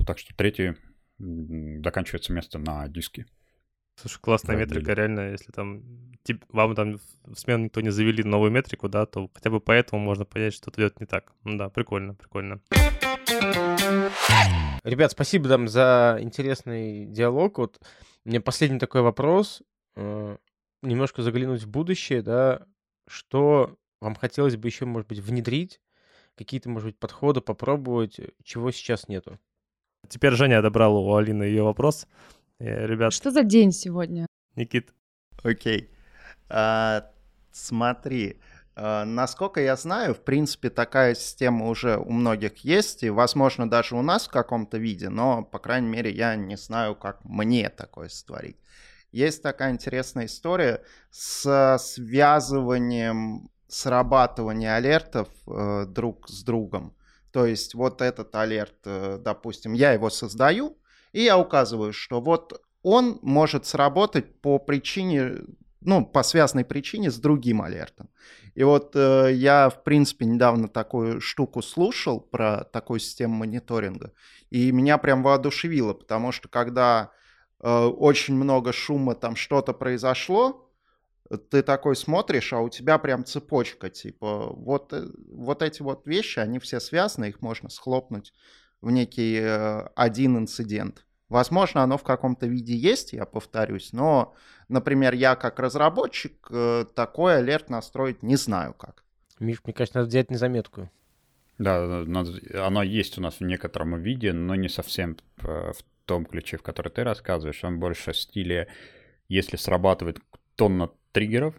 Так 0.07 0.19
что 0.19 0.37
третий 0.37 0.75
заканчивается 1.83 2.33
место 2.33 2.59
на 2.59 2.89
диске. 2.89 3.27
Слушай, 3.97 4.21
классная 4.21 4.57
да, 4.57 4.63
метрика, 4.63 4.95
реально, 4.95 5.31
если 5.31 5.53
там 5.53 5.83
тип, 6.23 6.45
вам 6.49 6.75
там 6.75 6.99
в 7.25 7.35
смену 7.37 7.65
никто 7.65 7.81
не 7.81 7.91
завели 7.91 8.23
новую 8.25 8.51
метрику, 8.51 8.89
да, 8.89 9.05
то 9.05 9.29
хотя 9.35 9.51
бы 9.51 9.61
поэтому 9.61 10.01
можно 10.03 10.25
понять, 10.25 10.55
что 10.55 10.65
что-то 10.65 10.81
идет 10.83 11.01
не 11.01 11.07
так. 11.07 11.33
Ну 11.45 11.59
да, 11.59 11.69
прикольно, 11.69 12.15
прикольно. 12.15 12.61
Ребят, 14.83 15.13
спасибо 15.13 15.49
там 15.49 15.69
за 15.69 16.19
интересный 16.21 17.05
диалог. 17.05 17.59
Вот 17.59 17.79
мне 18.25 18.41
последний 18.41 18.79
такой 18.79 19.03
вопрос. 19.03 19.63
Э, 19.97 20.37
немножко 20.83 21.23
заглянуть 21.23 21.63
в 21.63 21.69
будущее, 21.69 22.23
да, 22.23 22.67
что 23.07 23.77
вам 24.01 24.15
хотелось 24.15 24.57
бы 24.57 24.69
еще, 24.69 24.87
может 24.87 25.09
быть, 25.09 25.19
внедрить, 25.19 25.81
какие-то, 26.37 26.71
может 26.71 26.87
быть, 26.87 26.99
подходы 26.99 27.41
попробовать, 27.43 28.19
чего 28.43 28.71
сейчас 28.71 29.09
нету? 29.09 29.39
Теперь 30.09 30.35
Женя 30.35 30.59
одобрал 30.59 30.97
у 30.97 31.15
Алины 31.15 31.45
ее 31.45 31.63
вопрос. 31.63 32.07
Ребят... 32.59 33.13
Что 33.13 33.31
за 33.31 33.43
день 33.43 33.73
сегодня? 33.73 34.27
Никит. 34.57 34.93
Окей. 35.43 35.91
А, 36.49 37.11
смотри, 37.53 38.41
а, 38.77 39.05
насколько 39.05 39.61
я 39.61 39.77
знаю, 39.77 40.15
в 40.15 40.21
принципе, 40.21 40.71
такая 40.71 41.15
система 41.15 41.69
уже 41.69 41.97
у 41.97 42.11
многих 42.11 42.59
есть, 42.59 43.03
и, 43.03 43.11
возможно, 43.11 43.69
даже 43.69 43.97
у 43.97 44.03
нас 44.03 44.27
в 44.27 44.31
каком-то 44.31 44.79
виде, 44.79 45.09
но, 45.09 45.43
по 45.43 45.59
крайней 45.59 45.89
мере, 45.89 46.11
я 46.11 46.37
не 46.37 46.57
знаю, 46.57 46.95
как 46.95 47.25
мне 47.25 47.69
такое 47.69 48.09
сотворить. 48.09 48.57
Есть 49.13 49.43
такая 49.43 49.73
интересная 49.73 50.27
история 50.27 50.83
с 51.11 51.79
связыванием 51.79 53.51
срабатывания 53.67 54.75
алертов 54.75 55.29
э, 55.47 55.87
друг 55.87 56.29
с 56.29 56.43
другом. 56.43 56.95
То 57.33 57.47
есть 57.47 57.75
вот 57.75 58.03
этот 58.03 58.35
алерт, 58.35 58.77
э, 58.85 59.19
допустим, 59.23 59.73
я 59.73 59.93
его 59.93 60.11
создаю, 60.11 60.77
и 61.13 61.23
я 61.23 61.39
указываю, 61.39 61.93
что 61.93 62.21
вот 62.21 62.61
он 62.83 63.19
может 63.23 63.67
сработать 63.67 64.41
по 64.41 64.59
причине, 64.59 65.43
ну, 65.81 66.05
по 66.05 66.23
связанной 66.23 66.65
причине 66.65 67.11
с 67.11 67.19
другим 67.19 67.63
алертом. 67.63 68.09
И 68.55 68.65
вот 68.65 68.93
э, 68.97 69.31
я, 69.33 69.71
в 69.71 69.85
принципе, 69.85 70.27
недавно 70.27 70.69
такую 70.69 71.21
штуку 71.21 71.63
слушал 71.63 72.21
про 72.21 72.65
такую 72.65 73.01
систему 73.01 73.35
мониторинга, 73.35 74.13
и 74.51 74.73
меня 74.73 74.99
прям 74.99 75.23
воодушевило, 75.23 75.95
потому 75.95 76.33
что 76.33 76.49
когда 76.49 77.13
э, 77.61 77.69
очень 77.69 78.35
много 78.35 78.73
шума, 78.73 79.15
там 79.15 79.37
что-то 79.37 79.73
произошло, 79.73 80.70
ты 81.37 81.63
такой 81.63 81.95
смотришь, 81.97 82.53
а 82.53 82.61
у 82.61 82.69
тебя 82.69 82.99
прям 82.99 83.25
цепочка, 83.25 83.89
типа, 83.89 84.53
вот, 84.53 84.93
э, 84.93 85.07
вот 85.31 85.63
эти 85.63 85.83
вот 85.83 86.07
вещи, 86.07 86.41
они 86.41 86.59
все 86.59 86.81
связаны, 86.81 87.29
их 87.29 87.41
можно 87.41 87.69
схлопнуть 87.69 88.33
в 88.81 88.91
некий 88.91 89.39
э, 89.41 89.89
один 89.95 90.39
инцидент. 90.39 91.07
Возможно, 91.29 91.83
оно 91.83 91.97
в 91.97 92.03
каком-то 92.03 92.47
виде 92.47 92.75
есть, 92.75 93.13
я 93.13 93.25
повторюсь, 93.25 93.93
но, 93.93 94.35
например, 94.69 95.15
я 95.15 95.37
как 95.37 95.61
разработчик 95.61 96.49
э, 96.51 96.85
такой 96.95 97.37
алерт 97.37 97.71
настроить 97.71 98.25
не 98.25 98.35
знаю 98.35 98.75
как. 98.75 99.05
Миш, 99.39 99.61
мне 99.65 99.73
кажется, 99.73 99.99
надо 99.99 100.09
взять 100.09 100.31
на 100.31 100.39
заметку. 100.39 100.91
Да, 101.59 102.05
надо, 102.07 102.67
оно 102.67 102.83
есть 102.83 103.19
у 103.19 103.21
нас 103.21 103.39
в 103.39 103.43
некотором 103.43 104.01
виде, 104.01 104.33
но 104.33 104.55
не 104.57 104.69
совсем 104.69 105.17
в 105.37 105.77
том 106.07 106.25
ключе, 106.25 106.57
в 106.57 106.63
который 106.63 106.91
ты 106.91 107.05
рассказываешь. 107.05 107.63
Он 107.63 107.79
больше 107.79 108.13
в 108.13 108.17
стиле, 108.17 108.67
если 109.29 109.57
срабатывает 109.57 110.19
тонна 110.61 110.91
триггеров, 111.13 111.55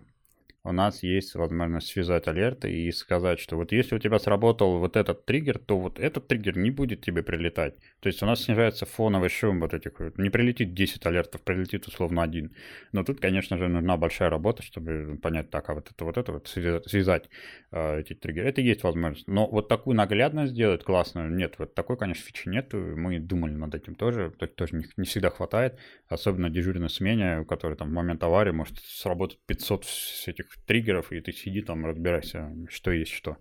у 0.63 0.71
нас 0.71 1.01
есть 1.01 1.33
возможность 1.33 1.87
связать 1.87 2.27
алерты 2.27 2.71
и 2.71 2.91
сказать, 2.91 3.39
что 3.39 3.55
вот 3.55 3.71
если 3.71 3.95
у 3.95 3.99
тебя 3.99 4.19
сработал 4.19 4.77
вот 4.77 4.95
этот 4.95 5.25
триггер, 5.25 5.57
то 5.57 5.79
вот 5.79 5.99
этот 5.99 6.27
триггер 6.27 6.55
не 6.57 6.69
будет 6.69 7.01
тебе 7.01 7.23
прилетать. 7.23 7.75
То 7.99 8.07
есть 8.07 8.21
у 8.21 8.27
нас 8.27 8.43
снижается 8.43 8.85
фоновый 8.85 9.29
шум 9.29 9.59
вот 9.59 9.73
этих. 9.73 9.93
Не 10.17 10.29
прилетит 10.29 10.75
10 10.75 11.03
алертов, 11.07 11.41
прилетит 11.41 11.87
условно 11.87 12.21
один. 12.21 12.55
Но 12.91 13.03
тут, 13.03 13.19
конечно 13.19 13.57
же, 13.57 13.67
нужна 13.69 13.97
большая 13.97 14.29
работа, 14.29 14.61
чтобы 14.61 15.17
понять, 15.21 15.49
так, 15.49 15.67
а 15.69 15.73
вот 15.73 15.89
это 15.89 16.05
вот 16.05 16.17
это 16.17 16.31
вот 16.31 16.47
связать 16.47 17.29
э, 17.71 18.01
эти 18.01 18.13
триггеры. 18.13 18.47
Это 18.47 18.61
есть 18.61 18.83
возможность. 18.83 19.27
Но 19.27 19.47
вот 19.47 19.67
такую 19.67 19.97
наглядность 19.97 20.53
сделать 20.53 20.83
классную, 20.83 21.31
нет, 21.31 21.55
вот 21.57 21.73
такой, 21.73 21.97
конечно, 21.97 22.23
фичи 22.23 22.47
нет. 22.47 22.71
Мы 22.73 23.19
думали 23.19 23.53
над 23.53 23.73
этим 23.73 23.95
тоже, 23.95 24.31
то 24.37 24.45
тоже 24.45 24.75
не, 24.75 24.85
не 24.97 25.05
всегда 25.05 25.31
хватает. 25.31 25.79
Особенно 26.07 26.51
дежурной 26.51 26.89
смене, 26.89 27.39
у 27.39 27.45
которой 27.45 27.75
там 27.75 27.89
в 27.89 27.93
момент 27.93 28.23
аварии 28.23 28.51
может 28.51 28.77
сработать 28.77 29.39
500 29.47 29.85
этих 30.27 30.50
триггеров, 30.65 31.11
и 31.11 31.21
ты 31.21 31.31
сиди 31.31 31.61
там, 31.61 31.85
разбирайся, 31.85 32.55
что 32.69 32.91
есть 32.91 33.11
что. 33.11 33.37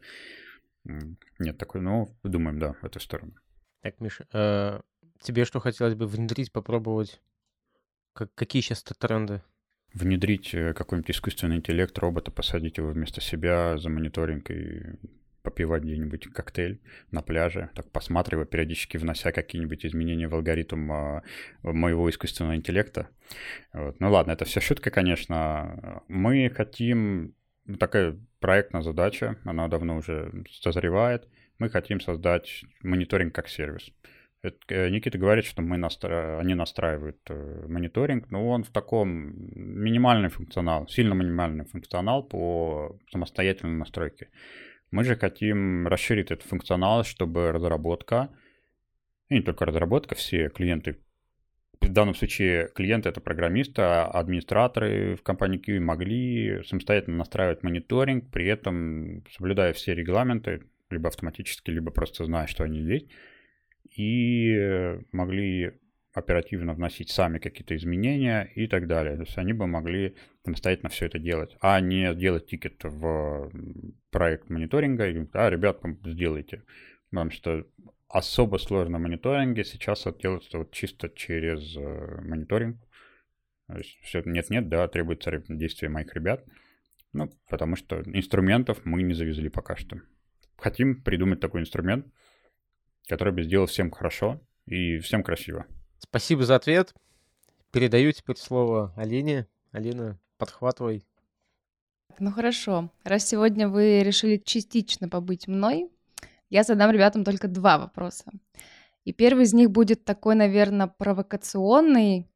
Нет, 0.85 1.59
такой, 1.59 1.81
ну, 1.81 2.17
думаем, 2.23 2.59
да, 2.59 2.75
в 2.75 2.85
эту 2.85 3.01
сторону. 3.01 3.35
Так, 3.83 4.01
Миша, 4.01 4.27
э, 4.33 4.81
тебе 5.21 5.45
что 5.45 5.61
хотелось 5.61 5.95
бы 5.95 6.07
внедрить, 6.07 6.53
попробовать? 6.53 7.21
Как, 8.13 8.35
какие 8.35 8.63
сейчас 8.63 8.83
тренды? 8.83 9.43
Внедрить 9.93 10.55
э, 10.55 10.73
какой-нибудь 10.75 11.11
искусственный 11.11 11.57
интеллект, 11.57 11.97
робота, 11.99 12.31
посадить 12.31 12.79
его 12.79 12.91
вместо 12.91 13.21
себя 13.21 13.77
за 13.79 13.89
мониторинг 13.89 14.51
и 14.51 14.99
попивать 15.43 15.83
где-нибудь 15.83 16.29
коктейль 16.33 16.81
на 17.11 17.23
пляже, 17.23 17.71
так 17.75 17.91
посматривая, 17.91 18.45
периодически 18.45 18.97
внося 18.97 19.33
какие-нибудь 19.33 19.85
изменения 19.87 20.29
в 20.29 20.35
алгоритм 20.35 20.93
а, 20.93 21.23
моего 21.63 22.09
искусственного 22.11 22.57
интеллекта. 22.57 23.09
Вот. 23.73 23.99
Ну 24.01 24.11
ладно, 24.11 24.33
это 24.33 24.45
все 24.45 24.61
шутка, 24.61 24.91
конечно. 24.91 26.03
Мы 26.09 26.51
хотим, 26.51 27.35
такая 27.79 28.19
проектная 28.41 28.83
задача, 28.83 29.37
она 29.45 29.69
давно 29.69 29.97
уже 29.97 30.33
созревает, 30.51 31.29
мы 31.59 31.69
хотим 31.71 32.01
создать 32.01 32.65
мониторинг 32.83 33.35
как 33.35 33.49
сервис. 33.49 33.91
Э, 34.43 34.89
Никита 34.89 35.19
говорит, 35.19 35.45
что 35.45 35.63
мы 35.63 35.77
настра... 35.77 36.39
они 36.39 36.55
настраивают 36.55 37.19
э, 37.29 37.67
мониторинг, 37.69 38.31
но 38.31 38.49
он 38.49 38.65
в 38.65 38.71
таком 38.71 39.11
минимальный 39.55 40.31
функционал, 40.31 40.89
сильно 40.89 41.15
минимальный 41.15 41.65
функционал 41.65 42.23
по 42.23 42.99
самостоятельной 43.11 43.77
настройке. 43.77 44.29
Мы 44.91 45.05
же 45.05 45.17
хотим 45.17 45.87
расширить 45.87 46.31
этот 46.31 46.47
функционал, 46.47 47.05
чтобы 47.05 47.53
разработка, 47.53 48.31
и 49.29 49.35
не 49.35 49.43
только 49.43 49.65
разработка, 49.65 50.15
все 50.15 50.49
клиенты, 50.49 50.99
в 51.81 51.89
данном 51.89 52.15
случае 52.15 52.69
клиенты 52.75 53.09
это 53.09 53.21
программисты, 53.21 53.83
а 53.83 54.07
администраторы 54.07 55.17
в 55.17 55.23
компании 55.23 55.61
QE 55.61 55.81
могли 55.81 56.63
самостоятельно 56.65 57.19
настраивать 57.19 57.63
мониторинг, 57.63 58.31
при 58.31 58.47
этом 58.47 59.25
соблюдая 59.31 59.73
все 59.73 59.95
регламенты, 59.95 60.65
либо 60.91 61.09
автоматически, 61.09 61.71
либо 61.71 61.91
просто 61.91 62.25
зная, 62.25 62.47
что 62.49 62.65
они 62.65 62.81
есть, 62.81 63.09
и 63.97 64.99
могли 65.13 65.80
оперативно 66.13 66.75
вносить 66.75 67.11
сами 67.11 67.39
какие-то 67.39 67.77
изменения 67.77 68.51
и 68.55 68.67
так 68.67 68.87
далее. 68.87 69.17
То 69.17 69.23
есть 69.23 69.39
они 69.39 69.53
бы 69.53 69.67
могли 69.67 70.17
самостоятельно 70.45 70.89
все 70.89 71.07
это 71.07 71.19
делать, 71.19 71.57
а 71.61 71.81
не 71.81 72.15
делать 72.15 72.47
тикет 72.47 72.83
в 72.83 73.51
проект 74.11 74.51
мониторинга 74.51 75.07
и 75.07 75.13
говорить, 75.13 75.31
а, 75.35 75.51
ребят, 75.51 75.81
сделайте. 76.05 76.65
Потому 77.11 77.31
что 77.31 77.67
особо 78.09 78.57
сложно 78.59 78.99
мониторинге 78.99 79.65
сейчас 79.65 80.07
это 80.07 80.19
делается 80.21 80.59
вот 80.59 80.73
чисто 80.73 81.09
через 81.09 81.77
э, 81.77 82.21
мониторинг. 82.23 82.77
Все 84.03 84.23
нет-нет, 84.25 84.69
да, 84.69 84.89
требуется 84.89 85.43
действие 85.49 85.91
моих 85.91 86.13
ребят. 86.15 86.45
Ну, 87.13 87.31
потому 87.49 87.77
что 87.77 88.03
инструментов 88.03 88.85
мы 88.85 89.03
не 89.03 89.15
завезли 89.15 89.49
пока 89.49 89.77
что. 89.77 90.01
Хотим 90.57 91.03
придумать 91.03 91.41
такой 91.41 91.61
инструмент, 91.61 92.07
который 93.09 93.33
бы 93.33 93.43
сделал 93.43 93.67
всем 93.67 93.91
хорошо 93.91 94.41
и 94.67 94.99
всем 94.99 95.23
красиво. 95.23 95.67
Спасибо 96.01 96.45
за 96.45 96.57
ответ. 96.57 96.93
Передаю 97.71 98.11
теперь 98.13 98.37
слово 98.37 98.93
Алине. 98.97 99.47
Алина, 99.71 100.19
подхватывай. 100.39 101.05
Ну 102.19 102.33
хорошо. 102.33 102.91
Раз 103.05 103.29
сегодня 103.29 103.69
вы 103.69 104.03
решили 104.03 104.37
частично 104.37 105.09
побыть 105.09 105.47
мной, 105.47 105.89
я 106.51 106.65
задам 106.65 106.91
ребятам 106.91 107.23
только 107.23 107.47
два 107.47 107.79
вопроса. 107.79 108.25
И 109.05 109.13
первый 109.13 109.45
из 109.45 109.55
них 109.55 109.71
будет 109.71 110.05
такой, 110.05 110.35
наверное, 110.35 110.89
провокационный. 110.89 112.29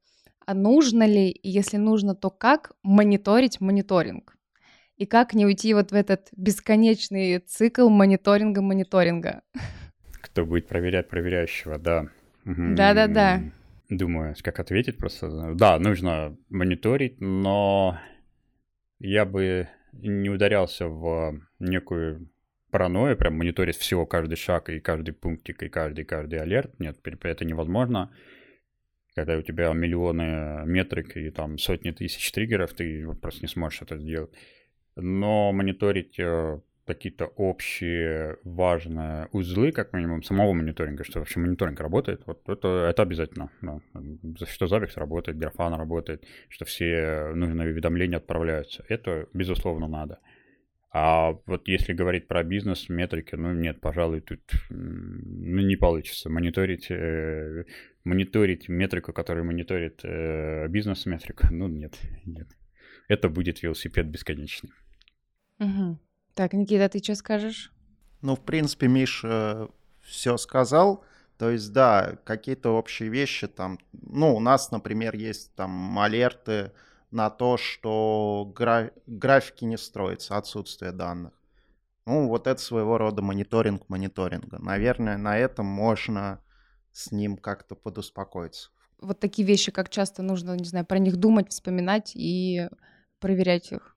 А 0.47 0.55
нужно 0.55 1.05
ли, 1.05 1.31
и 1.31 1.51
если 1.51 1.79
нужно, 1.79 2.15
то 2.15 2.31
как 2.31 2.73
мониторить 2.83 3.61
мониторинг? 3.61 4.37
И 4.97 5.07
как 5.07 5.35
не 5.35 5.45
уйти 5.45 5.75
вот 5.75 5.91
в 5.91 5.95
этот 5.95 6.29
бесконечный 6.37 7.41
цикл 7.41 7.89
мониторинга-мониторинга? 7.89 9.43
Кто 10.21 10.47
будет 10.47 10.69
проверять 10.69 11.09
проверяющего, 11.09 11.79
да. 11.79 12.09
Да-да-да. 12.45 13.43
Думаю, 13.91 14.35
как 14.43 14.61
ответить 14.61 14.97
просто. 14.97 15.55
Да, 15.55 15.79
нужно 15.79 16.37
мониторить, 16.49 17.21
но 17.21 17.99
я 18.99 19.25
бы 19.25 19.69
не 19.93 20.31
ударялся 20.31 20.89
в 20.89 21.41
некую 21.59 22.31
паранойю, 22.71 23.17
прям 23.17 23.37
мониторить 23.37 23.77
всего, 23.77 24.07
каждый 24.07 24.37
шаг 24.37 24.69
и 24.69 24.81
каждый 24.81 25.13
пунктик 25.13 25.63
и 25.63 25.69
каждый, 25.69 26.05
каждый 26.05 26.41
алерт. 26.41 26.79
Нет, 26.81 26.99
это 27.05 27.45
невозможно. 27.45 28.11
Когда 29.15 29.37
у 29.37 29.43
тебя 29.43 29.73
миллионы 29.73 30.67
метрик 30.67 31.17
и 31.17 31.31
там 31.31 31.59
сотни 31.59 31.93
тысяч 31.93 32.33
триггеров, 32.33 32.73
ты 32.73 33.07
просто 33.15 33.43
не 33.43 33.49
сможешь 33.49 33.83
это 33.83 33.97
сделать. 33.97 34.33
Но 34.97 35.53
мониторить 35.53 36.19
э, 36.19 36.61
какие-то 36.87 37.27
общие 37.27 38.39
важные 38.45 39.29
узлы, 39.33 39.73
как 39.73 39.93
минимум, 39.93 40.23
самого 40.23 40.53
мониторинга, 40.53 41.05
что 41.05 41.19
вообще 41.19 41.41
мониторинг 41.41 41.81
работает, 41.81 42.23
вот 42.27 42.49
это, 42.49 42.87
это 42.91 43.03
обязательно. 43.03 43.51
Да. 43.63 43.81
Что 44.47 44.67
Zabbix 44.67 44.93
работает, 44.97 45.39
Grafana 45.39 45.77
работает, 45.77 46.25
что 46.49 46.65
все 46.65 47.33
нужные 47.35 47.71
уведомления 47.71 48.19
отправляются. 48.19 48.85
Это, 48.89 49.29
безусловно, 49.33 49.89
надо. 49.89 50.19
А 50.97 51.33
вот 51.47 51.67
если 51.67 51.93
говорить 51.93 52.29
про 52.29 52.45
бизнес, 52.45 52.89
метрики, 52.89 53.35
ну 53.35 53.53
нет, 53.53 53.81
пожалуй, 53.81 54.21
тут 54.21 54.41
ну, 54.71 55.61
не 55.61 55.75
получится. 55.75 56.31
Мониторить, 56.31 56.89
э, 56.89 57.65
мониторить 58.05 58.69
метрику, 58.69 59.13
которая 59.13 59.43
мониторит 59.43 60.05
э, 60.05 60.69
бизнес-метрику, 60.69 61.49
ну 61.51 61.67
нет, 61.67 61.99
нет. 62.25 62.47
Это 63.09 63.29
будет 63.29 63.61
велосипед 63.63 64.07
бесконечный. 64.07 64.71
Угу. 65.59 65.99
Так, 66.35 66.53
Никита, 66.53 66.89
ты 66.89 67.03
что 67.03 67.15
скажешь? 67.15 67.73
Ну, 68.23 68.35
в 68.37 68.41
принципе, 68.41 68.89
Миша 68.89 69.69
все 70.03 70.37
сказал. 70.37 71.05
То 71.39 71.51
есть, 71.51 71.73
да, 71.73 72.17
какие-то 72.25 72.71
общие 72.71 73.09
вещи 73.09 73.49
там. 73.49 73.79
Ну, 73.93 74.37
у 74.37 74.41
нас, 74.41 74.71
например, 74.71 75.17
есть 75.17 75.55
там 75.55 75.99
алерты 75.99 76.73
на 77.11 77.31
то, 77.31 77.57
что 77.57 78.53
гра- 78.55 78.91
графики 79.07 79.65
не 79.65 79.77
строятся, 79.77 80.37
отсутствие 80.37 80.93
данных. 80.93 81.33
Ну, 82.07 82.29
вот 82.29 82.47
это 82.47 82.61
своего 82.61 82.99
рода 82.99 83.23
мониторинг 83.23 83.89
мониторинга. 83.89 84.59
Наверное, 84.59 85.17
на 85.17 85.39
этом 85.39 85.67
можно 85.67 86.41
с 86.93 87.11
ним 87.13 87.37
как-то 87.37 87.75
подуспокоиться. 87.75 88.71
Вот 89.01 89.21
такие 89.21 89.47
вещи, 89.47 89.71
как 89.73 89.89
часто 89.89 90.23
нужно, 90.23 90.55
не 90.57 90.65
знаю, 90.65 90.87
про 90.87 90.99
них 90.99 91.17
думать, 91.17 91.51
вспоминать 91.51 92.13
и 92.15 92.69
проверять 93.21 93.73
их? 93.73 93.97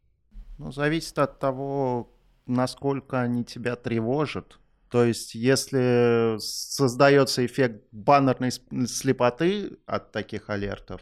Ну, 0.58 0.72
зависит 0.72 1.18
от 1.20 1.40
того, 1.40 2.10
насколько 2.48 3.22
они 3.22 3.44
тебя 3.44 3.76
тревожат. 3.76 4.60
То 4.90 5.04
есть, 5.04 5.36
если 5.36 6.38
создается 6.40 7.46
эффект 7.46 7.84
баннерной 7.92 8.52
слепоты 8.88 9.78
от 9.86 10.12
таких 10.12 10.50
алертов, 10.50 11.02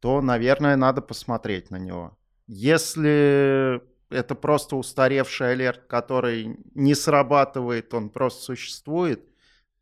то, 0.00 0.20
наверное, 0.20 0.76
надо 0.76 1.00
посмотреть 1.00 1.70
на 1.70 1.76
него. 1.76 2.18
Если 2.46 3.80
это 4.10 4.34
просто 4.34 4.76
устаревший 4.76 5.52
алерт, 5.52 5.86
который 5.86 6.58
не 6.74 6.94
срабатывает, 6.94 7.94
он 7.94 8.10
просто 8.10 8.42
существует, 8.42 9.26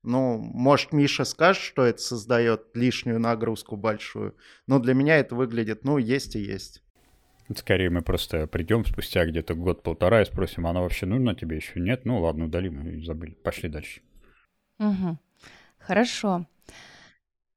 ну, 0.03 0.39
может, 0.39 0.93
Миша 0.93 1.25
скажет, 1.25 1.63
что 1.63 1.85
это 1.85 2.01
создает 2.01 2.75
лишнюю 2.75 3.21
нагрузку 3.21 3.77
большую, 3.77 4.37
но 4.67 4.79
для 4.79 4.95
меня 4.95 5.19
это 5.19 5.35
выглядит, 5.35 5.85
ну, 5.85 5.99
есть 5.99 6.35
и 6.35 6.41
есть. 6.41 6.82
Скорее 7.57 7.91
мы 7.91 8.03
просто 8.03 8.47
придем 8.47 8.85
спустя 8.85 9.25
где-то 9.25 9.55
год-полтора 9.55 10.23
и 10.23 10.25
спросим, 10.25 10.67
она 10.67 10.81
вообще 10.81 11.07
нужна 11.07 11.35
тебе 11.35 11.57
еще? 11.57 11.81
Нет? 11.81 12.05
Ну 12.05 12.21
ладно, 12.21 12.47
удалим 12.47 12.87
и 12.89 13.05
забыли. 13.05 13.33
Пошли 13.33 13.69
дальше. 13.69 14.01
Угу. 14.79 15.19
Хорошо. 15.79 16.47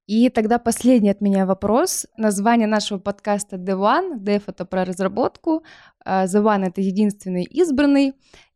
И 0.07 0.29
тогда 0.29 0.59
последний 0.59 1.09
от 1.09 1.21
меня 1.21 1.45
вопрос. 1.45 2.05
Название 2.15 2.67
нашего 2.67 2.99
подкаста 2.99 3.55
The 3.55 3.75
One. 3.75 4.19
Dev— 4.19 4.43
это 4.47 4.65
про 4.65 4.85
разработку. 4.85 5.63
А 6.03 6.25
The 6.25 6.43
One— 6.43 6.65
это 6.67 6.81
единственный 6.81 7.43
избранный. 7.43 8.13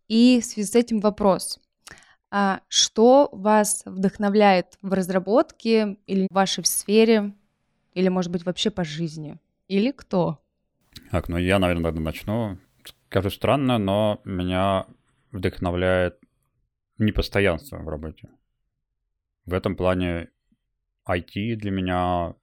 И 0.07 0.40
в 0.41 0.45
связи 0.45 0.68
с 0.68 0.76
этим 0.76 0.99
вопрос. 0.99 1.60
А 2.32 2.61
что 2.68 3.30
вас 3.32 3.82
вдохновляет 3.86 4.78
в 4.84 4.94
разработке 4.94 5.98
или 6.06 6.28
в 6.30 6.36
вашей 6.36 6.64
сфере, 6.66 7.34
или, 7.95 8.07
может 8.10 8.32
быть, 8.32 8.45
вообще 8.45 8.70
по 8.70 8.84
жизни? 8.84 9.38
Или 9.68 9.91
кто? 9.91 10.40
Так, 11.11 11.27
ну 11.27 11.38
я, 11.38 11.60
наверное, 11.60 11.91
начну. 11.91 12.57
Скажу 13.07 13.30
странно, 13.31 13.80
но 13.80 14.22
меня 14.26 14.86
вдохновляет 15.31 16.19
непостоянство 16.99 17.77
в 17.77 17.90
работе. 17.90 18.30
В 19.45 19.53
этом 19.53 19.76
плане 19.76 20.30
IT 21.07 21.56
для 21.56 21.72
меня 21.72 22.36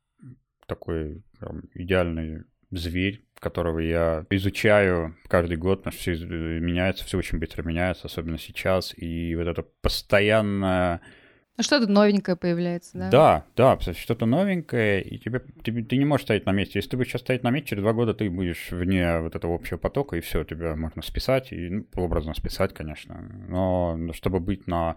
такой 0.67 1.23
прям, 1.39 1.63
идеальный 1.75 2.43
зверь, 2.73 3.25
которого 3.39 3.79
я 3.79 4.27
изучаю 4.31 5.17
каждый 5.29 5.57
год, 5.57 5.85
потому 5.85 5.93
что 5.93 6.15
все 6.15 6.25
меняется, 6.25 7.05
все 7.05 7.19
очень 7.19 7.39
быстро 7.39 7.63
меняется, 7.63 8.07
особенно 8.07 8.39
сейчас, 8.39 8.93
и 8.97 9.37
вот 9.37 9.47
это 9.47 9.63
постоянное 9.63 11.01
ну, 11.57 11.63
что-то 11.63 11.87
новенькое 11.87 12.37
появляется, 12.37 12.99
да? 12.99 13.11
Да, 13.11 13.45
да, 13.57 13.93
что-то 13.95 14.27
новенькое, 14.27 15.03
и 15.03 15.19
тебе, 15.19 15.43
тебе, 15.65 15.83
ты 15.83 15.97
не 15.97 16.05
можешь 16.05 16.25
стоять 16.25 16.47
на 16.47 16.53
месте. 16.53 16.79
Если 16.79 16.91
ты 16.91 16.97
будешь 16.97 17.11
сейчас 17.11 17.23
стоять 17.23 17.43
на 17.43 17.51
месте, 17.51 17.71
через 17.71 17.83
два 17.83 17.93
года 17.93 18.15
ты 18.15 18.29
будешь 18.29 18.71
вне 18.71 19.21
вот 19.21 19.35
этого 19.35 19.55
общего 19.55 19.79
потока, 19.79 20.17
и 20.17 20.21
все, 20.21 20.45
тебя 20.45 20.77
можно 20.77 21.03
списать, 21.03 21.53
и, 21.53 21.69
ну, 21.69 21.87
образно 21.95 22.35
списать, 22.35 22.75
конечно. 22.75 23.21
Но 23.49 24.13
чтобы 24.13 24.41
быть 24.41 24.67
на 24.67 24.97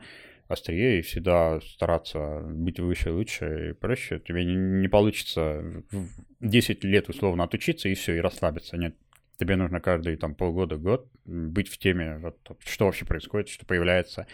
острее 0.49 0.99
и 0.99 1.01
всегда 1.01 1.61
стараться 1.61 2.41
быть 2.41 2.79
выше, 2.79 3.11
лучше 3.11 3.69
и 3.69 3.73
проще, 3.73 4.19
тебе 4.19 4.43
не, 4.43 4.55
не 4.55 4.87
получится 4.87 5.63
в 5.91 6.07
10 6.41 6.83
лет 6.83 7.07
условно 7.07 7.43
отучиться 7.43 7.87
и 7.87 7.93
все, 7.93 8.17
и 8.17 8.19
расслабиться. 8.19 8.75
Нет, 8.75 8.95
тебе 9.37 9.55
нужно 9.55 9.79
каждые 9.79 10.17
там 10.17 10.35
полгода, 10.35 10.75
год 10.75 11.07
быть 11.23 11.69
в 11.69 11.77
теме, 11.77 12.17
вот, 12.17 12.37
что 12.65 12.85
вообще 12.85 13.05
происходит, 13.05 13.47
что 13.47 13.65
появляется, 13.65 14.27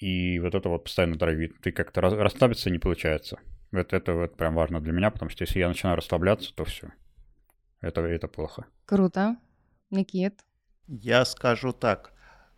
и 0.00 0.38
вот 0.38 0.54
это 0.54 0.68
вот 0.68 0.84
постоянно 0.84 1.18
травит. 1.18 1.60
Ты 1.60 1.72
как-то 1.72 2.00
расслабиться 2.00 2.70
не 2.70 2.78
получается. 2.78 3.38
Вот 3.70 3.92
это 3.92 4.14
вот 4.14 4.36
прям 4.36 4.54
важно 4.54 4.80
для 4.80 4.92
меня, 4.92 5.10
потому 5.10 5.30
что 5.30 5.44
если 5.44 5.60
я 5.60 5.68
начинаю 5.68 5.96
расслабляться, 5.96 6.52
то 6.54 6.64
все. 6.64 6.90
Это, 7.80 8.00
это 8.00 8.26
плохо. 8.26 8.66
Круто. 8.86 9.36
Никит? 9.90 10.40
Я 10.88 11.24
скажу 11.24 11.72
так. 11.72 12.12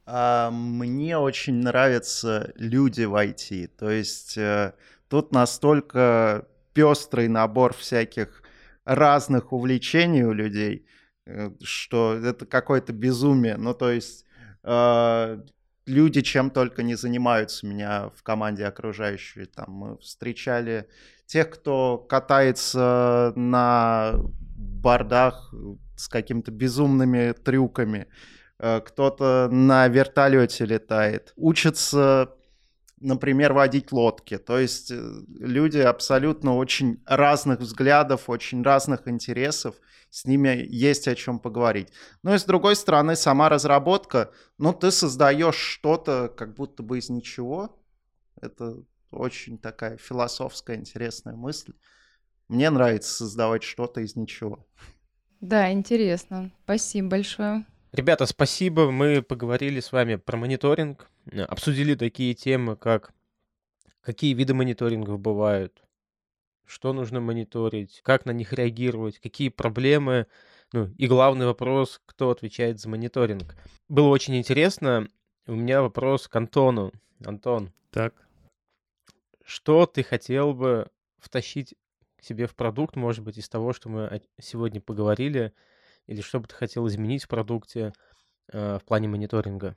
А, 0.06 0.50
мне 0.50 1.18
очень 1.18 1.56
нравятся 1.56 2.52
люди 2.56 3.02
в 3.02 3.14
IT. 3.14 3.68
То 3.76 3.90
есть 3.90 4.38
э, 4.38 4.74
тут 5.08 5.32
настолько 5.32 6.46
пестрый 6.72 7.28
набор 7.28 7.74
всяких 7.74 8.42
разных 8.84 9.52
увлечений 9.52 10.24
у 10.24 10.32
людей, 10.32 10.86
э, 11.26 11.50
что 11.62 12.14
это 12.14 12.46
какое-то 12.46 12.92
безумие. 12.92 13.56
Ну, 13.56 13.74
то 13.74 13.90
есть 13.90 14.24
э, 14.62 15.42
люди 15.86 16.20
чем 16.20 16.50
только 16.50 16.82
не 16.82 16.94
занимаются 16.94 17.66
меня 17.66 18.10
в 18.16 18.22
команде 18.22 18.64
окружающие. 18.66 19.46
Там 19.46 19.70
мы 19.70 19.98
встречали 19.98 20.88
тех, 21.26 21.50
кто 21.50 21.98
катается 21.98 23.32
на 23.36 24.14
бордах 24.56 25.52
с 25.96 26.08
какими-то 26.08 26.50
безумными 26.50 27.32
трюками. 27.32 28.06
Э, 28.58 28.80
кто-то 28.80 29.48
на 29.50 29.88
вертолете 29.88 30.64
летает. 30.64 31.32
Учится, 31.36 32.34
например, 33.00 33.52
водить 33.52 33.92
лодки. 33.92 34.38
То 34.38 34.58
есть 34.58 34.90
э, 34.90 35.12
люди 35.38 35.78
абсолютно 35.78 36.56
очень 36.56 37.02
разных 37.06 37.60
взглядов, 37.60 38.28
очень 38.28 38.62
разных 38.62 39.08
интересов– 39.08 39.76
с 40.12 40.26
ними 40.26 40.66
есть 40.68 41.08
о 41.08 41.14
чем 41.14 41.38
поговорить. 41.38 41.88
Ну 42.22 42.34
и 42.34 42.38
с 42.38 42.44
другой 42.44 42.76
стороны, 42.76 43.16
сама 43.16 43.48
разработка, 43.48 44.30
ну 44.58 44.74
ты 44.74 44.90
создаешь 44.90 45.56
что-то 45.56 46.28
как 46.28 46.54
будто 46.54 46.82
бы 46.82 46.98
из 46.98 47.08
ничего. 47.08 47.82
Это 48.38 48.76
очень 49.10 49.56
такая 49.56 49.96
философская 49.96 50.76
интересная 50.76 51.34
мысль. 51.34 51.72
Мне 52.48 52.68
нравится 52.68 53.10
создавать 53.10 53.62
что-то 53.62 54.02
из 54.02 54.14
ничего. 54.14 54.68
Да, 55.40 55.72
интересно. 55.72 56.52
Спасибо 56.64 57.08
большое. 57.08 57.64
Ребята, 57.92 58.26
спасибо. 58.26 58.90
Мы 58.90 59.22
поговорили 59.22 59.80
с 59.80 59.92
вами 59.92 60.16
про 60.16 60.36
мониторинг, 60.36 61.08
обсудили 61.48 61.94
такие 61.94 62.34
темы, 62.34 62.76
как 62.76 63.14
какие 64.02 64.34
виды 64.34 64.52
мониторингов 64.52 65.18
бывают, 65.18 65.82
что 66.66 66.92
нужно 66.92 67.20
мониторить, 67.20 68.00
как 68.02 68.26
на 68.26 68.30
них 68.30 68.52
реагировать, 68.52 69.18
какие 69.18 69.48
проблемы, 69.48 70.26
ну 70.72 70.90
и 70.96 71.06
главный 71.06 71.46
вопрос, 71.46 72.00
кто 72.06 72.30
отвечает 72.30 72.80
за 72.80 72.88
мониторинг. 72.88 73.56
Было 73.88 74.08
очень 74.08 74.36
интересно. 74.36 75.08
У 75.46 75.54
меня 75.54 75.82
вопрос 75.82 76.28
к 76.28 76.36
Антону. 76.36 76.92
Антон. 77.24 77.72
Так. 77.90 78.14
Что 79.44 79.86
ты 79.86 80.02
хотел 80.02 80.54
бы 80.54 80.88
втащить 81.18 81.74
к 82.16 82.24
себе 82.24 82.46
в 82.46 82.54
продукт, 82.54 82.96
может 82.96 83.24
быть, 83.24 83.38
из 83.38 83.48
того, 83.48 83.72
что 83.72 83.88
мы 83.88 84.22
сегодня 84.40 84.80
поговорили, 84.80 85.52
или 86.06 86.20
что 86.20 86.40
бы 86.40 86.46
ты 86.46 86.54
хотел 86.54 86.86
изменить 86.86 87.24
в 87.24 87.28
продукте 87.28 87.92
э, 88.52 88.78
в 88.78 88.84
плане 88.84 89.08
мониторинга? 89.08 89.76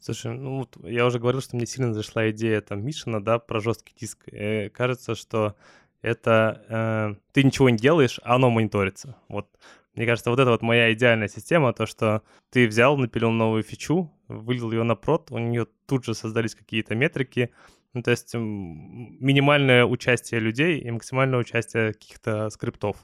Слушай, 0.00 0.34
ну 0.34 0.58
вот 0.58 0.76
я 0.84 1.06
уже 1.06 1.18
говорил, 1.18 1.40
что 1.40 1.56
мне 1.56 1.66
сильно 1.66 1.94
зашла 1.94 2.30
идея 2.30 2.60
там 2.60 2.84
Мишина, 2.84 3.20
да, 3.20 3.38
про 3.38 3.60
жесткий 3.60 3.94
диск. 3.98 4.28
И 4.28 4.68
кажется, 4.68 5.14
что 5.14 5.56
это 6.04 6.64
э, 6.68 7.14
ты 7.32 7.42
ничего 7.42 7.70
не 7.70 7.78
делаешь, 7.78 8.20
а 8.22 8.36
оно 8.36 8.50
мониторится. 8.50 9.16
Вот 9.28 9.48
мне 9.94 10.06
кажется, 10.06 10.30
вот 10.30 10.40
это 10.40 10.50
вот 10.50 10.62
моя 10.62 10.92
идеальная 10.92 11.28
система, 11.28 11.72
то, 11.72 11.86
что 11.86 12.22
ты 12.50 12.66
взял, 12.66 12.96
напилил 12.96 13.30
новую 13.30 13.62
фичу, 13.62 14.12
вылил 14.28 14.72
ее 14.72 14.82
на 14.82 14.96
прод, 14.96 15.30
у 15.30 15.38
нее 15.38 15.66
тут 15.86 16.04
же 16.04 16.14
создались 16.14 16.54
какие-то 16.54 16.94
метрики, 16.94 17.50
ну, 17.92 18.02
то 18.02 18.10
есть 18.10 18.34
минимальное 18.34 19.84
участие 19.84 20.40
людей 20.40 20.80
и 20.80 20.90
максимальное 20.90 21.38
участие 21.38 21.92
каких-то 21.92 22.50
скриптов. 22.50 22.96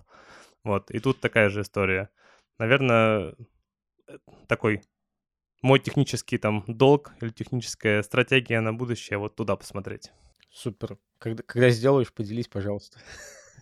Вот, 0.65 0.91
и 0.91 0.99
тут 0.99 1.21
такая 1.21 1.49
же 1.49 1.63
история. 1.63 2.11
Наверное, 2.59 3.35
э, 4.09 4.19
такой 4.49 4.83
мой 5.63 5.79
технический 5.79 6.39
там 6.39 6.65
долг 6.67 7.13
или 7.21 7.31
техническая 7.31 8.03
стратегия 8.03 8.61
на 8.61 8.73
будущее 8.75 9.19
вот 9.19 9.37
туда 9.37 9.57
посмотреть. 9.57 10.11
Супер. 10.51 10.99
Когда, 11.19 11.43
когда 11.43 11.71
сделаешь, 11.71 12.13
поделись, 12.13 12.49
пожалуйста. 12.49 12.99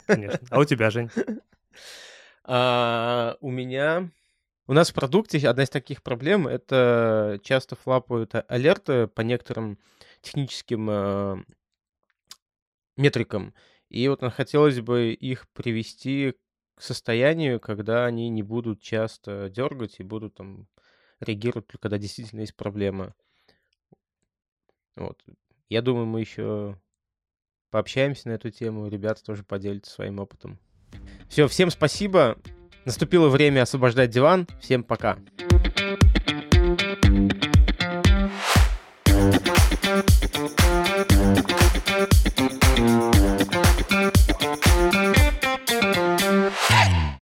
Конечно. 0.07 0.41
А 0.51 0.59
у 0.59 0.65
тебя, 0.65 0.91
Жень? 0.91 1.11
А, 2.51 3.37
у 3.43 3.51
меня... 3.51 4.11
У 4.67 4.73
нас 4.73 4.91
в 4.91 4.95
продукте 4.95 5.39
одна 5.47 5.65
из 5.65 5.69
таких 5.69 6.03
проблем— 6.03 6.49
это 6.49 7.39
часто 7.43 7.77
флапают 7.77 8.33
алерты 8.49 9.07
по 9.07 9.21
некоторым 9.21 9.79
техническим 10.23 10.89
э, 10.91 11.37
метрикам. 12.97 13.55
И 13.91 14.09
вот 14.09 14.23
хотелось 14.33 14.81
бы 14.81 15.13
их 15.13 15.47
привести 15.51 16.37
к 16.75 16.83
состоянию, 16.83 17.61
когда 17.61 18.07
они 18.07 18.29
не 18.31 18.43
будут 18.43 18.81
часто 18.81 19.51
дергать 19.51 20.01
и 20.01 20.03
будут 20.03 20.35
там 20.35 20.69
реагировать, 21.21 21.67
когда 21.81 21.99
действительно 21.99 22.41
есть 22.41 22.57
проблема. 22.57 23.15
Вот. 24.97 25.23
Я 25.69 25.83
думаю, 25.83 26.07
мы 26.07 26.21
еще 26.21 26.79
пообщаемся 27.71 28.29
на 28.29 28.33
эту 28.33 28.51
тему, 28.51 28.89
ребята 28.89 29.23
тоже 29.23 29.45
поделятся 29.45 29.93
своим 29.93 30.19
опытом. 30.19 30.59
Все, 31.29 31.47
всем 31.47 31.71
спасибо. 31.71 32.39
Наступило 32.85 33.29
время 33.29 33.63
освобождать 33.63 34.11
диван. 34.11 34.47
Всем 34.61 34.83
пока. 34.83 35.19